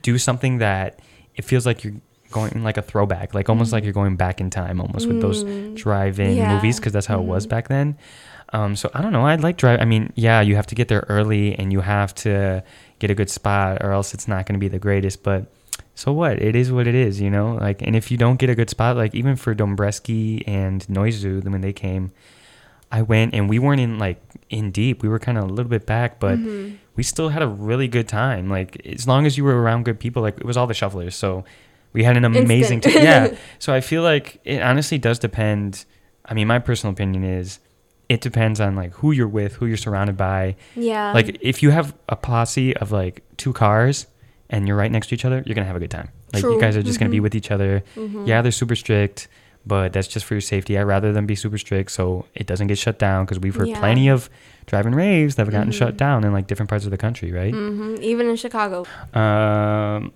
do 0.01 0.17
something 0.17 0.57
that 0.57 0.99
it 1.35 1.45
feels 1.45 1.65
like 1.65 1.83
you're 1.83 1.93
going 2.31 2.63
like 2.63 2.77
a 2.77 2.81
throwback, 2.81 3.33
like 3.33 3.49
almost 3.49 3.71
like 3.73 3.83
you're 3.83 3.93
going 3.93 4.15
back 4.15 4.39
in 4.41 4.49
time, 4.49 4.79
almost 4.81 5.07
with 5.07 5.21
those 5.21 5.43
drive-in 5.75 6.31
Mm. 6.33 6.37
Yeah. 6.37 6.45
Mm-hmm. 6.45 6.55
movies, 6.55 6.79
because 6.79 6.93
that's 6.93 7.07
how 7.07 7.19
it 7.19 7.25
was 7.25 7.45
back 7.47 7.67
then. 7.67 7.97
Um, 8.51 8.75
so 8.75 8.89
I 8.93 9.01
don't 9.01 9.13
know. 9.13 9.25
I'd 9.27 9.41
like 9.43 9.57
drive. 9.57 9.79
I 9.79 9.85
mean, 9.85 10.11
yeah, 10.15 10.41
you 10.41 10.55
have 10.55 10.65
to 10.67 10.75
get 10.75 10.87
there 10.87 11.05
early, 11.09 11.53
and 11.57 11.71
you 11.71 11.81
have 11.81 12.15
to 12.15 12.63
get 12.99 13.11
a 13.11 13.15
good 13.15 13.29
spot, 13.29 13.83
or 13.83 13.91
else 13.91 14.13
it's 14.13 14.27
not 14.27 14.45
going 14.47 14.53
to 14.53 14.59
be 14.59 14.67
the 14.67 14.79
greatest. 14.79 15.21
But 15.21 15.45
so 15.93 16.11
what? 16.11 16.41
It 16.41 16.55
is 16.55 16.71
what 16.71 16.87
it 16.87 16.95
is, 16.95 17.21
you 17.21 17.29
know. 17.29 17.55
Like, 17.61 17.81
and 17.83 17.95
if 17.95 18.09
you 18.09 18.17
don't 18.17 18.39
get 18.39 18.49
a 18.49 18.55
good 18.55 18.69
spot, 18.69 18.97
like 18.97 19.13
even 19.13 19.35
for 19.35 19.53
Dombresky 19.53 20.43
and 20.47 20.81
Noizu, 20.87 21.43
when 21.47 21.61
they 21.61 21.73
came, 21.73 22.11
I 22.91 23.03
went 23.03 23.35
and 23.35 23.47
we 23.47 23.59
weren't 23.59 23.81
in 23.81 23.99
like 23.99 24.19
in 24.49 24.71
deep. 24.71 25.03
We 25.03 25.09
were 25.09 25.19
kind 25.19 25.37
of 25.37 25.43
a 25.43 25.47
little 25.47 25.69
bit 25.69 25.85
back, 25.85 26.19
but 26.19 26.39
Mm-hmm. 26.39 26.75
we 26.95 27.03
still 27.03 27.29
had 27.29 27.43
a 27.43 27.47
really 27.47 27.87
good 27.87 28.07
time. 28.07 28.49
Like 28.49 28.81
as 28.85 29.07
long 29.07 29.27
as 29.27 29.37
you 29.37 29.43
were 29.43 29.61
around 29.61 29.85
good 29.85 29.99
people, 29.99 30.23
like 30.23 30.37
it 30.39 30.45
was 30.45 30.57
all 30.57 30.65
the 30.65 30.73
shufflers. 30.73 31.13
So 31.13 31.43
we 31.93 32.03
had 32.03 32.17
an 32.17 32.25
amazing 32.25 32.81
time. 32.81 32.93
Yeah. 32.93 33.35
So 33.59 33.73
I 33.73 33.81
feel 33.81 34.03
like 34.03 34.39
it 34.43 34.61
honestly 34.61 34.97
does 34.97 35.19
depend. 35.19 35.85
I 36.25 36.33
mean, 36.33 36.47
my 36.47 36.59
personal 36.59 36.93
opinion 36.93 37.23
is 37.23 37.59
it 38.07 38.21
depends 38.21 38.59
on 38.59 38.75
like 38.75 38.91
who 38.93 39.11
you're 39.11 39.27
with, 39.27 39.53
who 39.55 39.65
you're 39.65 39.77
surrounded 39.77 40.17
by. 40.17 40.55
Yeah. 40.75 41.13
Like 41.13 41.37
if 41.41 41.61
you 41.63 41.69
have 41.71 41.93
a 42.07 42.15
posse 42.15 42.75
of 42.77 42.91
like 42.91 43.23
two 43.37 43.53
cars 43.53 44.07
and 44.49 44.67
you're 44.67 44.77
right 44.77 44.91
next 44.91 45.07
to 45.07 45.15
each 45.15 45.25
other, 45.25 45.43
you're 45.45 45.55
gonna 45.55 45.67
have 45.67 45.75
a 45.75 45.79
good 45.79 45.91
time. 45.91 46.09
Like 46.33 46.43
you 46.43 46.59
guys 46.59 46.75
are 46.77 46.83
just 46.83 46.99
gonna 46.99 47.11
be 47.11 47.19
Mhm. 47.19 47.23
with 47.23 47.35
each 47.35 47.51
other. 47.51 47.83
Yeah, 48.25 48.41
they're 48.41 48.51
super 48.51 48.75
strict, 48.75 49.27
but 49.65 49.93
that's 49.93 50.07
just 50.07 50.25
for 50.25 50.33
your 50.35 50.41
safety. 50.41 50.77
I'd 50.77 50.83
rather 50.83 51.11
them 51.13 51.25
be 51.25 51.35
super 51.35 51.57
strict 51.57 51.91
so 51.91 52.25
it 52.33 52.47
doesn't 52.47 52.67
get 52.67 52.77
shut 52.77 52.97
down 52.97 53.25
because 53.25 53.39
we've 53.39 53.55
heard 53.55 53.67
Yeah. 53.67 53.79
plenty 53.79 54.07
of 54.09 54.29
driving 54.65 54.93
raves 54.95 55.35
that 55.35 55.45
have 55.45 55.51
gotten 55.53 55.69
Mhm. 55.71 55.75
shut 55.77 55.97
down 55.97 56.23
in 56.23 56.31
like 56.33 56.47
different 56.47 56.69
parts 56.69 56.85
of 56.85 56.91
the 56.91 56.97
country, 56.97 57.31
right? 57.31 57.53
hmm 57.53 57.95
Even 58.01 58.27
in 58.29 58.35
Chicago. 58.37 58.85
Um, 59.13 60.13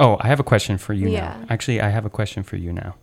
oh, 0.00 0.16
I 0.20 0.28
have 0.28 0.40
a 0.40 0.44
question 0.44 0.78
for 0.78 0.92
you 0.92 1.08
Yeah. 1.08 1.20
now. 1.20 1.46
Actually, 1.48 1.80
I 1.80 1.88
have 1.90 2.04
a 2.04 2.10
question 2.10 2.42
for 2.42 2.56
you 2.56 2.72
now. 2.72 2.94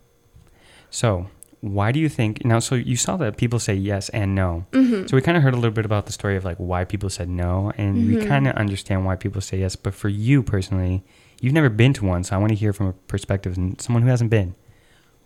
So, 0.90 1.28
why 1.60 1.92
do 1.92 2.00
you 2.00 2.08
think 2.08 2.44
now? 2.44 2.58
So 2.58 2.74
you 2.74 2.96
saw 2.96 3.16
that 3.18 3.36
people 3.36 3.58
say 3.58 3.74
yes 3.74 4.08
and 4.10 4.34
no. 4.34 4.66
hmm 4.72 5.06
So 5.06 5.16
we 5.16 5.22
kind 5.22 5.36
of 5.36 5.42
heard 5.42 5.54
a 5.54 5.56
little 5.56 5.70
bit 5.70 5.84
about 5.84 6.06
the 6.06 6.12
story 6.12 6.36
of 6.36 6.44
like 6.44 6.56
why 6.58 6.84
people 6.84 7.08
said 7.08 7.28
no, 7.28 7.72
and 7.78 8.06
we 8.08 8.16
Mhm. 8.16 8.26
kind 8.26 8.48
of 8.48 8.54
understand 8.56 9.04
why 9.06 9.16
people 9.16 9.40
say 9.40 9.60
yes. 9.60 9.76
But 9.76 9.94
for 9.94 10.08
you 10.08 10.42
personally, 10.42 11.02
you've 11.40 11.54
never 11.54 11.70
been 11.70 11.92
to 11.94 12.04
one, 12.04 12.24
so 12.24 12.34
I 12.34 12.38
want 12.38 12.50
to 12.50 12.56
hear 12.56 12.72
from 12.72 12.88
a 12.88 12.92
perspective 12.92 13.56
of 13.56 13.80
someone 13.80 14.02
who 14.02 14.08
hasn't 14.08 14.30
been. 14.30 14.54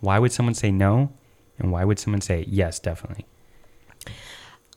Why 0.01 0.19
would 0.19 0.31
someone 0.33 0.55
say 0.55 0.71
no, 0.71 1.11
and 1.59 1.73
why 1.73 1.85
would 1.85 1.99
someone 1.99 2.21
say 2.21 2.45
yes? 2.49 2.79
Definitely. 2.79 3.25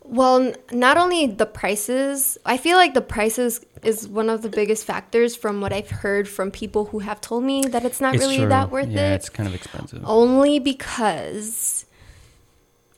Well, 0.10 0.38
n- 0.41 0.56
not 0.72 0.98
only 0.98 1.28
the 1.28 1.45
prices, 1.45 2.38
I 2.43 2.58
feel 2.58 2.78
like 2.78 2.95
the 2.95 3.02
prices 3.02 3.63
is 3.84 4.08
one 4.08 4.28
of 4.28 4.41
the 4.41 4.50
biggest 4.50 4.84
factors 4.86 5.36
from 5.36 5.62
what 5.62 5.72
I've 5.72 5.91
heard 5.91 6.28
from 6.28 6.50
people 6.50 6.86
who 6.86 7.00
have 7.00 7.22
told 7.22 7.43
me 7.43 7.62
that 7.67 7.86
it's 7.86 8.02
not 8.02 8.15
it's 8.15 8.24
really 8.24 8.38
true. 8.38 8.50
that 8.50 8.72
worth 8.72 8.88
it. 8.88 8.93
yeah, 8.93 9.12
it. 9.12 9.15
it's 9.15 9.30
kind 9.30 9.48
of 9.48 9.54
expensive. 9.54 10.02
Only 10.04 10.58
because 10.58 11.86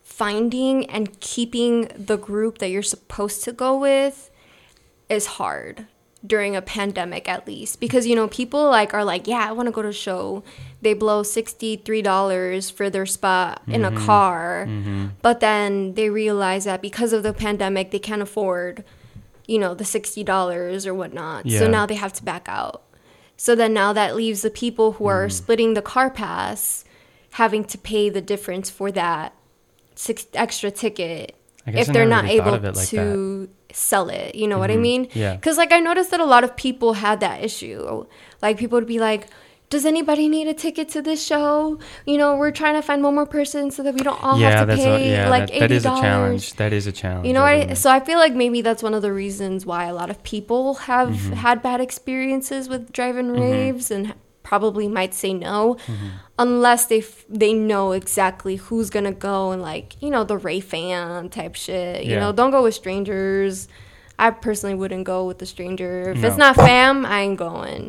finding 0.04 0.86
and 0.86 1.20
keeping 1.20 1.90
the 1.98 2.18
group 2.18 2.60
that 2.60 2.70
you're 2.70 2.82
supposed 2.82 3.44
to 3.44 3.52
go 3.52 3.78
with 3.78 4.32
is 5.10 5.26
hard 5.26 5.88
during 6.26 6.56
a 6.56 6.62
pandemic 6.62 7.28
at 7.28 7.48
least. 7.48 7.80
Because 7.80 8.06
you 8.08 8.16
know 8.16 8.28
people 8.28 8.70
like 8.70 8.94
are 8.94 9.04
like 9.04 9.28
yeah 9.28 9.48
i 9.48 9.52
want 9.52 9.68
to 9.68 9.72
go 9.72 9.82
to 9.82 9.90
a 9.90 9.94
show. 9.94 10.44
They 10.82 10.96
blow 10.96 11.22
$63 11.22 12.72
for 12.72 12.90
their 12.90 13.06
spot 13.06 13.62
in 13.68 13.86
a 13.86 13.92
mm-hmm. 13.92 14.04
car. 14.04 14.66
Mm-hmm. 14.68 15.08
But 15.22 15.40
then 15.40 15.94
they 15.94 16.10
realize 16.10 16.66
that 16.66 16.82
because 16.82 17.14
of 17.14 17.22
the 17.22 17.34
pandemic 17.34 17.92
they 17.92 18.00
can't 18.00 18.22
afford 18.22 18.84
you 19.48 19.60
know 19.60 19.74
the 19.74 19.84
$60 19.84 20.86
or 20.86 20.94
whatnot. 20.94 21.50
So 21.50 21.68
now 21.68 21.86
they 21.86 21.96
have 21.96 22.14
to 22.14 22.24
back 22.24 22.48
out. 22.48 22.84
So 23.38 23.56
then 23.56 23.74
now 23.74 23.92
that 23.94 24.16
leaves 24.16 24.44
the 24.44 24.52
people 24.52 24.94
who 24.94 25.08
are 25.08 25.26
mm-hmm. 25.26 25.32
splitting 25.32 25.74
the 25.74 25.82
car 25.82 26.10
pass 26.10 26.86
having 27.32 27.64
to 27.64 27.78
pay 27.78 28.10
the 28.10 28.22
difference 28.22 28.70
for 28.70 28.92
that 28.92 29.34
six 29.96 30.28
extra 30.34 30.72
ticket 30.72 31.36
if 31.68 31.88
they're 31.88 32.06
not 32.06 32.24
really 32.26 32.38
able 32.38 32.52
like 32.60 32.88
to 32.90 33.50
sell 33.72 34.10
it. 34.10 34.36
You 34.36 34.48
know 34.48 34.58
what 34.60 34.72
I 34.72 34.76
Mhm. 34.76 34.82
mean? 34.82 35.08
Yeah. 35.14 35.36
Because 35.36 35.58
like 35.58 35.72
I 35.72 35.80
noticed 35.80 36.12
that 36.12 36.20
a 36.20 36.26
lot 36.26 36.44
of 36.44 36.56
people 36.56 36.94
had 36.94 37.20
that 37.22 37.44
issue. 37.44 38.06
Like 38.42 38.58
people 38.58 38.78
would 38.78 38.88
be 38.88 39.00
like, 39.00 39.28
"Does 39.70 39.86
anybody 39.86 40.28
need 40.28 40.48
a 40.50 40.54
ticket 40.54 40.90
to 40.90 41.02
this 41.02 41.24
show? 41.26 41.80
You 42.06 42.18
know, 42.18 42.36
we're 42.36 42.52
trying 42.52 42.76
to 42.76 42.82
find 42.82 43.02
one 43.04 43.16
more 43.16 43.26
person 43.26 43.72
so 43.72 43.84
that 43.84 43.94
we 43.94 44.02
don't 44.02 44.22
all 44.22 44.38
yeah, 44.40 44.50
have 44.60 44.68
to 44.68 44.76
pay 44.76 45.12
a, 45.12 45.12
yeah, 45.24 45.30
like 45.30 45.48
that, 45.48 45.56
eighty 45.56 45.60
that 45.60 45.72
is 45.72 45.86
a 45.86 45.96
challenge. 46.02 46.54
That 46.56 46.74
is 46.74 46.88
a 46.88 46.92
challenge. 46.92 47.28
You 47.28 47.34
know, 47.34 47.44
I 47.44 47.70
I, 47.70 47.74
so 47.76 47.90
I 47.90 48.00
feel 48.02 48.20
like 48.20 48.34
maybe 48.34 48.62
that's 48.62 48.84
one 48.84 48.94
of 48.94 49.02
the 49.02 49.14
reasons 49.14 49.66
why 49.66 49.86
a 49.86 49.94
lot 49.94 50.10
of 50.10 50.22
people 50.24 50.74
have 50.92 51.10
Mm-hmm. 51.10 51.34
had 51.46 51.62
bad 51.62 51.80
experiences 51.80 52.68
with 52.68 52.92
drive-in 52.92 53.32
raves 53.32 53.90
and 53.92 54.14
probably 54.52 54.88
might 55.00 55.14
say 55.14 55.32
no, 55.34 55.60
Mm-hmm. 55.88 56.08
unless 56.46 56.82
they 56.92 57.00
f- 57.00 57.24
they 57.30 57.54
know 57.54 57.86
exactly 58.02 58.56
who's 58.66 58.90
gonna 58.96 59.14
go 59.32 59.52
and 59.54 59.62
like 59.72 59.88
you 60.04 60.10
know 60.14 60.24
the 60.32 60.38
Ray 60.48 60.60
fan 60.60 61.30
type 61.30 61.56
shit. 61.56 62.04
You 62.04 62.14
Yeah. 62.16 62.20
know, 62.24 62.32
don't 62.40 62.52
go 62.52 62.62
with 62.68 62.76
strangers. 62.76 63.68
I 64.20 64.28
personally 64.48 64.76
wouldn't 64.82 65.06
go 65.14 65.20
with 65.30 65.42
a 65.42 65.46
stranger. 65.56 66.12
If 66.16 66.22
it's 66.28 66.38
not 66.46 66.54
fam, 66.68 67.06
I 67.06 67.18
ain't 67.26 67.40
going. 67.40 67.84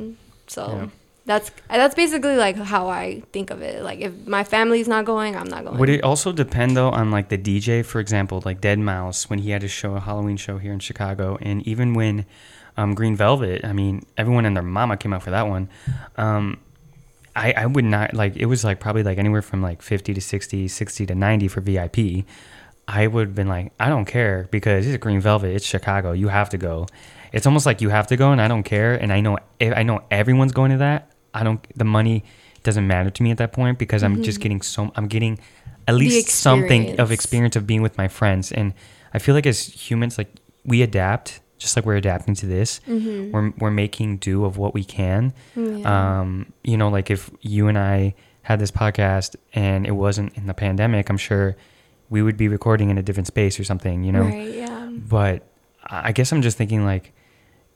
So. 0.46 0.62
Yeah. 0.76 0.88
That's 1.24 1.48
that's 1.68 1.94
basically 1.94 2.36
like 2.46 2.56
how 2.72 2.84
I 2.88 3.22
think 3.34 3.50
of 3.54 3.58
it. 3.62 3.76
Like 3.88 4.00
if 4.08 4.12
my 4.26 4.42
family's 4.54 4.88
not 4.94 5.04
going, 5.12 5.36
I'm 5.40 5.46
not 5.54 5.62
going. 5.64 5.78
Would 5.78 5.88
it 5.96 6.02
also 6.10 6.32
depend 6.32 6.76
though 6.76 6.90
on 6.90 7.12
like 7.16 7.28
the 7.34 7.38
DJ, 7.38 7.84
for 7.84 8.00
example, 8.04 8.42
like 8.44 8.58
deadmau5 8.60 9.30
when 9.30 9.38
he 9.44 9.50
had 9.54 9.62
his 9.62 9.70
show, 9.70 9.94
a 9.94 10.00
Halloween 10.00 10.36
show 10.36 10.58
here 10.58 10.72
in 10.72 10.80
Chicago, 10.88 11.38
and 11.40 11.56
even 11.72 11.94
when 11.94 12.14
um, 12.76 12.94
Green 12.94 13.16
Velvet, 13.16 13.64
I 13.64 13.72
mean, 13.72 14.04
everyone 14.16 14.46
and 14.46 14.56
their 14.56 14.62
mama 14.62 14.96
came 14.96 15.12
out 15.12 15.22
for 15.22 15.30
that 15.30 15.48
one. 15.48 15.68
Um, 16.16 16.58
I, 17.34 17.52
I 17.52 17.66
would 17.66 17.84
not 17.84 18.14
like 18.14 18.36
it 18.36 18.46
was 18.46 18.64
like 18.64 18.80
probably 18.80 19.02
like 19.02 19.18
anywhere 19.18 19.42
from 19.42 19.62
like 19.62 19.80
50 19.80 20.14
to 20.14 20.20
60 20.20 20.68
60 20.68 21.06
to 21.06 21.14
90 21.14 21.48
for 21.48 21.60
vip 21.62 21.96
i 22.86 23.06
would 23.06 23.28
have 23.28 23.34
been 23.34 23.48
like 23.48 23.72
i 23.80 23.88
don't 23.88 24.04
care 24.04 24.48
because 24.50 24.86
it's 24.86 25.02
green 25.02 25.20
velvet 25.20 25.54
it's 25.54 25.64
chicago 25.64 26.12
you 26.12 26.28
have 26.28 26.50
to 26.50 26.58
go. 26.58 26.86
It's 27.32 27.46
almost 27.46 27.64
like 27.64 27.80
you 27.80 27.88
have 27.88 28.08
to 28.08 28.16
go 28.16 28.32
and 28.32 28.40
i 28.42 28.48
don't 28.48 28.64
care 28.64 28.94
and 28.94 29.10
i 29.10 29.20
know 29.20 29.38
i 29.60 29.82
know 29.82 30.02
everyone's 30.10 30.52
going 30.52 30.72
to 30.72 30.78
that. 30.78 31.10
I 31.32 31.42
don't 31.42 31.66
the 31.74 31.84
money 31.84 32.24
doesn't 32.62 32.86
matter 32.86 33.08
to 33.08 33.22
me 33.22 33.30
at 33.30 33.38
that 33.38 33.52
point 33.52 33.78
because 33.78 34.02
i'm 34.02 34.22
just 34.22 34.38
getting 34.40 34.60
so 34.60 34.92
i'm 34.94 35.08
getting 35.08 35.38
at 35.88 35.94
least 35.94 36.28
something 36.28 37.00
of 37.00 37.10
experience 37.10 37.56
of 37.56 37.66
being 37.66 37.82
with 37.82 37.96
my 37.96 38.06
friends 38.06 38.52
and 38.52 38.74
i 39.14 39.18
feel 39.18 39.34
like 39.34 39.46
as 39.46 39.64
humans 39.66 40.18
like 40.18 40.28
we 40.64 40.82
adapt 40.82 41.40
just 41.62 41.76
like 41.76 41.86
we're 41.86 41.96
adapting 41.96 42.34
to 42.34 42.46
this 42.46 42.80
we're, 42.86 43.52
we're 43.58 43.70
making 43.70 44.18
do 44.18 44.44
of 44.44 44.56
what 44.58 44.74
we 44.74 44.84
can 44.84 45.32
Yeah. 45.56 46.18
um, 46.20 46.52
you 46.64 46.76
know, 46.76 46.88
like 46.90 47.10
if 47.10 47.30
you 47.40 47.68
and 47.68 47.78
I 47.78 48.14
had 48.42 48.58
this 48.58 48.70
podcast 48.70 49.36
and 49.54 49.86
it 49.86 49.92
wasn't 49.92 50.36
in 50.36 50.46
the 50.48 50.54
pandemic, 50.54 51.08
I'm 51.08 51.16
sure 51.16 51.56
we 52.10 52.20
would 52.22 52.36
be 52.36 52.48
recording 52.48 52.90
in 52.90 52.98
a 52.98 53.02
different 53.02 53.26
space 53.28 53.58
or 53.60 53.64
something, 53.64 54.02
you 54.04 54.12
know. 54.12 54.22
right? 54.22 54.52
Yeah. 54.54 54.90
But 54.92 55.46
I 55.86 56.12
guess 56.12 56.32
I'm 56.32 56.42
just 56.42 56.58
thinking 56.58 56.84
like, 56.84 57.12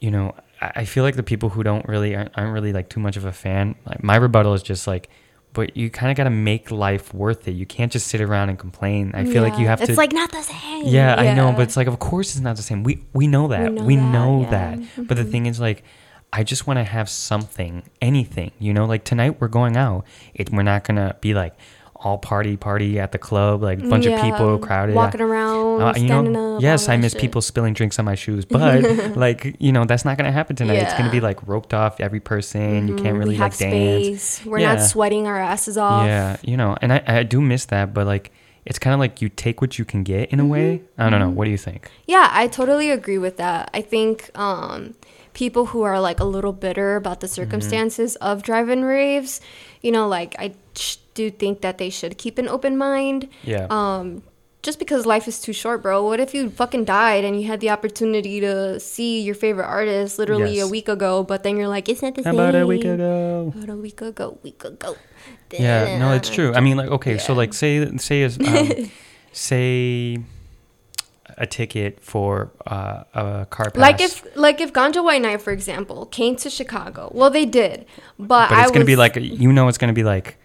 you 0.00 0.10
know, 0.10 0.34
I 0.60 0.72
I 0.82 0.84
feel 0.84 1.04
like 1.04 1.16
the 1.16 1.22
people 1.22 1.48
who 1.50 1.62
don't 1.62 1.86
really 1.88 2.14
aren't, 2.16 2.32
aren't 2.36 2.52
really 2.52 2.72
like 2.72 2.88
too 2.88 3.00
much 3.00 3.16
of 3.16 3.24
a 3.24 3.32
fan. 3.32 3.76
Like 3.86 4.02
my 4.02 4.16
rebuttal 4.16 4.54
is 4.54 4.62
just 4.62 4.86
like, 4.86 5.08
but 5.56 5.74
you 5.74 5.88
kind 5.88 6.10
of 6.10 6.16
got 6.18 6.24
to 6.24 6.30
make 6.30 6.70
life 6.70 7.14
worth 7.14 7.48
it. 7.48 7.52
You 7.52 7.64
can't 7.64 7.90
just 7.90 8.08
sit 8.08 8.20
around 8.20 8.50
and 8.50 8.58
complain. 8.58 9.10
I 9.14 9.24
feel 9.24 9.42
like 9.42 9.54
you 9.58 9.64
Yeah. 9.64 9.70
have 9.70 9.80
to. 9.80 9.88
It's 9.88 9.96
like 9.96 10.12
not 10.12 10.30
the 10.30 10.42
same. 10.42 10.84
Yeah, 10.86 11.14
I 11.16 11.34
know, 11.34 11.50
but 11.52 11.62
it's 11.62 11.76
like 11.78 11.86
of 11.88 11.98
course 11.98 12.36
it's 12.36 12.42
not 12.42 12.56
the 12.56 12.62
same. 12.62 12.84
We 12.84 13.02
we 13.14 13.26
know 13.26 13.48
that. 13.48 13.72
We 13.72 13.96
know 13.96 14.10
know, 14.10 14.42
that, 14.42 14.50
that. 14.50 14.78
yeah. 14.78 14.84
Mm-hmm. 14.86 15.02
But 15.04 15.16
the 15.16 15.24
thing 15.24 15.46
is 15.46 15.58
like 15.58 15.82
I 16.32 16.42
just 16.44 16.66
want 16.66 16.78
to 16.78 16.84
have 16.84 17.08
something, 17.08 17.82
anything, 18.02 18.50
you 18.58 18.74
know, 18.74 18.84
like 18.84 19.04
tonight 19.04 19.40
we're 19.40 19.48
going 19.48 19.76
out. 19.78 20.04
It 20.34 20.50
we're 20.52 20.62
not 20.62 20.84
going 20.84 20.96
to 20.96 21.16
be 21.22 21.32
like 21.32 21.54
all 22.06 22.18
party 22.18 22.56
party 22.56 23.00
at 23.00 23.10
the 23.10 23.18
club 23.18 23.62
like 23.62 23.80
a 23.82 23.88
bunch 23.88 24.06
of 24.06 24.20
people 24.20 24.58
crowded 24.58 24.94
walking 24.94 25.20
around, 25.20 25.82
Uh, 25.82 25.92
you 25.96 26.06
standing 26.06 26.32
know, 26.32 26.56
up. 26.56 26.62
yes, 26.62 26.88
I 26.88 26.96
miss 26.96 27.12
shit. 27.12 27.20
people 27.20 27.42
spilling 27.42 27.74
drinks 27.74 27.98
on 27.98 28.04
my 28.04 28.14
shoes, 28.14 28.44
but 28.56 29.16
like, 29.16 29.56
you 29.58 29.72
know, 29.72 29.84
that's 29.84 30.04
not 30.04 30.16
going 30.16 30.26
to 30.26 30.32
happen 30.32 30.54
tonight. 30.54 30.76
It's 30.84 30.92
going 30.92 31.06
to 31.06 31.10
be 31.10 31.20
like 31.20 31.38
roped 31.48 31.74
off 31.74 32.00
every 32.00 32.20
person. 32.20 32.86
You 32.88 32.94
can't 32.94 33.16
Mm, 33.16 33.18
really 33.18 33.36
like 33.38 33.52
have 33.52 33.58
dance. 33.70 34.44
We're 34.44 34.60
Yeah. 34.60 34.74
not 34.76 34.82
sweating 34.82 35.26
our 35.26 35.38
asses 35.38 35.76
off. 35.76 36.06
Yeah, 36.06 36.36
you 36.42 36.56
know, 36.56 36.76
and 36.80 36.92
I, 36.92 37.02
I 37.06 37.22
do 37.24 37.40
miss 37.40 37.64
that, 37.66 37.92
but 37.92 38.06
like 38.06 38.30
it's 38.64 38.78
kind 38.78 38.94
of 38.94 39.00
like 39.00 39.20
you 39.22 39.28
take 39.28 39.60
what 39.60 39.78
you 39.78 39.84
can 39.84 40.02
get 40.04 40.30
in 40.32 40.38
a 40.40 40.44
way. 40.46 40.78
Mm-hmm. 40.78 41.02
I 41.02 41.10
don't 41.10 41.20
know. 41.20 41.30
What 41.30 41.44
do 41.46 41.50
you 41.50 41.58
think? 41.58 41.90
Yeah, 42.06 42.28
I 42.30 42.46
totally 42.48 42.90
agree 42.90 43.18
with 43.18 43.36
that. 43.38 43.70
I 43.74 43.80
think 43.80 44.30
um, 44.36 44.94
people 45.36 45.66
who 45.66 45.82
are 45.82 46.00
like 46.00 46.18
a 46.18 46.24
little 46.24 46.54
bitter 46.64 46.96
about 46.96 47.20
the 47.20 47.28
circumstances 47.28 48.16
of 48.24 48.42
drive-in 48.42 48.82
raves, 48.82 49.38
you 49.82 49.92
know, 49.92 50.08
like 50.08 50.34
I 50.38 50.54
sh- 50.74 50.96
do 51.12 51.30
think 51.30 51.60
that 51.60 51.76
they 51.76 51.90
should 51.90 52.16
keep 52.16 52.38
an 52.38 52.48
open 52.48 52.78
mind. 52.78 53.28
Yeah. 53.44 53.66
Um, 53.68 54.22
just 54.62 54.78
because 54.78 55.04
life 55.04 55.28
is 55.28 55.38
too 55.38 55.52
short, 55.52 55.82
bro. 55.82 56.02
What 56.02 56.20
if 56.20 56.32
you 56.32 56.48
fucking 56.48 56.86
died 56.86 57.22
and 57.22 57.38
you 57.38 57.46
had 57.46 57.60
the 57.60 57.68
opportunity 57.68 58.40
to 58.40 58.80
see 58.80 59.20
your 59.20 59.34
favorite 59.34 59.66
artist 59.66 60.18
literally 60.18 60.56
Yes. 60.56 60.64
a 60.66 60.68
week 60.68 60.88
ago, 60.88 61.22
but 61.22 61.42
then 61.44 61.58
you're 61.58 61.68
like, 61.68 61.86
it's 61.90 62.00
not 62.00 62.14
the 62.16 62.22
same. 62.24 62.34
About 62.34 62.54
a 62.56 62.66
week 62.66 62.84
ago. 62.84 63.52
About 63.54 63.68
a 63.68 63.76
week 63.76 64.00
ago, 64.00 64.38
week 64.42 64.64
ago. 64.64 64.96
Yeah, 65.52 65.98
no, 65.98 66.12
it's 66.16 66.30
true. 66.30 66.50
I 66.54 66.60
mean, 66.60 66.78
like, 66.80 66.88
okay, 66.96 67.18
so 67.18 67.34
like, 67.34 67.52
say, 67.52 67.84
say, 67.98 68.24
um, 68.24 68.90
say, 69.32 70.18
a 71.38 71.46
ticket 71.46 72.00
for 72.00 72.50
uh, 72.66 73.04
a 73.14 73.46
car 73.50 73.70
pass. 73.70 73.76
Like 73.76 74.00
if 74.00 74.36
like 74.36 74.60
if 74.60 74.72
Ganja 74.72 75.04
White 75.04 75.22
Night, 75.22 75.42
for 75.42 75.52
example, 75.52 76.06
came 76.06 76.36
to 76.36 76.50
Chicago. 76.50 77.10
Well, 77.14 77.30
they 77.30 77.44
did, 77.44 77.86
but, 78.18 78.48
but 78.48 78.52
I 78.52 78.62
it's 78.62 78.72
gonna 78.72 78.84
be 78.84 78.96
like 78.96 79.16
you 79.16 79.52
know, 79.52 79.68
it's 79.68 79.78
gonna 79.78 79.92
be 79.92 80.04
like 80.04 80.38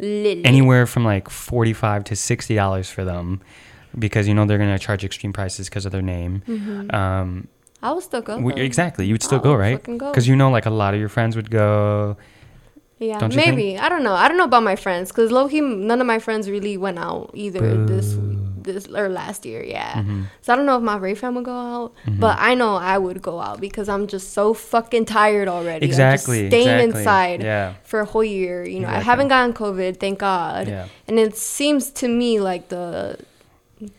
anywhere 0.00 0.86
from 0.86 1.04
like 1.04 1.28
forty-five 1.28 2.04
to 2.04 2.16
sixty 2.16 2.54
dollars 2.54 2.88
for 2.88 3.04
them, 3.04 3.40
because 3.98 4.26
you 4.26 4.34
know 4.34 4.46
they're 4.46 4.58
gonna 4.58 4.78
charge 4.78 5.04
extreme 5.04 5.32
prices 5.32 5.68
because 5.68 5.84
of 5.84 5.92
their 5.92 6.02
name. 6.02 6.42
Mm-hmm. 6.46 6.94
Um, 6.94 7.48
I 7.82 7.92
will 7.92 8.00
still 8.00 8.22
go. 8.22 8.38
we- 8.38 8.54
exactly, 8.54 9.06
you 9.06 9.14
would 9.14 9.22
still 9.22 9.38
I'll 9.38 9.44
go, 9.44 9.54
right? 9.54 9.82
Because 9.82 10.26
you 10.26 10.34
know, 10.34 10.50
like 10.50 10.66
a 10.66 10.70
lot 10.70 10.94
of 10.94 11.00
your 11.00 11.08
friends 11.08 11.36
would 11.36 11.50
go. 11.50 12.16
Yeah, 12.98 13.14
you 13.22 13.28
think? 13.30 13.34
maybe. 13.34 13.78
I 13.78 13.88
don't 13.88 14.02
know. 14.02 14.14
I 14.14 14.26
don't 14.26 14.36
know 14.36 14.44
about 14.44 14.64
my 14.64 14.74
friends 14.74 15.12
because 15.12 15.30
low 15.30 15.48
key, 15.48 15.60
none 15.60 16.00
of 16.00 16.06
my 16.06 16.18
friends 16.18 16.50
really 16.50 16.76
went 16.76 16.98
out 16.98 17.30
either 17.32 17.86
this 17.86 18.14
this 18.72 18.88
or 18.88 19.08
last 19.08 19.44
year. 19.46 19.62
Yeah, 19.62 19.94
Mm-hmm. 19.94 20.22
so 20.42 20.52
I 20.52 20.56
don't 20.56 20.66
know 20.66 20.76
if 20.76 20.82
my 20.82 20.96
Ray 20.96 21.14
fam 21.14 21.34
would 21.34 21.44
go 21.44 21.56
out, 21.56 21.92
but 22.06 22.36
I 22.40 22.54
know 22.54 22.76
I 22.76 22.98
would 22.98 23.20
go 23.22 23.40
out 23.40 23.60
because 23.60 23.88
I'm 23.88 24.06
just 24.06 24.32
so 24.32 24.54
fucking 24.54 25.04
tired 25.06 25.48
already. 25.48 25.86
Exactly, 25.86 26.48
staying 26.48 26.68
exactly. 26.68 27.00
inside. 27.00 27.42
Yeah. 27.42 27.74
For 27.84 28.00
a 28.00 28.04
whole 28.04 28.24
year, 28.24 28.64
you 28.64 28.80
know, 28.80 28.88
I 28.88 29.00
haven't 29.00 29.28
gotten 29.28 29.52
COVID, 29.54 29.98
thank 30.00 30.18
God. 30.18 30.68
Yeah. 30.68 30.88
And 31.06 31.18
it 31.18 31.36
seems 31.36 31.90
to 31.92 32.08
me 32.08 32.40
like 32.40 32.68
the 32.68 33.18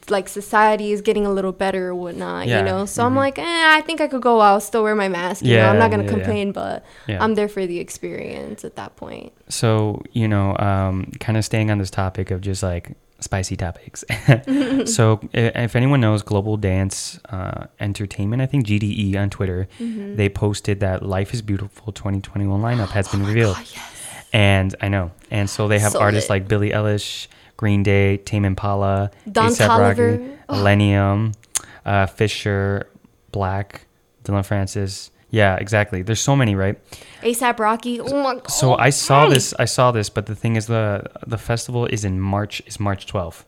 like 0.10 0.28
society 0.28 0.92
is 0.92 1.00
getting 1.02 1.26
a 1.26 1.32
little 1.32 1.54
better 1.54 1.88
or 1.88 1.96
whatnot, 1.96 2.48
Yeah, 2.48 2.60
you 2.60 2.66
know. 2.66 2.86
So 2.86 3.06
I'm 3.06 3.16
like, 3.16 3.40
eh, 3.40 3.44
I 3.78 3.82
think 3.86 4.02
I 4.02 4.08
could 4.08 4.22
go 4.22 4.42
out, 4.42 4.62
still 4.64 4.84
wear 4.84 4.94
my 4.94 5.08
mask. 5.08 5.42
You 5.46 5.56
know, 5.56 5.70
I'm 5.70 5.80
not 5.80 5.90
gonna 5.90 6.04
yeah, 6.04 6.10
complain, 6.10 6.52
but. 6.52 6.86
I'm 7.08 7.36
there 7.36 7.48
for 7.48 7.66
the 7.66 7.80
experience 7.80 8.64
at 8.66 8.76
that 8.76 8.96
point. 8.98 9.32
So, 9.48 10.04
you 10.12 10.28
know, 10.28 10.56
um, 10.58 11.12
kind 11.20 11.38
of 11.38 11.46
staying 11.46 11.72
on 11.72 11.78
this 11.78 11.90
topic 11.90 12.30
of 12.32 12.42
just 12.42 12.62
like 12.62 12.92
spicy 13.20 13.56
topics. 13.56 14.04
so, 14.86 15.20
if 15.34 15.76
anyone 15.76 16.02
knows 16.02 16.22
Global 16.22 16.58
Dance 16.58 17.20
uh, 17.30 17.68
Entertainment, 17.80 18.42
I 18.42 18.46
think 18.46 18.66
GDE 18.66 19.16
on 19.18 19.30
Twitter, 19.30 19.68
Mm-hmm. 19.80 20.16
they 20.16 20.30
posted 20.30 20.80
that 20.82 21.04
Life 21.04 21.34
is 21.34 21.42
Beautiful 21.42 21.92
2021 21.94 22.62
lineup 22.62 22.90
has 22.90 23.08
been 23.08 23.26
revealed. 23.26 23.56
Oh 23.58 23.62
yes. 23.62 23.96
And 24.34 24.76
I 24.82 24.88
know. 24.90 25.12
And 25.32 25.50
so 25.50 25.68
they 25.68 25.80
have 25.80 25.94
So 25.94 26.00
artists 26.00 26.30
lit. 26.30 26.42
like 26.42 26.48
Billie 26.48 26.70
Eilish, 26.72 27.28
Green 27.58 27.82
Day, 27.84 28.18
Tame 28.18 28.46
Impala, 28.46 29.10
Don 29.32 29.50
Toliver. 29.52 30.20
Rocky, 30.20 30.38
Illenium, 30.62 31.34
uh, 31.86 32.06
Fisher, 32.06 32.88
Black, 33.32 33.86
Dillon 34.24 34.44
Francis. 34.44 35.12
Yeah, 35.32 35.56
exactly. 35.56 36.02
There's 36.02 36.20
so 36.22 36.36
many, 36.36 36.56
right? 36.56 36.78
ASAP 37.22 37.60
Rocky. 37.60 38.00
Oh 38.02 38.24
my 38.24 38.36
god. 38.36 38.50
So 38.52 38.76
I 38.76 38.90
saw 38.90 39.28
this. 39.28 39.54
I 39.60 39.66
saw 39.66 39.92
this, 39.92 40.10
but 40.10 40.26
the 40.26 40.36
thing 40.36 40.56
is, 40.56 40.68
the 40.68 41.04
the 41.28 41.38
festival 41.38 41.86
is 41.86 42.04
in 42.04 42.20
March. 42.20 42.62
Is 42.66 42.80
March 42.80 43.06
12th 43.06 43.44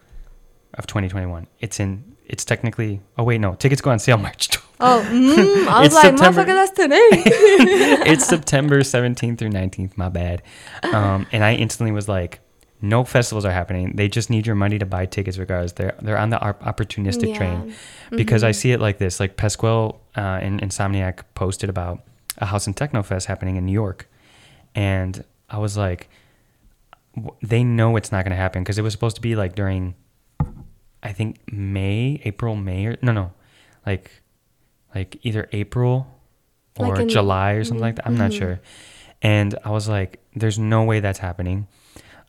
of 0.76 0.86
2021. 0.88 1.48
It's 1.60 1.80
in. 1.80 2.16
It's 2.28 2.46
technically. 2.46 3.02
Oh 3.18 3.24
wait, 3.24 3.40
no. 3.42 3.56
Tickets 3.56 3.82
go 3.82 3.90
on 3.92 4.00
sale 4.00 4.18
March 4.28 4.50
12th. 4.50 4.64
Oh, 4.80 5.06
mm, 5.10 5.68
I 5.68 5.82
was 5.82 5.94
like, 5.96 6.04
September. 6.18 6.42
motherfucker, 6.44 6.56
that's 6.56 6.72
today. 6.72 6.98
it's 8.12 8.26
September 8.26 8.80
17th 8.82 9.38
through 9.38 9.50
19th. 9.50 9.96
My 9.98 10.10
bad. 10.10 10.42
Um, 10.84 11.28
and 11.32 11.44
I 11.44 11.54
instantly 11.56 11.92
was 11.92 12.08
like, 12.08 12.40
no 12.82 13.04
festivals 13.04 13.46
are 13.46 13.52
happening. 13.52 13.96
They 13.96 14.08
just 14.08 14.30
need 14.32 14.48
your 14.48 14.56
money 14.56 14.80
to 14.80 14.86
buy 14.88 15.06
tickets 15.06 15.38
regardless. 15.38 15.74
They're 15.74 15.96
they're 16.02 16.18
on 16.18 16.30
the 16.32 16.40
op- 16.40 16.64
opportunistic 16.64 17.30
Yeah. 17.30 17.38
train 17.38 17.76
because 18.12 18.44
I 18.44 18.52
see 18.52 18.72
it 18.72 18.80
like 18.80 18.98
this. 18.98 19.20
Like 19.20 19.36
Pasquale 19.38 19.96
uh, 20.16 20.40
and 20.42 20.62
Insomniac 20.62 21.24
posted 21.36 21.70
about 21.70 22.04
a 22.38 22.46
house 22.46 22.68
and 22.68 22.76
techno 22.76 23.04
fest 23.04 23.28
happening 23.28 23.56
in 23.56 23.66
New 23.66 23.74
York, 23.74 24.10
and 24.76 25.24
I 25.50 25.58
was 25.58 25.78
like, 25.78 26.10
w- 27.16 27.36
they 27.42 27.64
know 27.64 27.96
it's 27.98 28.12
not 28.12 28.24
going 28.24 28.32
to 28.32 28.38
happen 28.38 28.64
because 28.64 28.78
it 28.78 28.82
was 28.84 28.94
supposed 28.94 29.16
to 29.18 29.22
be 29.22 29.36
like 29.36 29.54
during, 29.56 29.96
I 31.04 31.12
think 31.14 31.40
May, 31.52 32.22
April, 32.24 32.56
May 32.56 32.86
or 32.86 32.98
no 33.02 33.12
no, 33.12 33.32
like, 33.86 34.12
like 34.96 35.18
either 35.24 35.50
April 35.52 36.08
or 36.78 36.88
Like 36.96 37.08
July 37.10 37.52
or 37.54 37.64
something 37.64 37.82
like 37.82 37.96
that. 37.98 38.08
I'm 38.08 38.18
not 38.18 38.32
sure. 38.34 38.62
And 39.22 39.56
I 39.66 39.70
was 39.72 39.88
like, 39.90 40.20
there's 40.36 40.58
no 40.58 40.84
way 40.84 41.00
that's 41.00 41.20
happening. 41.20 41.68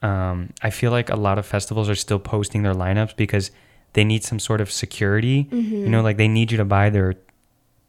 Um, 0.03 0.51
I 0.63 0.71
feel 0.71 0.91
like 0.91 1.11
a 1.11 1.17
lot 1.17 1.39
of 1.39 1.47
festivals 1.47 1.89
are 1.89 1.95
still 1.95 2.19
posting 2.19 2.63
their 2.63 2.75
lineups 2.75 3.15
because 3.17 3.51
they 3.93 4.05
need 4.05 4.25
some 4.25 4.39
sort 4.41 4.61
of 4.61 4.71
security. 4.71 5.49
You 5.53 5.89
know, 5.89 6.03
like 6.03 6.17
they 6.17 6.29
need 6.29 6.51
you 6.51 6.59
to 6.59 6.65
buy 6.65 6.91
their 6.91 7.15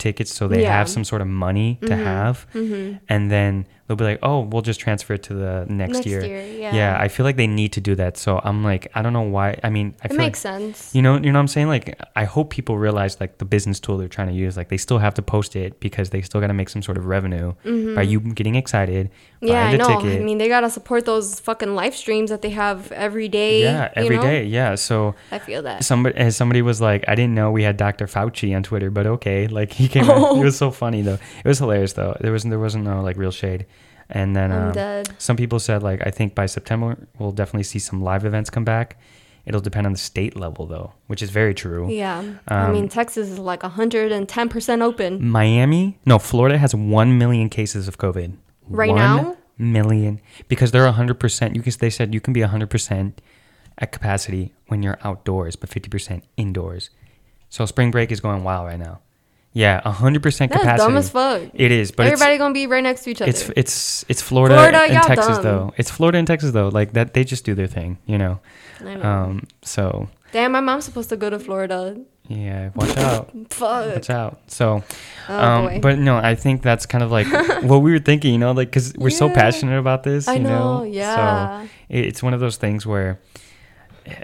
tickets 0.06 0.32
so 0.38 0.48
they 0.48 0.62
Yeah. 0.64 0.78
have 0.78 0.88
some 0.96 1.06
sort 1.12 1.22
of 1.26 1.30
money 1.48 1.70
to 1.82 1.88
mm-hmm. 1.88 2.04
have. 2.12 2.36
Mm-hmm. 2.54 2.88
And 3.14 3.24
then 3.36 3.66
they'll 3.96 4.08
be 4.08 4.12
like, 4.12 4.20
oh, 4.24 4.42
we'll 4.42 4.62
just 4.62 4.80
transfer 4.80 5.14
it 5.14 5.24
to 5.24 5.34
the 5.34 5.66
next, 5.70 5.94
Next 5.94 6.06
year. 6.08 6.26
year, 6.26 6.72
yeah. 6.74 6.98
I 7.00 7.08
feel 7.08 7.26
like 7.26 7.36
they 7.36 7.48
need 7.48 7.74
to 7.74 7.82
do 7.82 7.96
that. 7.96 8.18
So 8.18 8.42
I'm 8.44 8.64
like, 8.64 8.92
I 8.96 9.02
don't 9.02 9.14
know 9.14 9.22
why. 9.22 9.60
I 9.64 9.70
mean, 9.70 9.94
I 10.02 10.06
it 10.06 10.08
feel 10.10 10.18
makes 10.18 10.44
like, 10.44 10.60
sense. 10.62 10.96
you 10.96 11.02
know, 11.02 11.16
you 11.16 11.32
know 11.32 11.34
what 11.34 11.42
I'm 11.42 11.48
saying? 11.48 11.68
Like, 11.68 12.00
I 12.16 12.24
hope 12.26 12.50
people 12.50 12.78
realize 12.78 13.20
like 13.20 13.38
the 13.38 13.46
business 13.46 13.80
tool 13.80 13.98
they're 13.98 14.08
trying 14.08 14.30
to 14.30 14.34
use. 14.34 14.58
Like, 14.58 14.70
they 14.70 14.78
still 14.78 14.98
have 14.98 15.14
to 15.16 15.22
post 15.22 15.56
it 15.56 15.80
because 15.80 16.10
they 16.10 16.22
still 16.22 16.42
got 16.42 16.48
to 16.48 16.54
make 16.54 16.70
some 16.70 16.82
sort 16.82 16.98
of 16.98 17.06
revenue 17.06 17.54
by 17.96 18.02
you 18.02 18.20
getting 18.20 18.56
excited, 18.56 19.10
Mm-hmm. 19.44 19.52
Yeah, 19.52 19.66
I 19.68 19.76
know. 19.76 20.00
ticket. 20.00 20.22
I 20.22 20.24
mean, 20.24 20.38
they 20.38 20.48
gotta 20.48 20.70
support 20.70 21.04
those 21.06 21.38
fucking 21.42 21.76
live 21.76 21.94
streams 21.96 22.30
that 22.30 22.42
they 22.42 22.52
have 22.52 22.90
every 22.94 23.28
day. 23.28 23.62
yeah, 23.62 23.92
you 24.02 24.10
know? 24.10 24.22
day. 24.22 24.46
Yeah. 24.46 24.76
So 24.76 25.16
I 25.32 25.40
feel 25.40 25.62
that. 25.64 25.84
somebody, 25.84 26.16
as 26.18 26.38
somebody 26.38 26.62
was 26.62 26.80
like, 26.80 27.04
I 27.10 27.16
didn't 27.16 27.36
know 27.36 27.52
we 27.52 27.62
had 27.64 27.76
Dr. 27.76 28.08
Fauci 28.08 28.56
on 28.56 28.64
Twitter, 28.64 28.90
but 28.90 29.06
okay. 29.06 29.48
Like, 29.54 29.74
he 29.74 29.88
came. 29.90 30.06
out. 30.10 30.16
Oh. 30.18 30.40
It 30.42 30.46
was 30.46 30.58
so 30.58 30.72
funny 30.72 31.02
though. 31.02 31.18
It 31.44 31.48
was 31.48 31.60
hilarious 31.60 31.92
though. 31.94 32.16
There 32.22 32.32
wasn't 32.32 32.52
there 32.52 32.60
wasn't 32.60 32.86
no 32.86 33.02
like 33.02 33.18
real 33.18 33.32
shade. 33.32 33.66
And 34.14 34.36
then 34.36 34.52
um, 34.52 34.72
dead. 34.72 35.10
some 35.18 35.36
people 35.36 35.60
said 35.60 35.82
like 35.82 36.06
I 36.06 36.12
think 36.12 36.36
by 36.36 36.46
September 36.46 36.96
we'll 37.18 37.32
definitely 37.32 37.64
see 37.64 37.80
some 37.80 38.02
live 38.02 38.26
events 38.26 38.50
come 38.50 38.64
back. 38.64 38.98
It'll 39.46 39.60
depend 39.60 39.86
on 39.88 39.92
the 39.92 40.00
state 40.00 40.38
level 40.38 40.68
though, 40.68 40.94
which 41.08 41.22
is 41.22 41.30
very 41.30 41.54
true. 41.54 41.90
Yeah. 41.90 42.24
I 42.48 42.72
mean, 42.72 42.88
Texas 42.88 43.28
is 43.30 43.40
like 43.40 43.62
110% 43.62 44.82
open. 44.82 45.28
Miami, 45.28 45.98
no, 46.06 46.18
Florida 46.18 46.58
has 46.58 46.74
1 46.74 47.18
million 47.18 47.50
cases 47.50 47.90
of 47.90 47.98
COVID. 47.98 48.38
Right 48.70 48.90
One 48.90 48.98
now? 48.98 49.38
Million. 49.58 50.22
Because 50.48 50.72
they're 50.72 50.90
100%. 50.90 51.56
You 51.56 51.62
can, 51.62 51.74
they 51.78 51.90
said 51.90 52.14
you 52.14 52.22
can 52.22 52.32
be 52.32 52.40
100% 52.40 53.14
at 53.80 53.92
capacity 53.92 54.54
when 54.68 54.82
you're 54.82 54.98
outdoors, 55.04 55.58
but 55.58 55.70
50% 55.70 56.22
indoors. 56.38 56.90
So 57.50 57.66
spring 57.66 57.92
break 57.92 58.12
is 58.14 58.22
going 58.22 58.46
wild 58.46 58.68
right 58.68 58.80
now. 58.80 59.02
Yeah, 59.56 59.82
100% 59.82 60.22
capacity. 60.24 60.66
That's 60.66 60.82
dumb 60.82 60.98
as 60.98 61.10
fuck. 61.12 61.44
It 61.54 61.72
is, 61.72 61.92
but 61.92 62.08
Everybody 62.08 62.38
gonna 62.40 62.54
be 62.56 62.66
right 62.66 62.82
next 62.82 63.04
to 63.04 63.12
each 63.12 63.22
other. 63.22 63.30
it's 63.30 63.50
it's 63.56 64.04
it's 64.10 64.22
Florida, 64.22 64.56
Florida, 64.56 64.80
and 64.82 65.04
Texas 65.04 65.38
dumb. 65.38 65.44
though. 65.44 65.74
It's 65.78 65.92
Florida 65.92 66.18
and 66.18 66.26
Texas 66.28 66.52
though. 66.52 66.70
Like 66.70 66.94
that, 66.94 67.14
they 67.14 67.24
just 67.24 67.46
do 67.46 67.54
their 67.54 67.68
thing, 67.68 68.00
you 68.08 68.18
know. 68.18 68.40
I 68.82 68.96
know. 68.96 69.02
Um, 69.04 69.48
so 69.62 70.10
Damn, 70.32 70.52
my 70.54 70.60
mom's 70.62 70.86
supposed 70.86 71.10
to 71.10 71.16
go 71.18 71.30
to 71.30 71.38
Florida. 71.38 71.96
yeah, 72.28 72.72
watch 72.74 72.98
out. 72.98 73.30
Fuck. 73.52 73.94
Watch 73.94 74.10
out. 74.10 74.40
So, 74.48 74.84
Oh, 75.30 75.40
um, 75.40 75.80
but 75.82 76.00
no, 76.00 76.18
I 76.18 76.34
think 76.34 76.64
that's 76.64 76.88
kind 76.88 77.04
of 77.04 77.12
like 77.12 77.28
what 77.64 77.78
we 77.84 77.92
were 77.92 78.00
thinking, 78.00 78.34
you 78.34 78.40
know, 78.40 78.54
like 78.54 78.70
because 78.70 78.96
we're 78.98 79.12
so 79.12 79.30
passionate 79.30 79.78
about 79.78 80.02
this, 80.02 80.28
I 80.28 80.34
you 80.34 80.40
know. 80.40 80.80
know, 80.80 80.84
yeah. 80.84 81.62
So 81.62 81.70
it, 81.90 82.06
it's 82.06 82.24
one 82.24 82.34
of 82.34 82.40
those 82.40 82.58
things 82.58 82.88
where 82.88 83.20
it, 84.06 84.24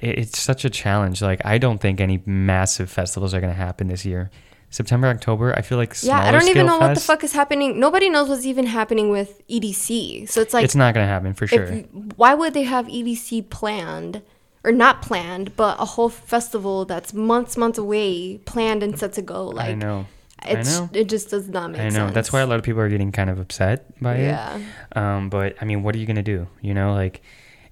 it's 0.00 0.38
such 0.40 0.64
a 0.64 0.70
challenge. 0.70 1.20
Like 1.20 1.44
I 1.44 1.58
don't 1.58 1.78
think 1.80 2.00
any 2.00 2.22
massive 2.24 2.90
festivals 2.90 3.34
are 3.34 3.40
going 3.40 3.52
to 3.52 3.58
happen 3.58 3.88
this 3.88 4.06
year. 4.06 4.30
September, 4.70 5.08
October, 5.08 5.52
I 5.56 5.62
feel 5.62 5.78
like 5.78 5.94
Yeah, 6.02 6.20
I 6.20 6.30
don't 6.30 6.48
even 6.48 6.66
know 6.66 6.78
what 6.78 6.94
the 6.94 7.00
fuck 7.00 7.24
is 7.24 7.32
happening. 7.32 7.78
Nobody 7.80 8.08
knows 8.08 8.28
what's 8.28 8.46
even 8.46 8.66
happening 8.66 9.10
with 9.10 9.42
EDC. 9.48 10.28
So 10.28 10.40
it's 10.40 10.54
like, 10.54 10.64
it's 10.64 10.76
not 10.76 10.94
going 10.94 11.04
to 11.04 11.08
happen 11.12 11.34
for 11.34 11.46
sure. 11.48 11.64
if, 11.64 11.86
why 12.16 12.34
would 12.34 12.54
they 12.54 12.62
have 12.62 12.86
EDC 12.86 13.50
planned 13.50 14.22
or 14.62 14.70
not 14.70 15.02
planned, 15.02 15.56
but 15.56 15.76
a 15.80 15.84
whole 15.84 16.08
festival 16.08 16.84
that's 16.84 17.12
months, 17.12 17.56
months 17.56 17.78
away, 17.78 18.38
planned 18.44 18.82
and 18.84 18.96
set 18.98 19.12
to 19.14 19.22
go? 19.22 19.48
Like, 19.48 19.70
I 19.70 19.74
know. 19.74 20.06
It's, 20.46 20.78
I 20.78 20.80
know. 20.80 20.90
It 20.92 21.08
just 21.08 21.30
does 21.30 21.48
not 21.48 21.72
make 21.72 21.80
I 21.80 21.84
sense. 21.84 21.94
know. 21.96 22.10
That's 22.10 22.32
why 22.32 22.40
a 22.40 22.46
lot 22.46 22.58
of 22.58 22.62
people 22.64 22.80
are 22.80 22.88
getting 22.88 23.10
kind 23.12 23.28
of 23.28 23.38
upset 23.40 23.86
by 24.00 24.18
Yeah. 24.18 24.56
it. 24.56 24.62
Yeah. 24.94 25.16
Um, 25.16 25.30
but 25.30 25.56
I 25.60 25.64
mean, 25.64 25.82
what 25.82 25.94
are 25.94 25.98
you 25.98 26.06
gonna 26.06 26.22
do? 26.22 26.46
You 26.62 26.74
know, 26.74 26.94
like 26.94 27.20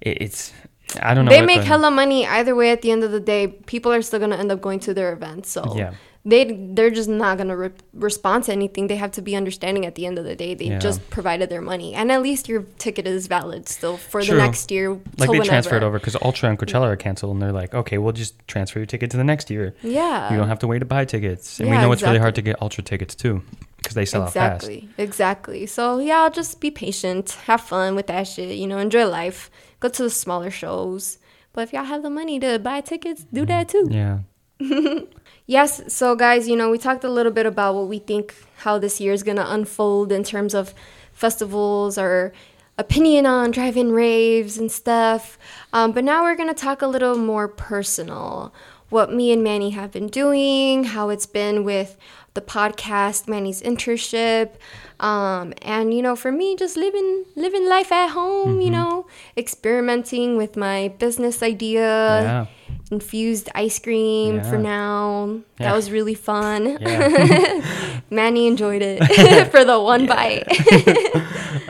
it, 0.01 0.21
it's. 0.21 0.53
I 1.01 1.13
don't 1.13 1.25
know. 1.25 1.31
They 1.31 1.41
make 1.41 1.61
the- 1.61 1.65
hella 1.65 1.89
money 1.91 2.27
either 2.27 2.53
way. 2.55 2.71
At 2.71 2.81
the 2.81 2.91
end 2.91 3.03
of 3.03 3.11
the 3.11 3.19
day, 3.19 3.47
people 3.47 3.91
are 3.93 4.01
still 4.01 4.19
gonna 4.19 4.35
end 4.37 4.51
up 4.51 4.59
going 4.61 4.79
to 4.81 4.93
their 4.93 5.13
events. 5.13 5.49
So 5.49 5.73
Yeah. 5.77 5.93
They 6.25 6.43
they're 6.73 6.89
just 6.89 7.07
not 7.09 7.37
gonna 7.37 7.55
re- 7.55 7.71
respond 7.93 8.43
to 8.45 8.51
anything. 8.51 8.87
They 8.87 8.97
have 8.97 9.11
to 9.13 9.21
be 9.21 9.35
understanding. 9.35 9.85
At 9.85 9.95
the 9.95 10.05
end 10.05 10.19
of 10.19 10.25
the 10.25 10.35
day, 10.35 10.53
they 10.53 10.65
Yeah. 10.65 10.79
just 10.79 11.09
provided 11.09 11.49
their 11.49 11.61
money, 11.61 11.93
and 11.93 12.11
at 12.11 12.21
least 12.21 12.49
your 12.49 12.63
ticket 12.77 13.07
is 13.07 13.27
valid 13.27 13.69
still 13.69 13.97
for 13.97 14.21
True. 14.21 14.35
the 14.35 14.41
next 14.41 14.69
year. 14.69 14.89
like 14.91 15.01
they 15.17 15.27
whenever. 15.29 15.45
transferred 15.45 15.83
over 15.83 15.97
because 15.97 16.17
Ultra 16.21 16.49
and 16.49 16.59
Coachella 16.59 16.87
are 16.87 16.95
canceled, 16.97 17.31
and 17.33 17.41
they're 17.41 17.51
like, 17.53 17.73
okay, 17.73 17.97
we'll 17.97 18.11
just 18.13 18.35
transfer 18.47 18.79
your 18.79 18.85
ticket 18.85 19.09
to 19.11 19.17
the 19.17 19.23
next 19.23 19.49
year. 19.49 19.73
Yeah, 19.81 20.31
you 20.31 20.37
don't 20.37 20.49
have 20.49 20.59
to 20.59 20.67
wait 20.67 20.79
to 20.79 20.85
buy 20.85 21.05
tickets, 21.05 21.59
and 21.59 21.69
we 21.69 21.75
Yeah, 21.75 21.81
know 21.83 21.91
it's 21.93 22.03
really 22.03 22.19
hard 22.19 22.35
to 22.35 22.41
get 22.41 22.61
Ultra 22.61 22.83
tickets 22.83 23.15
too 23.15 23.41
because 23.77 23.93
they 23.95 24.05
sell 24.05 24.23
out 24.23 24.33
fast. 24.33 24.67
exactly, 24.67 24.89
exactly. 24.97 25.65
So 25.67 25.99
yeah, 25.99 26.27
just 26.29 26.59
be 26.59 26.69
patient, 26.69 27.31
have 27.45 27.61
fun 27.61 27.95
with 27.95 28.07
that 28.07 28.27
shit. 28.27 28.57
You 28.57 28.67
know, 28.67 28.77
enjoy 28.77 29.07
life. 29.07 29.49
Go 29.79 29.87
to 29.87 30.03
the 30.03 30.09
smaller 30.09 30.51
shows. 30.51 31.17
But 31.53 31.61
if 31.61 31.73
y'all 31.73 31.85
have 31.85 32.03
the 32.03 32.09
money 32.09 32.39
to 32.41 32.59
buy 32.59 32.81
tickets, 32.81 33.25
do 33.33 33.45
that 33.45 33.69
mm-hmm. 33.69 33.87
too. 33.89 33.95
Yeah, 33.95 34.19
Yes, 35.49 35.81
so 35.91 36.15
guys, 36.15 36.47
you 36.47 36.55
know, 36.55 36.69
we 36.69 36.77
talked 36.77 37.03
a 37.03 37.09
little 37.09 37.31
bit 37.31 37.47
about 37.47 37.73
what 37.73 37.87
we 37.87 37.97
think 37.97 38.35
how 38.57 38.77
this 38.77 39.01
year 39.01 39.13
is 39.13 39.23
going 39.23 39.37
to 39.37 39.51
unfold 39.51 40.11
in 40.11 40.23
terms 40.23 40.53
of 40.53 40.75
festivals 41.11 41.97
or 41.97 42.33
opinion 42.77 43.25
on 43.25 43.49
drive-in 43.49 43.91
raves 43.91 44.59
and 44.59 44.71
stuff. 44.71 45.39
Um, 45.73 45.91
but 45.91 46.03
now 46.03 46.21
we're 46.21 46.35
going 46.35 46.53
to 46.53 46.53
talk 46.53 46.83
a 46.83 46.87
little 46.87 47.17
more 47.17 47.47
personal. 47.47 48.53
What 48.89 49.11
me 49.11 49.31
and 49.31 49.43
Manny 49.43 49.71
have 49.71 49.91
been 49.91 50.05
doing, 50.05 50.83
how 50.83 51.09
it's 51.09 51.25
been 51.25 51.63
with 51.63 51.97
the 52.33 52.41
podcast, 52.41 53.27
Manny's 53.27 53.61
internship, 53.61 54.51
um, 54.99 55.53
and 55.61 55.93
you 55.93 56.01
know, 56.01 56.15
for 56.15 56.31
me, 56.31 56.55
just 56.55 56.77
living 56.77 57.25
living 57.35 57.67
life 57.67 57.91
at 57.91 58.09
home. 58.09 58.61
You 58.61 58.69
know, 58.71 59.07
experimenting 59.37 60.37
with 60.37 60.55
my 60.55 60.89
business 60.99 61.41
idea 61.43 61.81
yeah, 62.21 62.45
infused 62.91 63.49
ice 63.55 63.79
cream 63.79 64.41
for 64.43 64.55
Yeah. 64.55 64.61
now. 64.61 65.39
That 65.57 65.75
was 65.75 65.91
really 65.91 66.15
fun. 66.15 66.77
yeah. 66.79 67.61
Manny 68.09 68.47
enjoyed 68.47 68.81
it 68.81 68.99
for 69.51 69.63
the 69.65 69.79
one 69.79 70.05
bite. 70.07 70.47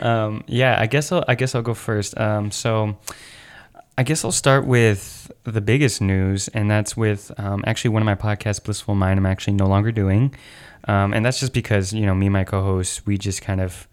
um, 0.00 0.44
yeah. 0.46 0.76
I 0.78 0.86
guess 0.86 1.10
I'll, 1.12 1.24
I 1.28 1.34
guess 1.34 1.54
I'll 1.54 1.62
go 1.62 1.74
first. 1.74 2.18
Um, 2.18 2.50
so, 2.50 2.96
I 3.98 4.02
guess 4.02 4.24
I'll 4.24 4.32
start 4.32 4.64
with 4.66 5.30
the 5.50 5.60
biggest 5.60 6.00
news, 6.00 6.48
and 6.48 6.70
that's 6.70 6.96
with 6.96 7.30
um, 7.38 7.62
actually 7.66 7.90
one 7.90 8.02
of 8.02 8.06
my 8.06 8.14
podcasts, 8.14 8.62
Blissful 8.62 8.94
Mind. 8.94 9.18
I'm 9.18 9.26
actually 9.26 9.54
no 9.54 9.66
longer 9.66 9.92
doing, 9.92 10.34
um, 10.88 11.12
and 11.12 11.24
that's 11.24 11.40
just 11.40 11.52
because 11.52 11.92
you 11.92 12.06
know 12.06 12.14
me 12.14 12.26
and 12.26 12.32
my 12.32 12.44
co 12.44 12.62
hosts, 12.62 13.04
we 13.06 13.18
just 13.18 13.42
kind 13.42 13.60
of 13.60 13.88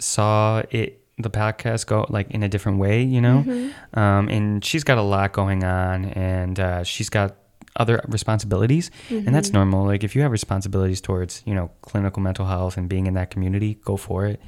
saw 0.00 0.62
it 0.70 1.02
the 1.20 1.30
podcast 1.30 1.86
go 1.86 2.06
like 2.08 2.30
in 2.30 2.42
a 2.42 2.48
different 2.48 2.78
way, 2.78 3.02
you 3.02 3.20
know. 3.20 3.42
Mm-hmm. 3.46 3.98
Um, 3.98 4.28
and 4.28 4.64
she's 4.64 4.84
got 4.84 4.98
a 4.98 5.02
lot 5.02 5.32
going 5.32 5.64
on, 5.64 6.04
and 6.06 6.58
uh, 6.60 6.84
she's 6.84 7.08
got 7.08 7.36
other 7.76 8.00
responsibilities, 8.08 8.90
and 9.10 9.20
Mm-hmm. 9.22 9.32
that's 9.34 9.52
normal. 9.52 9.84
Like 9.86 10.04
if 10.04 10.14
you 10.16 10.22
have 10.22 10.30
responsibilities 10.32 11.00
towards 11.00 11.42
you 11.46 11.54
know 11.54 11.70
clinical 11.82 12.22
mental 12.22 12.46
health 12.46 12.76
and 12.76 12.88
being 12.88 13.06
in 13.06 13.14
that 13.14 13.30
community, 13.30 13.74
go 13.84 13.96
for 13.96 14.26
it. 14.26 14.40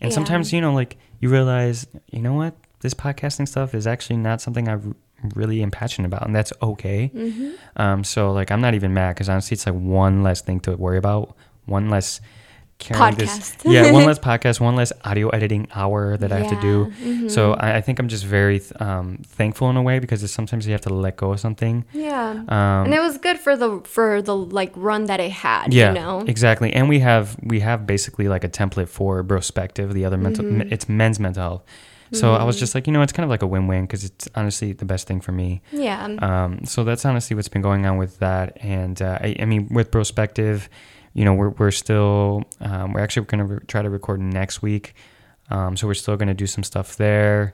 And 0.00 0.10
Yeah. 0.10 0.14
sometimes 0.14 0.52
you 0.52 0.60
know 0.60 0.72
like 0.74 0.96
you 1.20 1.28
realize 1.28 1.86
you 2.12 2.20
know 2.22 2.34
what 2.34 2.54
this 2.80 2.94
podcasting 2.94 3.48
stuff 3.48 3.74
is 3.74 3.86
actually 3.86 4.18
not 4.18 4.40
something 4.40 4.68
I 4.68 4.72
r- 4.74 4.80
really 5.34 5.62
am 5.62 5.70
passionate 5.70 6.06
about, 6.06 6.26
and 6.26 6.34
that's 6.34 6.52
okay. 6.62 7.10
Mm-hmm. 7.14 7.50
Um, 7.76 8.04
so 8.04 8.32
like 8.32 8.50
I'm 8.50 8.60
not 8.60 8.74
even 8.74 8.94
mad 8.94 9.14
because 9.14 9.28
honestly, 9.28 9.54
it's 9.54 9.66
like 9.66 9.74
one 9.74 10.22
less 10.22 10.40
thing 10.40 10.60
to 10.60 10.76
worry 10.76 10.98
about, 10.98 11.36
one 11.66 11.88
less 11.90 12.20
carrying 12.78 13.16
this, 13.16 13.56
Podcast. 13.56 13.72
yeah, 13.72 13.90
one 13.90 14.04
less 14.10 14.20
podcast, 14.20 14.60
one 14.60 14.76
less 14.76 14.92
audio 15.04 15.28
editing 15.30 15.66
hour 15.74 16.16
that 16.16 16.30
I 16.30 16.38
have 16.38 16.50
to 16.50 16.60
do. 16.60 16.86
Mm-hmm. 17.02 17.28
So 17.28 17.54
I, 17.54 17.78
I 17.78 17.80
think 17.80 17.98
I'm 17.98 18.06
just 18.06 18.24
very 18.24 18.62
um, 18.78 19.18
thankful 19.26 19.68
in 19.68 19.76
a 19.76 19.82
way 19.82 19.98
because 19.98 20.22
it's 20.22 20.32
sometimes 20.32 20.64
you 20.64 20.70
have 20.72 20.82
to 20.82 20.94
let 20.94 21.16
go 21.16 21.32
of 21.32 21.40
something. 21.40 21.84
Yeah. 21.92 22.30
Um, 22.30 22.84
and 22.84 22.94
it 22.94 23.00
was 23.00 23.18
good 23.18 23.38
for 23.40 23.56
the 23.56 23.80
for 23.82 24.22
the 24.22 24.36
like 24.36 24.72
run 24.76 25.06
that 25.06 25.18
it 25.18 25.32
had, 25.32 25.74
yeah, 25.74 25.88
you 25.88 25.94
know. 25.94 26.20
exactly. 26.28 26.72
And 26.72 26.88
we 26.88 27.00
have 27.00 27.36
we 27.42 27.58
have 27.60 27.84
basically 27.84 28.28
like 28.28 28.44
a 28.44 28.48
template 28.48 28.88
for 28.88 29.24
Brospective, 29.24 29.92
the 29.92 30.04
other 30.04 30.16
mental, 30.16 30.44
Mm-hmm. 30.44 30.72
it's 30.72 30.88
men's 30.88 31.18
mental 31.18 31.42
health. 31.42 31.62
So 32.12 32.34
I 32.34 32.44
was 32.44 32.58
just 32.58 32.74
like, 32.74 32.86
you 32.86 32.92
know, 32.92 33.02
it's 33.02 33.12
kind 33.12 33.24
of 33.24 33.30
like 33.30 33.42
a 33.42 33.46
win-win 33.46 33.84
because 33.84 34.04
it's 34.04 34.28
honestly 34.34 34.72
the 34.72 34.84
best 34.84 35.06
thing 35.06 35.20
for 35.20 35.32
me. 35.32 35.60
Yeah. 35.72 36.04
Um, 36.20 36.64
so 36.64 36.84
that's 36.84 37.04
honestly 37.04 37.36
what's 37.36 37.48
been 37.48 37.62
going 37.62 37.84
on 37.86 37.98
with 37.98 38.18
that. 38.20 38.56
And 38.60 39.00
uh, 39.02 39.18
I, 39.20 39.36
I 39.40 39.44
mean, 39.44 39.68
with 39.70 39.90
Prospective, 39.90 40.68
you 41.12 41.24
know, 41.24 41.34
we're, 41.34 41.50
we're 41.50 41.70
still, 41.70 42.44
um, 42.60 42.92
we're 42.92 43.00
actually 43.00 43.26
going 43.26 43.46
to 43.46 43.54
re- 43.54 43.60
try 43.66 43.82
to 43.82 43.90
record 43.90 44.20
next 44.20 44.62
week. 44.62 44.94
Um, 45.50 45.76
so 45.76 45.86
we're 45.86 45.94
still 45.94 46.16
going 46.16 46.28
to 46.28 46.34
do 46.34 46.46
some 46.46 46.64
stuff 46.64 46.96
there. 46.96 47.52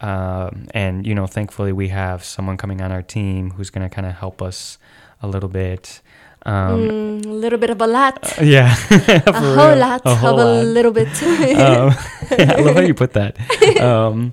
Um, 0.00 0.66
and, 0.72 1.06
you 1.06 1.14
know, 1.14 1.26
thankfully 1.26 1.72
we 1.72 1.88
have 1.88 2.22
someone 2.22 2.56
coming 2.56 2.82
on 2.82 2.92
our 2.92 3.02
team 3.02 3.52
who's 3.52 3.70
going 3.70 3.88
to 3.88 3.94
kind 3.94 4.06
of 4.06 4.14
help 4.14 4.42
us 4.42 4.78
a 5.22 5.26
little 5.26 5.48
bit. 5.48 6.02
Um, 6.46 6.88
Mm, 6.88 7.26
a 7.26 7.28
little 7.28 7.58
bit 7.58 7.70
of 7.70 7.80
a 7.80 7.86
lot. 7.86 8.22
yeah. 8.42 8.74
a 9.26 9.32
whole 9.34 9.76
lot 9.76 10.06
of 10.06 10.36
a 10.38 10.62
little 10.62 10.92
bit. 10.92 11.08
um, 11.58 11.92
I 12.30 12.60
love 12.60 12.76
how 12.76 12.82
you 12.82 12.94
put 12.94 13.12
that. 13.14 13.36
Um, 13.80 14.32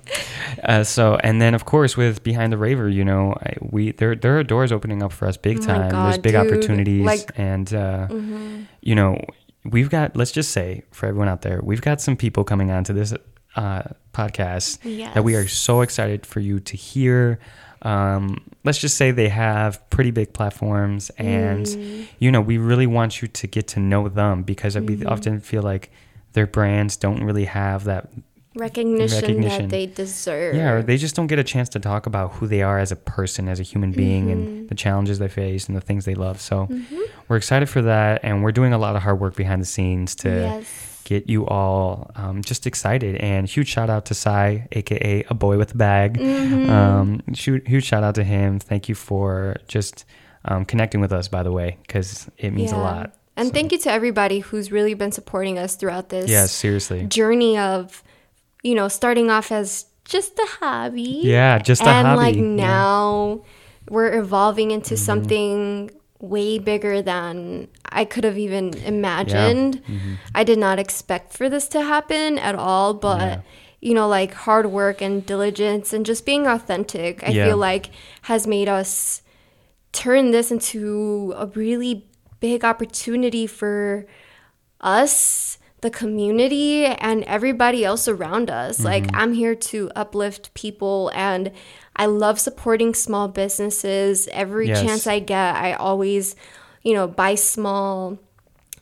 uh, 0.62 0.84
so, 0.84 1.16
and 1.24 1.40
then 1.42 1.54
of 1.54 1.64
course 1.64 1.96
with 1.96 2.22
Behind 2.22 2.52
the 2.52 2.56
Raver, 2.58 2.88
you 2.88 3.04
know, 3.04 3.34
I, 3.42 3.54
we 3.60 3.92
there 3.92 4.14
there 4.14 4.38
are 4.38 4.44
doors 4.44 4.70
opening 4.72 5.02
up 5.02 5.12
for 5.12 5.26
us 5.26 5.36
big 5.36 5.58
Oh 5.58 5.60
my 5.62 5.66
time. 5.66 5.90
There's 5.90 6.18
big 6.18 6.32
dude. 6.32 6.46
opportunities, 6.46 7.04
Like- 7.04 7.30
and 7.36 7.72
uh, 7.74 8.06
Mm-hmm. 8.08 8.62
you 8.82 8.94
know, 8.94 9.18
we've 9.64 9.90
got. 9.90 10.16
Let's 10.16 10.30
just 10.32 10.52
say 10.52 10.84
for 10.92 11.06
everyone 11.06 11.28
out 11.28 11.42
there, 11.42 11.60
we've 11.64 11.82
got 11.82 12.00
some 12.00 12.16
people 12.16 12.44
coming 12.44 12.70
onto 12.70 12.92
this 12.92 13.12
uh, 13.56 13.82
podcast 14.12 14.78
that 15.14 15.24
we 15.24 15.34
are 15.34 15.48
so 15.48 15.80
excited 15.80 16.26
for 16.26 16.40
you 16.40 16.60
to 16.60 16.76
hear. 16.76 17.38
Um, 17.84 18.40
let's 18.64 18.78
just 18.78 18.96
say 18.96 19.10
they 19.10 19.28
have 19.28 19.78
pretty 19.90 20.10
big 20.10 20.32
platforms, 20.32 21.10
and 21.18 21.66
Mm. 21.66 22.06
you 22.18 22.32
know, 22.32 22.40
we 22.40 22.56
really 22.58 22.86
want 22.86 23.20
you 23.22 23.28
to 23.28 23.46
get 23.46 23.68
to 23.68 23.80
know 23.80 24.08
them 24.08 24.42
because 24.42 24.74
Mm-hmm. 24.76 25.00
we 25.00 25.04
often 25.06 25.40
feel 25.40 25.62
like 25.62 25.90
their 26.32 26.46
brands 26.46 26.96
don't 26.96 27.22
really 27.22 27.44
have 27.44 27.84
that 27.84 28.08
recognition, 28.56 29.20
Recognition. 29.20 29.62
that 29.62 29.70
they 29.70 29.86
deserve. 29.86 30.54
yeah 30.54 30.70
or 30.72 30.82
they 30.82 30.96
just 30.96 31.16
don't 31.16 31.26
get 31.26 31.38
a 31.40 31.44
chance 31.44 31.68
to 31.70 31.80
talk 31.80 32.06
about 32.06 32.32
who 32.34 32.46
they 32.46 32.62
are 32.62 32.78
as 32.78 32.92
a 32.92 32.96
person 32.96 33.48
as 33.48 33.58
a 33.58 33.64
human 33.64 33.90
being 33.90 34.26
Mm-hmm. 34.26 34.32
and 34.32 34.68
the 34.68 34.74
challenges 34.76 35.18
they 35.18 35.26
face 35.28 35.66
and 35.66 35.76
the 35.76 35.80
things 35.80 36.04
they 36.04 36.14
love 36.14 36.40
so 36.40 36.68
we're 37.28 37.36
excited 37.36 37.68
for 37.68 37.82
that 37.82 38.20
and 38.22 38.42
we're 38.44 38.52
doing 38.52 38.72
a 38.72 38.78
lot 38.78 38.94
of 38.94 39.02
hard 39.02 39.18
work 39.20 39.34
behind 39.34 39.60
the 39.60 39.66
scenes 39.66 40.14
to 40.16 40.28
Yes. 40.28 40.93
Get 41.04 41.28
you 41.28 41.46
all 41.46 42.10
um, 42.16 42.42
just 42.42 42.66
excited 42.66 43.16
and 43.16 43.48
huge 43.48 43.68
shout 43.68 43.90
out 43.90 44.04
to 44.06 44.14
Sai 44.14 44.66
aka 44.72 45.24
a 45.28 45.34
boy 45.34 45.58
with 45.58 45.74
a 45.74 45.76
bag 45.76 46.18
Mm-hmm. 46.18 46.70
um, 46.70 47.22
huge, 47.34 47.66
huge 47.66 47.84
shout 47.84 48.02
out 48.02 48.14
to 48.16 48.24
him 48.24 48.58
thank 48.58 48.88
you 48.88 48.94
for 48.94 49.56
just 49.68 50.04
um, 50.46 50.64
connecting 50.64 51.00
with 51.00 51.12
us 51.12 51.28
by 51.28 51.42
the 51.42 51.52
way 51.52 51.76
because 51.86 52.28
it 52.38 52.50
means 52.52 52.72
a 52.72 52.76
lot 52.76 53.14
And 53.36 53.52
thank 53.52 53.72
you 53.72 53.78
to 53.80 53.90
everybody 53.90 54.38
who's 54.40 54.70
really 54.70 54.94
been 54.94 55.10
supporting 55.12 55.58
us 55.58 55.74
throughout 55.76 56.08
this 56.08 56.30
Yeah, 56.30 56.46
seriously 56.46 57.06
journey 57.06 57.58
of, 57.58 58.02
you 58.62 58.74
know, 58.78 58.86
starting 58.88 59.28
off 59.28 59.50
as 59.50 59.86
just 60.04 60.38
a 60.38 60.46
hobby. 60.60 61.20
Yeah, 61.24 61.58
just 61.58 61.82
a 61.82 61.88
and 61.88 62.06
hobby. 62.06 62.10
And 62.10 62.16
like 62.26 62.36
Yeah. 62.36 62.42
Mm-hmm. 62.42 62.56
now 62.56 63.44
we're 63.90 64.12
evolving 64.22 64.70
into 64.70 64.96
something 64.96 65.90
way 66.20 66.58
bigger 66.58 67.02
than 67.02 67.66
I 67.94 68.04
could 68.04 68.24
have 68.24 68.36
even 68.36 68.74
imagined. 68.84 69.82
Mm-hmm. 69.84 70.14
I 70.34 70.42
did 70.44 70.58
not 70.58 70.78
expect 70.78 71.32
for 71.32 71.48
this 71.48 71.68
to 71.68 71.80
happen 71.82 72.38
at 72.38 72.54
all, 72.54 72.92
but 72.94 73.20
Yeah. 73.20 73.40
you 73.80 73.94
know, 73.94 74.08
like 74.08 74.34
hard 74.34 74.66
work 74.66 75.00
and 75.00 75.24
diligence 75.24 75.92
and 75.92 76.04
just 76.04 76.26
being 76.26 76.46
authentic, 76.46 77.22
I 77.22 77.30
Yeah. 77.30 77.46
feel 77.46 77.56
like 77.56 77.90
has 78.22 78.46
made 78.46 78.68
us 78.68 79.22
turn 79.92 80.32
this 80.32 80.50
into 80.50 81.32
a 81.36 81.46
really 81.46 82.06
big 82.40 82.64
opportunity 82.64 83.46
for 83.46 84.06
us, 84.80 85.58
the 85.82 85.90
community, 85.90 86.84
and 86.86 87.22
everybody 87.24 87.84
else 87.84 88.08
around 88.08 88.50
us. 88.50 88.80
Like, 88.82 89.04
Mm-hmm. 89.04 89.16
I'm 89.20 89.32
here 89.34 89.54
to 89.54 89.90
uplift 89.94 90.52
people, 90.54 91.10
and 91.14 91.50
I 91.96 92.06
love 92.06 92.40
supporting 92.40 92.94
small 92.94 93.28
businesses. 93.28 94.28
Every 94.32 94.68
Yes. 94.68 94.80
chance 94.82 95.06
I 95.06 95.18
get, 95.20 95.54
I 95.56 95.74
always, 95.74 96.34
you 96.84 96.94
know, 96.94 97.06
buy 97.08 97.34
small. 97.34 98.18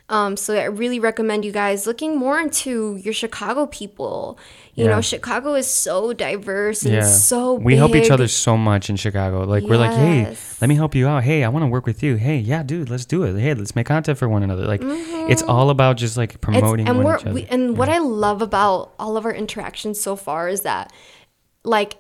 Um, 0.09 0.37
so 0.37 0.55
I 0.55 0.65
really 0.65 0.99
recommend 1.01 1.43
you 1.45 1.53
guys 1.53 1.87
looking 1.87 2.19
more 2.19 2.39
into 2.39 2.97
your 2.97 3.15
Chicago 3.15 3.65
people. 3.67 4.39
You 4.75 4.85
Yeah. 4.85 4.91
know, 4.91 5.01
Chicago 5.01 5.55
is 5.55 5.67
so 5.67 6.13
diverse 6.13 6.83
and 6.83 6.95
yeah. 6.95 7.03
so 7.07 7.55
we 7.55 7.77
help 7.77 7.95
each 7.95 8.11
other 8.11 8.29
so 8.29 8.57
much 8.59 8.91
in 8.91 8.97
chicago. 8.97 9.45
Like 9.45 9.63
we're 9.65 9.77
like 9.79 9.93
hey 9.93 10.37
let 10.61 10.69
me 10.69 10.75
help 10.75 10.95
you 10.95 11.07
out. 11.09 11.23
Hey 11.25 11.45
i 11.45 11.49
want 11.49 11.63
to 11.63 11.67
work 11.69 11.87
with 11.87 12.03
you. 12.03 12.17
Hey 12.17 12.37
yeah 12.39 12.63
dude 12.63 12.91
let's 12.91 13.07
do 13.07 13.23
it. 13.23 13.39
Hey 13.41 13.55
let's 13.55 13.75
make 13.75 13.87
content 13.87 14.19
for 14.19 14.29
one 14.29 14.43
another. 14.43 14.67
Like 14.67 14.81
it's 14.83 15.43
all 15.43 15.71
about 15.71 15.97
just 15.97 16.17
like 16.19 16.39
Mm-hmm. 16.41 16.51
It's- 16.55 16.61
promoting 16.61 16.89
and 16.89 16.97
one 16.99 17.07
we're 17.07 17.17
each 17.17 17.23
other. 17.27 17.35
we, 17.35 17.45
and 17.47 17.79
what 17.79 17.89
I 17.89 17.99
love 17.99 18.43
about 18.43 18.93
all 18.99 19.17
of 19.17 19.25
our 19.25 19.33
interactions 19.33 19.99
so 20.01 20.17
far 20.17 20.49
is 20.49 20.63
that 20.63 20.93
like 21.65 21.97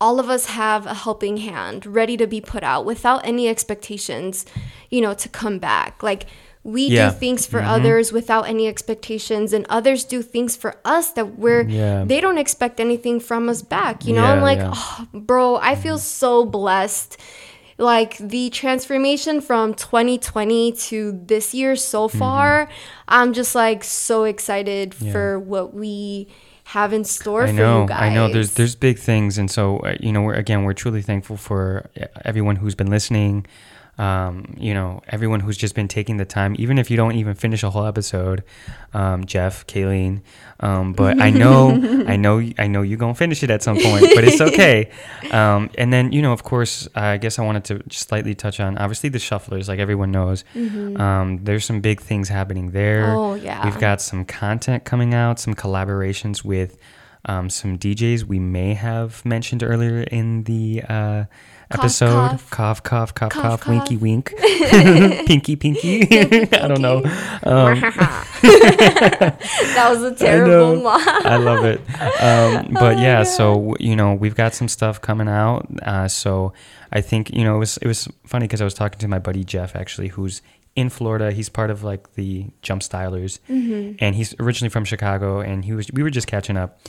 all 0.00 0.20
of 0.20 0.28
us 0.30 0.46
have 0.46 0.86
a 0.86 0.94
helping 0.94 1.38
hand 1.38 1.84
ready 1.86 2.16
to 2.16 2.26
be 2.26 2.40
put 2.40 2.62
out 2.62 2.84
without 2.84 3.26
any 3.26 3.48
expectations, 3.48 4.46
you 4.90 5.00
know, 5.00 5.14
to 5.14 5.28
come 5.28 5.58
back. 5.58 6.02
Like 6.02 6.26
we 6.64 6.82
Yeah. 6.88 7.08
Mm-hmm. 7.08 7.14
do 7.14 7.18
things 7.20 7.46
for 7.46 7.60
others 7.62 8.12
without 8.12 8.42
any 8.48 8.66
expectations 8.68 9.52
and 9.52 9.64
others 9.68 10.04
do 10.04 10.22
things 10.22 10.54
for 10.56 10.76
us 10.84 11.10
that 11.12 11.38
we're 11.38 11.62
Yeah. 11.62 12.04
they 12.04 12.20
don't 12.20 12.38
expect 12.38 12.78
anything 12.80 13.20
from 13.20 13.48
us 13.48 13.62
back, 13.62 14.04
you 14.06 14.12
know? 14.14 14.24
I'm 14.24 14.42
like, 14.42 14.58
yeah. 14.58 14.72
oh, 14.74 15.06
bro, 15.14 15.56
I 15.56 15.74
feel 15.76 15.98
so 15.98 16.44
blessed 16.44 17.16
like 17.80 18.18
the 18.18 18.50
transformation 18.50 19.40
from 19.40 19.72
2020 19.72 20.72
to 20.72 21.12
this 21.26 21.54
year 21.54 21.76
so 21.76 22.08
Mm-hmm. 22.08 22.18
far 22.18 22.68
i'm 23.06 23.32
just 23.32 23.54
like 23.54 23.84
so 23.84 24.24
excited 24.24 24.94
for 24.94 25.38
what 25.38 25.72
we 25.74 26.26
have 26.68 26.92
in 26.92 27.02
store 27.02 27.44
I 27.44 27.46
for 27.46 27.52
you 27.52 27.86
guys 27.88 28.02
I 28.02 28.14
know. 28.14 28.30
There's 28.30 28.52
there's 28.52 28.74
big 28.74 28.98
things, 28.98 29.38
and 29.38 29.50
so 29.50 29.78
uh, 29.78 29.96
you 30.00 30.12
know, 30.12 30.20
we're 30.20 30.34
again, 30.34 30.64
we're 30.64 30.74
truly 30.74 31.00
thankful 31.00 31.38
for 31.38 31.88
uh, 31.98 32.06
everyone 32.26 32.56
who's 32.56 32.74
been 32.74 32.90
listening. 32.90 33.46
Um, 33.98 34.54
you 34.56 34.74
know, 34.74 35.02
everyone 35.08 35.40
who's 35.40 35.56
just 35.56 35.74
been 35.74 35.88
taking 35.88 36.18
the 36.18 36.24
time, 36.24 36.54
even 36.58 36.78
if 36.78 36.90
you 36.90 36.96
don't 36.96 37.16
even 37.16 37.34
finish 37.34 37.62
a 37.62 37.70
whole 37.70 37.84
episode. 37.84 38.44
Um, 38.94 39.26
Jeff, 39.26 39.66
Kayleen, 39.66 40.22
um, 40.60 40.92
but 40.92 41.20
I 41.20 41.30
know, 41.30 41.70
I 42.06 42.16
know, 42.16 42.42
I 42.58 42.66
know 42.68 42.82
you're 42.82 42.96
gonna 42.96 43.14
finish 43.14 43.42
it 43.42 43.50
at 43.50 43.62
some 43.62 43.78
point, 43.78 44.06
but 44.14 44.24
it's 44.24 44.40
okay. 44.40 44.90
Um, 45.30 45.70
and 45.76 45.92
then 45.92 46.12
you 46.12 46.22
know, 46.22 46.32
of 46.32 46.42
course, 46.42 46.88
I 46.94 47.18
guess 47.18 47.38
I 47.38 47.42
wanted 47.44 47.64
to 47.64 47.80
just 47.88 48.08
slightly 48.08 48.34
touch 48.34 48.60
on 48.60 48.78
obviously 48.78 49.08
the 49.10 49.18
shufflers, 49.18 49.68
like 49.68 49.78
everyone 49.78 50.10
knows. 50.10 50.44
Um, 50.54 51.40
there's 51.42 51.64
some 51.64 51.80
big 51.80 52.00
things 52.00 52.28
happening 52.28 52.70
there. 52.70 53.06
Mm-hmm. 53.06 53.16
Oh, 53.18 53.34
yeah. 53.34 53.64
We've 53.64 53.78
got 53.78 54.00
some 54.00 54.24
content 54.24 54.84
coming 54.84 55.12
out, 55.14 55.38
some 55.38 55.54
collaborations 55.54 56.44
with 56.44 56.78
um, 57.24 57.50
some 57.50 57.78
DJs 57.78 58.24
we 58.24 58.38
may 58.38 58.74
have 58.74 59.24
mentioned 59.24 59.62
earlier 59.62 60.02
in 60.02 60.44
the 60.44 60.82
uh, 60.88 61.24
episode. 61.70 62.10
cough. 62.10 62.50
Cough, 62.50 62.82
cough, 62.82 63.14
cough, 63.14 63.32
cough, 63.32 63.42
Cough, 63.42 63.68
winky, 63.68 63.96
wink, 63.96 64.32
pinky, 65.26 65.56
pinky. 65.56 66.02
I 66.52 66.68
don't 66.68 66.80
know. 66.80 66.98
Um, 67.42 67.80
that 68.42 69.86
was 69.90 70.02
a 70.02 70.14
terrible 70.14 70.82
one 70.82 71.00
I 71.00 71.36
love 71.36 71.64
it. 71.64 71.80
Um, 72.22 72.72
but 72.74 72.98
yeah, 72.98 73.22
so 73.22 73.74
you 73.78 73.96
know, 73.96 74.14
we've 74.14 74.34
got 74.34 74.54
some 74.54 74.68
stuff 74.68 75.00
coming 75.00 75.28
out. 75.28 75.66
Uh, 75.82 76.08
so 76.08 76.52
I 76.92 77.00
think 77.00 77.34
you 77.34 77.44
know 77.44 77.56
it 77.56 77.58
was 77.58 77.76
it 77.78 77.86
was 77.86 78.08
funny 78.26 78.46
because 78.46 78.60
I 78.60 78.64
was 78.64 78.74
talking 78.74 78.98
to 79.00 79.08
my 79.08 79.18
buddy 79.18 79.44
Jeff 79.44 79.76
actually, 79.76 80.08
who's 80.08 80.42
in 80.76 80.88
Florida. 80.90 81.32
He's 81.32 81.48
part 81.48 81.70
of 81.70 81.82
like 81.84 82.14
the 82.14 82.46
Jump 82.62 82.82
Stylers, 82.82 83.40
and 83.48 84.14
he's 84.14 84.34
originally 84.40 84.70
from 84.70 84.84
Chicago. 84.84 85.40
And 85.40 85.64
he 85.64 85.72
was 85.72 85.90
we 85.92 86.02
were 86.02 86.10
just 86.10 86.26
catching 86.28 86.56
up, 86.56 86.80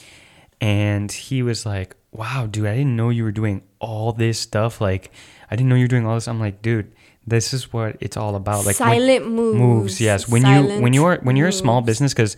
and 0.62 1.12
he 1.12 1.42
was 1.44 1.66
like, 1.66 1.96
"Wow, 2.12 2.48
dude, 2.50 2.66
I 2.68 2.76
didn't 2.76 2.96
know 2.96 3.10
you 3.10 3.24
were 3.24 3.32
doing 3.32 3.62
all 3.80 4.12
this 4.14 4.40
stuff. 4.40 4.82
Like, 4.82 5.12
I 5.50 5.56
didn't 5.56 5.70
know 5.70 5.76
you 5.76 5.84
were 5.86 5.88
doing 5.90 6.06
all 6.06 6.16
this." 6.16 6.28
I'm 6.28 6.40
like, 6.40 6.62
dude. 6.62 6.92
This 7.28 7.54
is 7.54 7.72
what 7.72 7.96
it's 8.00 8.18
all 8.18 8.36
about. 8.36 8.66
Like 8.66 8.80
when- 8.80 8.90
Silent 8.98 9.28
moves. 9.30 10.02
yes. 10.02 10.28
When 10.28 10.44
you 10.48 10.82
when 10.82 10.94
you're 10.94 11.18
when 11.22 11.36
you're 11.36 11.50
a 11.50 11.54
small 11.54 11.82
business, 11.82 12.12
because 12.12 12.36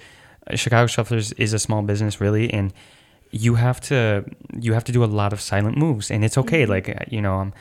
Chicago 0.55 0.85
Shufflers 0.87 1.33
is 1.37 1.53
a 1.53 1.59
small 1.59 1.81
business, 1.81 2.19
really, 2.19 2.51
and 2.51 2.73
you 3.29 3.55
have 3.55 3.79
to 3.81 4.25
you 4.59 4.73
have 4.73 4.83
to 4.85 4.91
do 4.91 5.01
a 5.01 5.05
lot 5.05 5.31
of 5.31 5.39
silent 5.39 5.77
moves, 5.77 6.11
and 6.11 6.25
it's 6.25 6.37
okay. 6.37 6.65
Like 6.65 6.89
uh, 6.89 6.95
you 7.09 7.21
know, 7.21 7.35
I'm 7.35 7.53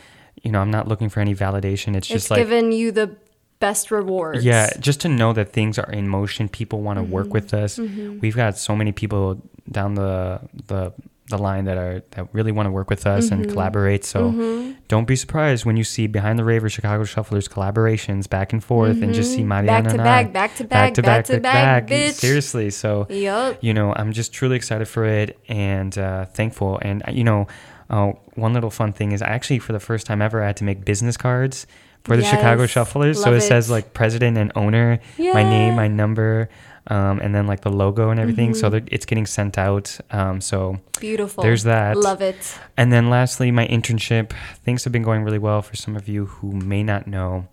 you 0.43 0.51
know 0.51 0.61
I'm 0.61 0.73
not 0.73 0.89
looking 0.89 1.09
for 1.09 1.21
any 1.21 1.35
validation. 1.35 1.95
It's 1.95 2.09
Mm-hmm. 2.09 2.17
It's 2.17 2.25
just 2.27 2.31
like 2.33 2.39
given 2.41 2.73
you 2.73 2.91
the 2.91 3.15
best 3.61 3.93
rewards. 3.93 4.45
yeah, 4.45 4.71
just 4.81 5.01
to 5.03 5.09
know 5.09 5.33
that 5.33 5.53
things 5.53 5.79
are 5.79 5.93
in 5.93 6.09
motion. 6.09 6.49
People 6.49 6.81
want 6.81 6.97
to 6.99 7.03
Mm-hmm. 7.05 7.13
work 7.13 7.33
with 7.33 7.55
us. 7.55 7.79
We've 7.79 8.35
got 8.35 8.59
so 8.59 8.75
many 8.75 8.91
people 8.91 9.41
down 9.71 9.95
the 9.95 10.41
the 10.67 10.93
the 11.29 11.39
line 11.39 11.65
that 11.67 11.77
are 11.79 12.03
that 12.11 12.27
really 12.33 12.51
want 12.51 12.67
to 12.67 12.73
work 12.73 12.91
with 12.91 13.07
us 13.07 13.27
Mm-hmm. 13.31 13.43
and 13.43 13.53
collaborate. 13.53 14.05
So 14.05 14.75
don't 14.89 15.07
be 15.07 15.15
surprised 15.15 15.65
when 15.65 15.77
you 15.77 15.85
see 15.85 16.09
behind 16.09 16.41
the 16.41 16.45
Raver 16.45 16.69
Chicago 16.69 17.05
Shufflers 17.05 17.49
collaborations 17.49 18.29
back 18.29 18.53
and 18.53 18.63
forth, 18.65 19.01
and 19.01 19.15
just 19.15 19.33
see 19.35 19.45
Mariana 19.45 19.91
Mm-hmm. 19.91 19.97
Back 20.33 20.57
to 20.57 20.65
back, 20.65 20.89
I 20.89 20.91
back 20.91 20.95
to 20.95 21.03
back, 21.03 21.03
back 21.03 21.25
to 21.27 21.41
back, 21.41 21.87
bitch. 21.87 22.13
Seriously, 22.15 22.71
so 22.71 23.07
Yup. 23.09 23.59
you 23.63 23.73
know, 23.73 23.93
I'm 23.95 24.13
just 24.13 24.33
truly 24.33 24.57
excited 24.57 24.89
for 24.89 25.05
it 25.05 25.39
and 25.49 25.97
uh, 25.97 26.25
thankful. 26.27 26.79
And 26.83 27.05
uh, 27.07 27.13
you 27.13 27.23
know, 27.23 27.47
uh, 27.91 28.13
one 28.35 28.53
little 28.53 28.71
fun 28.71 28.93
thing 28.93 29.13
is 29.13 29.23
I 29.23 29.29
actually, 29.29 29.61
for 29.61 29.73
the 29.73 29.81
first 29.81 30.07
time 30.09 30.21
ever, 30.21 30.43
I 30.43 30.47
had 30.49 30.57
to 30.57 30.65
make 30.65 30.85
business 30.85 31.17
cards 31.17 31.67
for 32.03 32.17
the 32.17 32.25
Chicago 32.25 32.63
Yes, 32.63 32.73
Shufflers. 32.75 33.17
so 33.17 33.27
love 33.31 33.35
it, 33.35 33.43
says 33.43 33.71
like 33.71 33.93
president 33.95 34.37
and 34.39 34.51
owner, 34.57 34.99
my 35.19 35.43
name, 35.45 35.77
my 35.77 35.87
number, 35.87 36.49
um, 36.87 37.21
and 37.21 37.35
then 37.35 37.47
like 37.47 37.61
the 37.61 37.71
logo 37.71 38.11
and 38.11 38.19
everything. 38.19 38.51
Mm-hmm. 38.53 38.73
So 38.73 38.81
it's 38.87 39.07
getting 39.07 39.27
sent 39.27 39.59
out. 39.59 39.97
Um, 40.11 40.41
so 40.41 40.81
Beautiful. 40.99 41.43
There's 41.43 41.65
that. 41.65 41.97
Love 41.97 42.23
it. 42.23 42.59
and 42.77 42.93
then 42.93 43.11
lastly, 43.11 43.51
my 43.51 43.67
internship. 43.69 44.33
Things 44.65 44.85
have 44.85 44.93
been 44.93 45.03
going 45.03 45.23
really 45.23 45.39
well 45.39 45.63
for 45.63 45.77
some 45.77 45.97
of 45.97 46.09
you 46.09 46.27
who 46.27 46.53
may 46.53 46.83
not 46.83 47.07
know. 47.07 47.49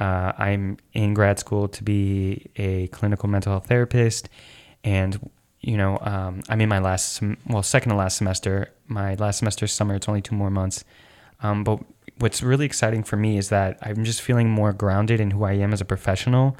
Uh, 0.00 0.32
I'm 0.38 0.78
in 0.94 1.12
grad 1.12 1.38
school 1.38 1.68
to 1.68 1.84
be 1.84 2.50
a 2.56 2.86
clinical 2.88 3.28
mental 3.28 3.52
health 3.52 3.66
therapist, 3.66 4.28
and 4.82 5.30
you 5.60 5.76
know, 5.76 5.98
um, 6.00 6.42
I'm 6.48 6.60
in 6.60 6.68
my 6.68 6.80
last, 6.80 7.12
sem- 7.14 7.36
well, 7.46 7.62
second 7.62 7.90
to 7.90 7.96
last 7.96 8.16
semester. 8.16 8.72
My 8.88 9.14
last 9.14 9.38
semester 9.38 9.66
is 9.66 9.72
summer. 9.72 9.94
It's 9.94 10.08
only 10.08 10.20
two 10.22 10.34
more 10.34 10.50
months. 10.50 10.84
Um, 11.40 11.62
but 11.62 11.80
what's 12.22 12.42
really 12.42 12.64
exciting 12.64 13.02
for 13.02 13.16
me 13.16 13.36
is 13.36 13.48
that 13.50 13.78
I'm 13.82 14.04
just 14.04 14.22
feeling 14.22 14.48
more 14.48 14.72
grounded 14.72 15.20
in 15.20 15.32
who 15.32 15.44
I 15.44 15.52
am 15.54 15.72
as 15.72 15.80
a 15.80 15.84
professional. 15.84 16.56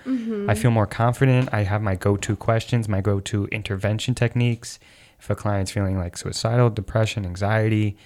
I 0.50 0.54
feel 0.54 0.70
more 0.70 0.86
confident. 0.86 1.48
I 1.52 1.62
have 1.62 1.80
my 1.80 1.94
go-to 1.94 2.36
questions, 2.36 2.88
my 2.88 3.00
go-to 3.00 3.46
intervention 3.46 4.14
techniques. 4.14 4.78
If 5.20 5.30
a 5.30 5.34
client's 5.36 5.70
feeling 5.70 5.96
like 5.98 6.16
suicidal, 6.16 6.68
depression, 6.68 7.24
anxiety, 7.24 7.96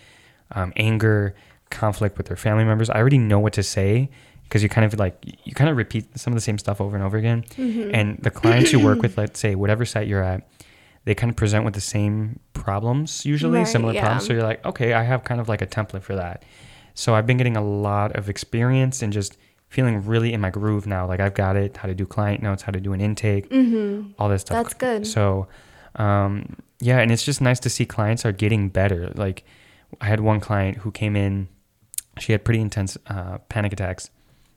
um, 0.52 0.72
anger, 0.76 1.34
conflict 1.70 2.18
with 2.18 2.26
their 2.26 2.36
family 2.36 2.64
members, 2.64 2.90
I 2.90 2.96
already 2.98 3.18
know 3.18 3.40
what 3.40 3.54
to 3.54 3.62
say 3.62 4.10
because 4.44 4.62
you 4.62 4.68
kind 4.68 4.84
of 4.84 4.98
like 5.00 5.16
you 5.44 5.54
kind 5.54 5.68
of 5.70 5.76
repeat 5.76 6.04
some 6.18 6.32
of 6.32 6.36
the 6.36 6.40
same 6.42 6.58
stuff 6.58 6.80
over 6.80 6.94
and 6.94 7.04
over 7.04 7.16
again. 7.16 7.44
And 7.56 8.18
the 8.22 8.30
clients 8.30 8.70
you 8.72 8.78
work 8.84 9.00
with, 9.04 9.16
let's 9.18 9.40
say 9.40 9.54
whatever 9.54 9.84
site 9.84 10.06
you're 10.08 10.22
at, 10.22 10.46
they 11.06 11.14
kind 11.14 11.30
of 11.30 11.36
present 11.36 11.64
with 11.64 11.74
the 11.74 11.80
same 11.80 12.38
problems 12.52 13.24
usually, 13.24 13.58
Right, 13.60 13.66
similar 13.68 13.94
yeah. 13.94 14.02
problems. 14.02 14.26
So 14.26 14.34
you're 14.34 14.42
like, 14.42 14.64
okay, 14.64 14.92
I 14.92 15.02
have 15.04 15.24
kind 15.24 15.40
of 15.40 15.48
like 15.48 15.62
a 15.62 15.66
template 15.66 16.02
for 16.02 16.16
that. 16.16 16.42
So 16.96 17.14
I've 17.14 17.26
been 17.26 17.36
getting 17.36 17.56
a 17.56 17.62
lot 17.64 18.16
of 18.16 18.28
experience 18.28 19.02
and 19.02 19.12
just 19.12 19.36
feeling 19.68 20.04
really 20.06 20.32
in 20.32 20.40
my 20.40 20.50
groove 20.50 20.86
now. 20.86 21.06
Like 21.06 21.20
I've 21.20 21.34
got 21.34 21.54
it, 21.54 21.76
how 21.76 21.86
to 21.88 21.94
do 21.94 22.06
client 22.06 22.42
notes, 22.42 22.62
how 22.62 22.72
to 22.72 22.80
do 22.80 22.92
an 22.94 23.00
intake, 23.00 23.46
all 24.18 24.28
this 24.28 24.40
stuff. 24.40 24.64
That's 24.64 24.74
good. 24.74 25.06
So, 25.06 25.46
um, 25.96 26.56
yeah, 26.80 26.98
and 26.98 27.12
it's 27.12 27.22
just 27.24 27.40
nice 27.40 27.60
to 27.60 27.70
see 27.70 27.84
clients 27.84 28.24
are 28.24 28.32
getting 28.32 28.70
better. 28.70 29.12
Like 29.14 29.44
I 30.00 30.06
had 30.06 30.20
one 30.20 30.40
client 30.40 30.78
who 30.78 30.90
came 30.90 31.16
in, 31.16 31.48
she 32.18 32.32
had 32.32 32.44
pretty 32.44 32.60
intense 32.60 32.96
uh, 33.08 33.38
panic 33.50 33.74
attacks, 33.74 34.08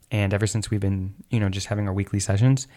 and 0.10 0.34
ever 0.34 0.48
since 0.48 0.72
we've 0.72 0.80
been, 0.80 1.14
you 1.30 1.40
know, 1.40 1.50
just 1.50 1.68
having 1.68 1.88
our 1.88 1.94
weekly 1.94 2.22
sessions, 2.22 2.68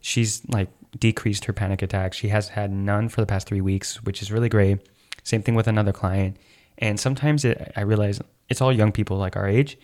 she's 0.00 0.42
like 0.48 0.68
decreased 0.98 1.44
her 1.44 1.52
panic 1.52 1.82
attacks. 1.82 2.16
She 2.16 2.28
has 2.28 2.48
had 2.48 2.72
none 2.72 3.10
for 3.10 3.20
the 3.20 3.26
past 3.26 3.46
three 3.46 3.60
weeks, 3.60 4.02
which 4.02 4.22
is 4.22 4.32
really 4.32 4.48
great. 4.48 4.78
Same 5.22 5.42
thing 5.42 5.54
with 5.54 5.68
another 5.68 5.92
client. 5.92 6.38
And 6.78 6.98
sometimes 6.98 7.44
it, 7.44 7.72
I 7.76 7.82
realize 7.82 8.20
it's 8.50 8.60
all 8.60 8.72
young 8.72 8.92
people 8.92 9.16
like 9.16 9.36
our 9.36 9.48
age, 9.48 9.78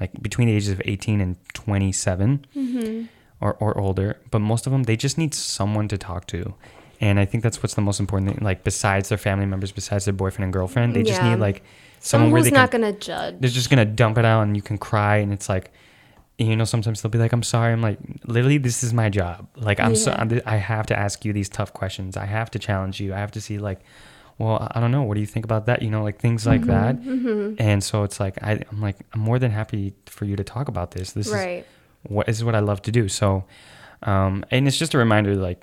like 0.00 0.10
between 0.22 0.48
the 0.48 0.54
ages 0.54 0.70
of 0.70 0.80
18 0.84 1.20
and 1.20 1.36
27 1.54 2.46
mm-hmm. 2.56 3.04
or, 3.40 3.54
or 3.54 3.78
older. 3.78 4.18
But 4.30 4.38
most 4.38 4.66
of 4.66 4.72
them, 4.72 4.84
they 4.84 4.96
just 4.96 5.18
need 5.18 5.34
someone 5.34 5.88
to 5.88 5.98
talk 5.98 6.26
to. 6.28 6.54
And 7.00 7.18
I 7.18 7.24
think 7.24 7.42
that's 7.42 7.62
what's 7.62 7.74
the 7.74 7.80
most 7.82 7.98
important 8.00 8.30
thing. 8.30 8.38
Like 8.44 8.62
besides 8.64 9.08
their 9.08 9.18
family 9.18 9.44
members, 9.46 9.72
besides 9.72 10.04
their 10.04 10.14
boyfriend 10.14 10.44
and 10.44 10.52
girlfriend, 10.52 10.94
they 10.94 11.02
just 11.02 11.20
Yeah. 11.20 11.30
need 11.34 11.40
like 11.40 11.62
Someone 11.98 12.00
someone 12.00 12.32
where 12.32 12.42
who's 12.42 12.50
they 12.50 12.56
not 12.56 12.70
can, 12.70 12.80
gonna 12.82 12.92
judge. 12.94 13.34
they're 13.40 13.50
just 13.50 13.70
gonna 13.70 13.84
dump 13.84 14.18
it 14.18 14.24
out 14.24 14.42
and 14.42 14.56
you 14.56 14.62
can 14.62 14.76
cry 14.78 15.16
and 15.18 15.32
it's 15.32 15.48
like 15.48 15.70
you 16.38 16.56
know 16.56 16.64
sometimes 16.64 17.00
they'll 17.00 17.10
be 17.10 17.18
like 17.18 17.32
i'm 17.32 17.44
sorry 17.44 17.72
i'm 17.72 17.80
like 17.82 17.98
literally 18.24 18.58
this 18.58 18.82
is 18.82 18.92
my 18.92 19.08
job 19.08 19.46
like 19.54 19.78
i'm 19.78 19.94
so 19.94 20.10
Yeah. 20.10 20.20
I'm, 20.20 20.40
i 20.46 20.56
have 20.56 20.86
to 20.86 20.98
ask 20.98 21.24
you 21.24 21.32
these 21.32 21.48
tough 21.48 21.72
questions 21.72 22.16
i 22.16 22.24
have 22.26 22.50
to 22.52 22.58
challenge 22.58 22.98
you 22.98 23.14
i 23.14 23.18
have 23.18 23.30
to 23.32 23.40
see 23.40 23.58
like 23.58 23.80
well 24.42 24.56
i 24.74 24.76
don't 24.80 24.92
know 24.96 25.02
what 25.06 25.14
do 25.18 25.20
you 25.26 25.30
think 25.34 25.44
about 25.50 25.62
that 25.68 25.78
you 25.84 25.90
know 25.94 26.02
like 26.08 26.18
things 26.26 26.42
like 26.52 26.64
that 26.74 26.94
and 27.68 27.78
so 27.88 27.94
it's 28.06 28.18
like 28.24 28.36
I, 28.50 28.52
i'm 28.70 28.80
like 28.88 28.98
i'm 29.12 29.20
more 29.30 29.38
than 29.42 29.50
happy 29.60 29.84
for 30.16 30.24
you 30.30 30.36
to 30.42 30.44
talk 30.54 30.66
about 30.74 30.88
this 30.96 31.06
this 31.18 31.26
is 31.28 31.32
Right. 31.44 31.64
what 32.14 32.26
this 32.26 32.36
is 32.40 32.44
what 32.48 32.56
I 32.60 32.62
love 32.70 32.80
to 32.88 32.92
do. 33.00 33.04
So, 33.20 33.44
um, 34.12 34.34
and 34.50 34.60
it's 34.68 34.76
just 34.82 34.92
a 34.94 34.98
reminder, 34.98 35.32
like 35.48 35.62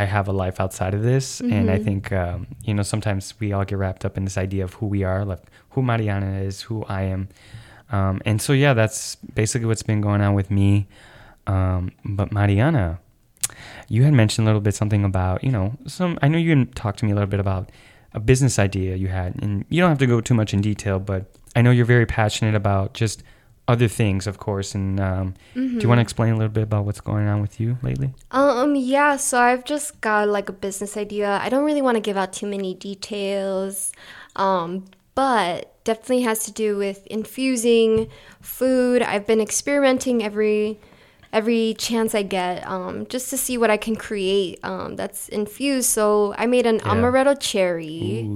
I 0.00 0.04
have 0.14 0.26
a 0.28 0.32
life 0.44 0.60
outside 0.64 0.94
of 0.98 1.02
this, 1.02 1.40
and 1.40 1.66
I 1.76 1.78
think 1.86 2.02
um, 2.24 2.46
you 2.68 2.74
know 2.76 2.84
sometimes 2.92 3.22
we 3.40 3.46
all 3.54 3.64
get 3.70 3.76
wrapped 3.82 4.04
up 4.06 4.14
in 4.18 4.22
this 4.28 4.38
idea 4.46 4.62
of 4.68 4.72
who 4.78 4.86
we 4.86 5.00
are, 5.12 5.24
like 5.32 5.42
who 5.72 5.80
Mariana 5.82 6.32
is, 6.48 6.62
who 6.68 6.76
I 6.98 7.02
am, 7.14 7.22
um, 7.96 8.14
and 8.28 8.40
so 8.46 8.52
yeah, 8.64 8.72
that's 8.80 9.16
basically 9.40 9.66
what's 9.70 9.82
been 9.92 10.00
going 10.08 10.20
on 10.26 10.34
with 10.40 10.48
me. 10.60 10.86
Um, 11.48 11.90
but 12.04 12.30
Mariana, 12.30 12.86
you 13.88 14.04
had 14.04 14.14
mentioned 14.14 14.46
a 14.46 14.48
little 14.50 14.60
bit 14.68 14.74
something 14.76 15.04
about 15.04 15.42
you 15.42 15.50
know 15.56 15.74
some. 15.86 16.18
I 16.22 16.28
know 16.28 16.38
you 16.38 16.66
talked 16.82 17.00
to 17.00 17.04
me 17.04 17.10
a 17.10 17.14
little 17.18 17.32
bit 17.34 17.40
about 17.40 17.64
a 18.12 18.20
business 18.20 18.58
idea 18.58 18.96
you 18.96 19.08
had, 19.08 19.40
and 19.42 19.64
you 19.68 19.80
don't 19.80 19.90
have 19.90 19.98
to 19.98 20.06
go 20.06 20.20
too 20.20 20.34
much 20.34 20.52
in 20.52 20.60
detail, 20.60 20.98
but 20.98 21.26
I 21.54 21.62
know 21.62 21.70
you're 21.70 21.84
very 21.84 22.06
passionate 22.06 22.54
about 22.54 22.94
just 22.94 23.22
other 23.68 23.86
things, 23.86 24.26
of 24.26 24.38
course. 24.38 24.74
And 24.74 24.98
um, 24.98 25.34
do 25.54 25.78
you 25.78 25.88
want 25.88 25.98
to 25.98 26.02
explain 26.02 26.32
a 26.32 26.36
little 26.36 26.52
bit 26.52 26.64
about 26.64 26.84
what's 26.84 27.00
going 27.00 27.28
on 27.28 27.40
with 27.40 27.60
you 27.60 27.78
lately? 27.82 28.12
Um, 28.32 28.74
yeah, 28.74 29.16
so 29.16 29.38
I've 29.38 29.64
just 29.64 30.00
got 30.00 30.28
like 30.28 30.48
a 30.48 30.52
business 30.52 30.96
idea. 30.96 31.38
I 31.42 31.48
don't 31.48 31.64
really 31.64 31.82
want 31.82 31.96
to 31.96 32.00
give 32.00 32.16
out 32.16 32.32
too 32.32 32.46
many 32.46 32.74
details. 32.74 33.92
Um, 34.34 34.86
but 35.14 35.84
definitely 35.84 36.22
has 36.22 36.44
to 36.44 36.52
do 36.52 36.76
with 36.76 37.06
infusing 37.08 38.08
food. 38.40 39.02
I've 39.02 39.26
been 39.26 39.40
experimenting 39.40 40.22
every 40.22 40.78
every 41.32 41.74
chance 41.78 42.14
I 42.14 42.22
get, 42.22 42.66
um, 42.66 43.06
just 43.06 43.30
to 43.30 43.36
see 43.36 43.56
what 43.56 43.70
I 43.70 43.76
can 43.76 43.94
create 43.96 44.58
um, 44.64 44.96
that's 44.96 45.28
infused. 45.28 45.88
So 45.90 46.34
I 46.36 46.46
made 46.46 46.66
an 46.66 46.76
Yeah. 46.76 46.92
amaretto 46.94 47.38
cherry 47.40 48.28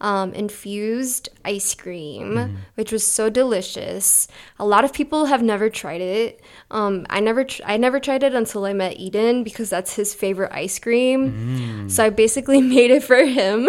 um, 0.00 0.32
infused 0.34 1.28
ice 1.44 1.74
cream, 1.76 2.34
Mm-hmm. 2.34 2.54
which 2.74 2.90
was 2.90 3.06
so 3.06 3.30
delicious. 3.30 4.26
A 4.58 4.66
lot 4.66 4.84
of 4.84 4.92
people 4.92 5.26
have 5.26 5.42
never 5.44 5.70
tried 5.70 6.00
it. 6.00 6.40
Um, 6.72 7.06
I 7.08 7.20
never, 7.20 7.44
tr- 7.44 7.62
I 7.64 7.76
never 7.76 8.00
tried 8.00 8.24
it 8.24 8.34
until 8.34 8.64
I 8.64 8.72
met 8.72 8.98
Eden 8.98 9.44
because 9.44 9.70
that's 9.70 9.94
his 9.94 10.12
favorite 10.12 10.50
ice 10.52 10.80
cream. 10.80 11.86
Mm. 11.86 11.90
So 11.90 12.04
I 12.04 12.10
basically 12.10 12.60
made 12.76 12.90
it 12.90 13.04
for 13.04 13.22
him. 13.24 13.68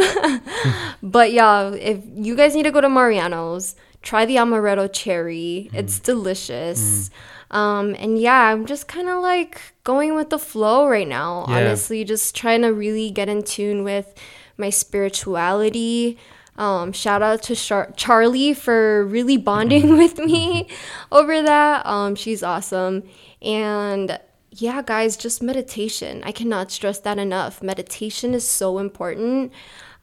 but 1.03 1.31
yeah, 1.31 1.69
if 1.69 1.99
you 2.15 2.35
guys 2.35 2.55
need 2.55 2.63
to 2.63 2.71
go 2.71 2.81
to 2.81 2.89
Mariano's, 2.89 3.75
try 4.01 4.25
the 4.25 4.37
amaretto 4.37 4.91
cherry. 4.91 5.69
Mm. 5.71 5.77
It's 5.79 5.99
delicious. 5.99 7.11
Um, 7.53 7.95
and 7.99 8.19
yeah, 8.19 8.51
I'm 8.51 8.65
just 8.65 8.87
kind 8.87 9.07
of 9.07 9.21
like 9.21 9.61
going 9.83 10.15
with 10.15 10.31
the 10.31 10.39
flow 10.39 10.87
right 10.87 11.07
now. 11.07 11.45
Yeah. 11.47 11.57
Honestly, 11.57 12.03
just 12.03 12.35
trying 12.35 12.63
to 12.63 12.73
really 12.73 13.11
get 13.11 13.29
in 13.29 13.43
tune 13.43 13.83
with 13.83 14.13
my 14.57 14.71
spirituality. 14.71 16.17
Um, 16.57 16.91
shout 16.91 17.21
out 17.21 17.43
to 17.43 17.55
Char- 17.55 17.91
Charlie 17.95 18.55
for 18.55 19.05
really 19.05 19.37
bonding 19.37 19.97
with 19.97 20.17
me 20.17 20.67
over 21.11 21.43
that. 21.43 21.85
Um, 21.85 22.15
she's 22.15 22.41
awesome. 22.41 23.03
And 23.41 24.19
yeah, 24.49 24.81
guys, 24.81 25.15
just 25.15 25.43
meditation. 25.43 26.23
I 26.25 26.31
cannot 26.31 26.71
stress 26.71 26.99
that 26.99 27.19
enough. 27.19 27.61
Meditation 27.61 28.33
is 28.33 28.47
so 28.47 28.79
important. 28.79 29.51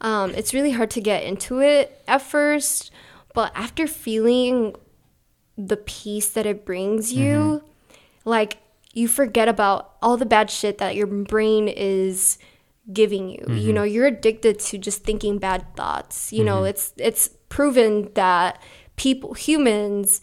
Um, 0.00 0.30
it's 0.36 0.54
really 0.54 0.70
hard 0.70 0.90
to 0.92 1.00
get 1.00 1.24
into 1.24 1.60
it 1.60 2.00
at 2.06 2.22
first, 2.22 2.92
but 3.34 3.50
after 3.56 3.88
feeling 3.88 4.76
the 5.68 5.76
peace 5.76 6.28
that 6.30 6.46
it 6.46 6.64
brings 6.64 7.12
you, 7.12 7.34
mm-hmm. 7.36 7.66
like 8.28 8.58
you 8.92 9.08
forget 9.08 9.48
about 9.48 9.96
all 10.02 10.16
the 10.16 10.26
bad 10.26 10.50
shit 10.50 10.78
that 10.78 10.96
your 10.96 11.06
brain 11.06 11.68
is 11.68 12.38
giving 12.92 13.28
you. 13.28 13.44
You 13.48 13.54
mm-hmm. 13.54 13.72
know, 13.72 13.82
you're 13.82 14.06
addicted 14.06 14.58
to 14.60 14.78
just 14.78 15.04
thinking 15.04 15.38
bad 15.38 15.76
thoughts. 15.76 16.32
You 16.32 16.44
know, 16.44 16.58
mm-hmm. 16.58 16.66
it's 16.66 16.92
it's 16.96 17.28
proven 17.48 18.10
that 18.14 18.60
people 18.96 19.34
humans 19.34 20.20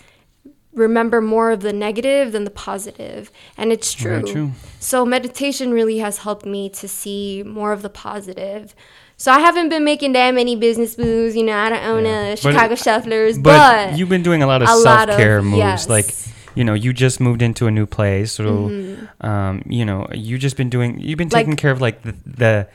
remember 0.73 1.21
more 1.21 1.51
of 1.51 1.61
the 1.61 1.73
negative 1.73 2.31
than 2.31 2.43
the 2.43 2.51
positive, 2.51 3.31
and 3.57 3.71
it's 3.71 3.93
true. 3.93 4.21
True. 4.21 4.51
So 4.79 5.05
meditation 5.05 5.71
really 5.71 5.99
has 5.99 6.19
helped 6.19 6.45
me 6.45 6.69
to 6.71 6.87
see 6.87 7.43
more 7.45 7.71
of 7.71 7.81
the 7.81 7.89
positive. 7.89 8.75
So 9.19 9.31
I 9.31 9.39
haven't 9.39 9.69
been 9.69 9.83
making 9.83 10.13
that 10.13 10.31
many 10.35 10.55
business 10.55 10.97
moves, 10.97 11.35
you 11.35 11.43
know. 11.43 11.57
I 11.57 11.69
don't 11.69 11.83
own 11.83 12.05
Yeah. 12.05 12.21
a 12.21 12.29
But- 12.31 12.39
Chicago 12.39 12.75
Shufflers, 12.75 13.41
But, 13.41 13.89
but, 13.89 13.97
you've 13.97 14.09
been 14.09 14.23
doing 14.23 14.43
a 14.43 14.47
lot 14.47 14.61
of 14.61 14.69
a 14.69 14.77
self 14.81 15.09
care 15.17 15.41
moves. 15.41 15.57
yes. 15.57 15.89
Like, 15.89 16.13
you 16.53 16.63
know, 16.63 16.73
you 16.75 16.93
just 16.93 17.19
moved 17.19 17.41
into 17.41 17.65
a 17.67 17.71
new 17.71 17.85
place. 17.87 18.31
So, 18.33 18.43
Mm-hmm. 18.45 19.25
um, 19.25 19.63
you 19.67 19.85
know, 19.85 20.07
you 20.13 20.37
just 20.37 20.55
been 20.55 20.69
doing, 20.69 20.99
you've 20.99 21.17
been 21.17 21.29
Like- 21.29 21.45
taking 21.45 21.55
care 21.55 21.71
of 21.71 21.81
like 21.81 22.03
the, 22.03 22.15
the 22.25 22.67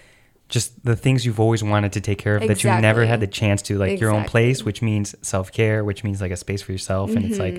just 0.49 0.84
the 0.84 0.95
things 0.97 1.24
you've 1.24 1.40
always 1.40 1.62
wanted 1.64 1.93
to 1.93 2.01
take 2.01 2.18
care 2.18 2.36
of 2.36 2.47
that 2.47 2.62
you 2.62 2.70
never 2.70 3.07
had 3.07 3.20
the 3.20 3.26
chance 3.26 3.62
to, 3.62 3.78
like 3.78 3.99
your 4.01 4.11
own 4.11 4.24
place, 4.24 4.62
which 4.64 4.82
means 4.82 5.14
self 5.22 5.51
care, 5.51 5.82
which 5.84 6.05
means 6.05 6.20
like 6.20 6.30
a 6.32 6.36
space 6.36 6.61
for 6.61 6.72
yourself, 6.72 7.14
and 7.16 7.24
it's 7.24 7.38
like 7.38 7.55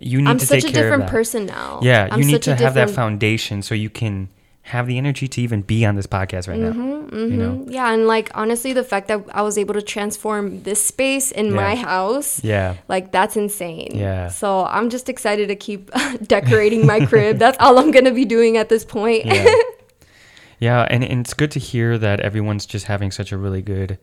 you 0.00 0.18
need 0.18 0.24
Mm-hmm. 0.24 0.28
I'm 0.28 0.38
to 0.38 0.46
such 0.46 0.60
take 0.62 0.70
a 0.70 0.74
care 0.74 0.82
different 0.82 1.04
of 1.04 1.08
that. 1.08 1.12
person 1.12 1.46
now. 1.46 1.80
Yeah, 1.82 2.08
I'm 2.10 2.18
you 2.20 2.26
need 2.26 2.32
such 2.34 2.42
to 2.44 2.52
a 2.52 2.56
have 2.56 2.74
that 2.74 2.90
foundation 2.90 3.62
so 3.62 3.74
you 3.74 3.88
can 3.88 4.28
have 4.68 4.86
the 4.86 4.98
energy 4.98 5.26
to 5.26 5.40
even 5.40 5.62
be 5.62 5.86
on 5.86 5.96
this 5.96 6.06
podcast 6.06 6.46
right 6.46 6.58
now. 6.58 6.72
Mm-hmm, 6.72 7.16
you 7.16 7.36
know? 7.38 7.52
Mm-hmm. 7.52 7.70
Yeah, 7.70 7.90
and 7.90 8.06
like 8.06 8.30
honestly, 8.34 8.74
the 8.74 8.84
fact 8.84 9.08
that 9.08 9.24
I 9.32 9.40
was 9.40 9.56
able 9.56 9.72
to 9.72 9.80
transform 9.80 10.62
this 10.62 10.84
space 10.84 11.30
in 11.32 11.54
my 11.54 11.74
house, 11.74 12.44
Yeah. 12.44 12.76
like 12.86 13.10
that's 13.10 13.34
insane. 13.34 13.92
Yeah. 13.94 14.28
So 14.28 14.66
I'm 14.66 14.90
just 14.90 15.08
excited 15.08 15.48
to 15.48 15.56
keep 15.56 15.90
decorating 16.22 16.86
my 16.86 17.06
crib. 17.06 17.38
That's 17.48 17.56
all 17.60 17.78
I'm 17.78 17.90
gonna 17.90 18.12
be 18.12 18.26
doing 18.26 18.58
at 18.58 18.68
this 18.68 18.84
point. 18.84 19.24
Yeah. 19.24 19.50
yeah, 20.58 20.86
and, 20.90 21.02
and 21.02 21.20
it's 21.20 21.32
good 21.32 21.50
to 21.52 21.58
hear 21.58 21.96
that 21.96 22.20
everyone's 22.20 22.66
just 22.66 22.86
having 22.86 23.10
such 23.10 23.32
a 23.32 23.38
really 23.38 23.62
good, 23.62 23.98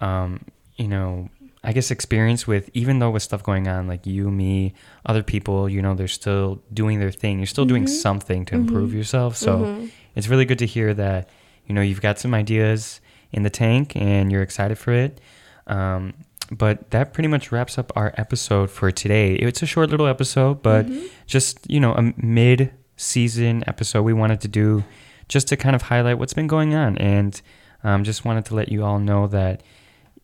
um, 0.00 0.44
you 0.76 0.88
know, 0.88 1.28
I 1.62 1.72
guess 1.72 1.90
experience 1.92 2.46
with 2.46 2.70
even 2.74 2.98
though 2.98 3.10
with 3.10 3.22
stuff 3.22 3.44
going 3.44 3.68
on, 3.68 3.86
like 3.86 4.04
you, 4.04 4.30
me, 4.30 4.74
other 5.06 5.22
people, 5.22 5.68
you 5.68 5.80
know, 5.80 5.94
they're 5.94 6.08
still 6.08 6.60
doing 6.72 6.98
their 6.98 7.12
thing. 7.12 7.38
You're 7.38 7.46
still 7.46 7.66
doing 7.66 7.84
mm-hmm. 7.84 7.94
something 7.94 8.44
to 8.46 8.54
improve 8.54 8.94
yourself. 8.94 9.36
So 9.36 9.88
it's 10.18 10.28
really 10.28 10.44
good 10.44 10.58
to 10.58 10.66
hear 10.66 10.92
that, 10.94 11.28
you 11.66 11.74
know, 11.74 11.80
you've 11.80 12.00
got 12.00 12.18
some 12.18 12.34
ideas 12.34 13.00
in 13.32 13.44
the 13.44 13.50
tank 13.50 13.94
and 13.94 14.32
you're 14.32 14.42
excited 14.42 14.76
for 14.76 14.92
it. 14.92 15.20
Um, 15.68 16.12
but 16.50 16.90
that 16.90 17.12
pretty 17.12 17.28
much 17.28 17.52
wraps 17.52 17.78
up 17.78 17.92
our 17.94 18.12
episode 18.16 18.70
for 18.70 18.90
today. 18.90 19.34
It's 19.34 19.62
a 19.62 19.66
short 19.66 19.90
little 19.90 20.06
episode, 20.06 20.62
but 20.62 20.86
just, 21.26 21.70
you 21.70 21.78
know, 21.78 21.92
a 21.94 22.12
mid 22.16 22.72
season 22.96 23.62
episode 23.66 24.02
we 24.02 24.12
wanted 24.12 24.40
to 24.40 24.48
do 24.48 24.82
just 25.28 25.46
to 25.48 25.56
kind 25.56 25.76
of 25.76 25.82
highlight 25.82 26.18
what's 26.18 26.34
been 26.34 26.46
going 26.48 26.74
on. 26.74 26.98
And 26.98 27.40
um, 27.84 28.02
just 28.02 28.24
wanted 28.24 28.44
to 28.46 28.54
let 28.54 28.70
you 28.70 28.82
all 28.84 28.98
know 28.98 29.28
that, 29.28 29.62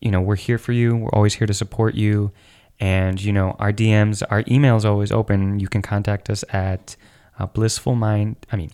you 0.01 0.11
know, 0.11 0.21
we're 0.21 0.35
here 0.35 0.59
for 0.59 0.73
you. 0.73 0.97
We're 0.97 1.11
always 1.11 1.35
here 1.35 1.47
to 1.47 1.55
support 1.55 1.95
you. 1.95 2.33
And, 2.81 3.23
you 3.23 3.33
know, 3.33 3.55
our 3.61 3.73
DMs, 3.73 4.23
our 4.29 4.43
emails 4.45 4.85
always 4.85 5.13
open. 5.13 5.61
You 5.61 5.69
can 5.69 5.83
contact 5.83 6.31
us 6.31 6.43
at 6.49 6.97
uh, 7.39 7.47
blissful 7.47 7.95
mind. 7.95 8.37
I 8.51 8.57
mean, 8.57 8.71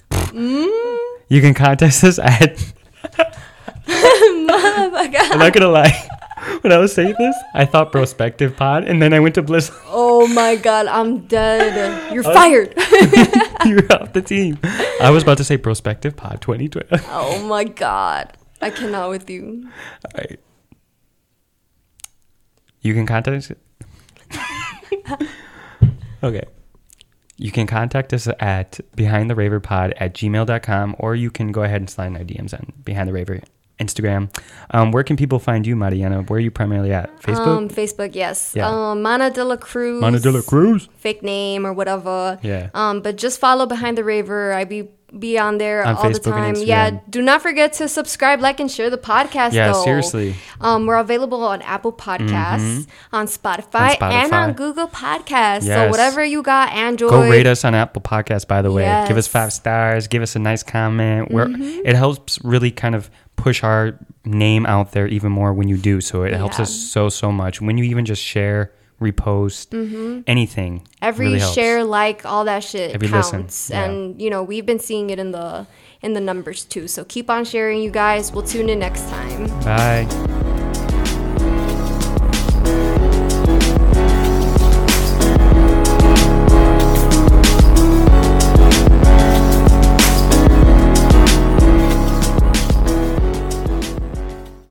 you 1.31 1.41
can 1.41 1.55
contact 1.55 2.03
us 2.05 2.19
at. 2.19 2.73
I'm 3.89 4.47
not 4.47 5.53
gonna 5.55 5.69
lie. 5.69 6.09
When 6.63 6.73
I 6.73 6.79
was 6.79 6.93
saying 6.93 7.15
this, 7.19 7.37
I 7.55 7.65
thought 7.65 7.93
prospective 7.93 8.57
pod, 8.57 8.85
and 8.85 9.01
then 9.01 9.15
I 9.15 9.21
went 9.21 9.37
to 9.37 9.43
bliss. 9.43 9.71
oh 9.87 10.27
my 10.27 10.57
god, 10.57 10.87
I'm 10.87 11.27
dead. 11.27 12.13
You're 12.13 12.27
oh. 12.27 12.35
fired. 12.35 12.75
You're 13.67 13.91
off 13.93 14.13
the 14.13 14.23
team. 14.25 14.59
I 15.01 15.11
was 15.11 15.23
about 15.23 15.39
to 15.39 15.45
say 15.45 15.57
prospective 15.57 16.17
pod 16.17 16.41
2020. 16.41 16.89
Oh 17.09 17.47
my 17.47 17.65
god, 17.65 18.37
I 18.61 18.71
cannot 18.71 19.11
with 19.11 19.31
you. 19.31 19.71
right. 20.17 20.41
You 22.81 22.95
can 22.95 23.07
contact 23.07 23.53
us. 23.53 23.53
okay. 26.23 26.45
You 27.41 27.51
can 27.51 27.67
contact 27.67 28.13
us 28.13 28.29
at 28.39 28.81
behind 28.95 29.31
the 29.31 29.35
raver 29.35 29.61
pod 29.61 29.95
at 29.97 30.13
gmail.com 30.13 30.97
or 30.99 31.15
you 31.15 31.31
can 31.31 31.53
go 31.53 31.63
ahead 31.63 31.81
and 31.81 31.89
slide 31.89 32.09
in 32.09 32.17
our 32.17 32.23
DMs 32.23 32.53
on 32.53 32.71
behind 32.85 33.09
the 33.09 33.15
raver 33.15 33.41
Instagram. 33.81 34.29
Um, 34.73 34.93
where 34.93 35.03
can 35.03 35.17
people 35.17 35.39
find 35.39 35.67
you, 35.67 35.75
Mariana? 35.75 36.21
Where 36.23 36.37
are 36.37 36.41
you 36.41 36.51
primarily 36.51 36.93
at? 36.93 37.11
Facebook? 37.23 37.57
Um, 37.57 37.69
Facebook, 37.71 38.15
yes. 38.15 38.53
Yeah. 38.55 38.69
Um, 38.69 39.01
Mana 39.01 39.31
de 39.31 39.43
la 39.43 39.57
Cruz. 39.57 40.03
Mana 40.03 40.21
de 40.21 40.31
la 40.31 40.43
Cruz? 40.43 40.89
Fake 40.99 41.23
name 41.23 41.67
or 41.67 41.73
whatever. 41.73 42.39
Yeah. 42.43 42.69
Um, 42.75 43.01
but 43.01 43.17
just 43.17 43.41
follow 43.41 43.65
Behind 43.65 43.97
the 43.97 44.05
Raver. 44.05 44.53
I 44.53 44.65
be 44.65 44.91
be 45.19 45.39
on 45.39 45.59
there 45.59 45.85
On 45.85 45.97
all 45.97 46.03
the 46.03 46.09
Facebook 46.11 46.37
and 46.47 46.57
time. 46.57 46.65
Yeah. 46.67 47.01
Do 47.09 47.21
not 47.23 47.43
forget 47.43 47.73
to 47.75 47.89
subscribe, 47.89 48.41
like, 48.41 48.61
and 48.61 48.71
share 48.71 48.91
the 48.91 48.99
podcast. 48.99 49.53
Yeah, 49.53 49.73
though. 49.73 49.85
seriously. 49.85 50.35
Um, 50.61 50.87
we're 50.87 50.99
available 50.99 51.43
on 51.43 51.63
Apple 51.63 51.93
Podcasts, 51.93 52.87
on, 53.13 53.27
Spotify, 53.27 54.01
On 54.01 54.13
and 54.13 54.33
on 54.33 54.53
Google 54.53 54.87
Podcasts. 54.89 55.65
So 55.65 55.89
whatever 55.91 56.25
you 56.25 56.43
got, 56.43 56.73
Android. 56.73 57.11
Go 57.11 57.29
rate 57.29 57.47
us 57.47 57.65
on 57.65 57.75
Apple 57.75 58.03
Podcasts, 58.03 58.47
by 58.47 58.63
the 58.63 58.71
way. 58.71 59.05
Give 59.09 59.17
us 59.17 59.27
five 59.27 59.53
stars. 59.53 60.07
Give 60.07 60.23
us 60.23 60.37
a 60.37 60.39
nice 60.39 60.63
comment. 60.63 61.31
Where 61.31 61.47
Mm-hmm. 61.47 61.81
it 61.87 61.97
helps 61.97 62.39
really 62.45 62.71
kind 62.71 62.95
of 62.95 63.11
push 63.37 63.65
our 63.65 63.99
name 64.25 64.67
out 64.67 64.93
there 64.93 65.07
even 65.09 65.33
more 65.33 65.53
when 65.53 65.67
you 65.69 65.77
do. 65.77 66.01
So 66.01 66.23
it 66.23 66.33
helps 66.35 66.61
us 66.61 66.73
so 66.73 67.09
so 67.09 67.33
much. 67.33 67.61
When 67.61 67.77
you 67.79 67.85
even 67.85 68.05
just 68.05 68.23
share, 68.23 68.73
repost, 69.01 69.73
anything. 70.27 70.81
Mm-hmm. 70.81 70.87
Every 71.03 71.27
really 71.27 71.41
share, 71.41 71.85
like, 71.85 72.25
all 72.27 72.45
that 72.45 72.63
shit 72.63 72.95
Every 72.95 73.09
counts. 73.09 73.71
yeah. 73.71 73.85
And 73.85 74.21
you 74.21 74.31
know, 74.31 74.43
we've 74.43 74.67
been 74.67 74.79
seeing 74.81 75.11
it 75.11 75.19
in 75.19 75.33
the 75.33 75.67
in 76.03 76.15
the 76.15 76.21
numbers 76.21 76.65
too. 76.65 76.89
So 76.89 77.05
keep 77.05 77.29
on 77.29 77.45
sharing, 77.45 77.83
you 77.83 77.91
guys. 77.91 78.33
We'll 78.33 78.45
tune 78.47 78.69
in 78.69 78.79
next 78.79 79.09
time. 79.09 79.47
Bye. 79.61 80.37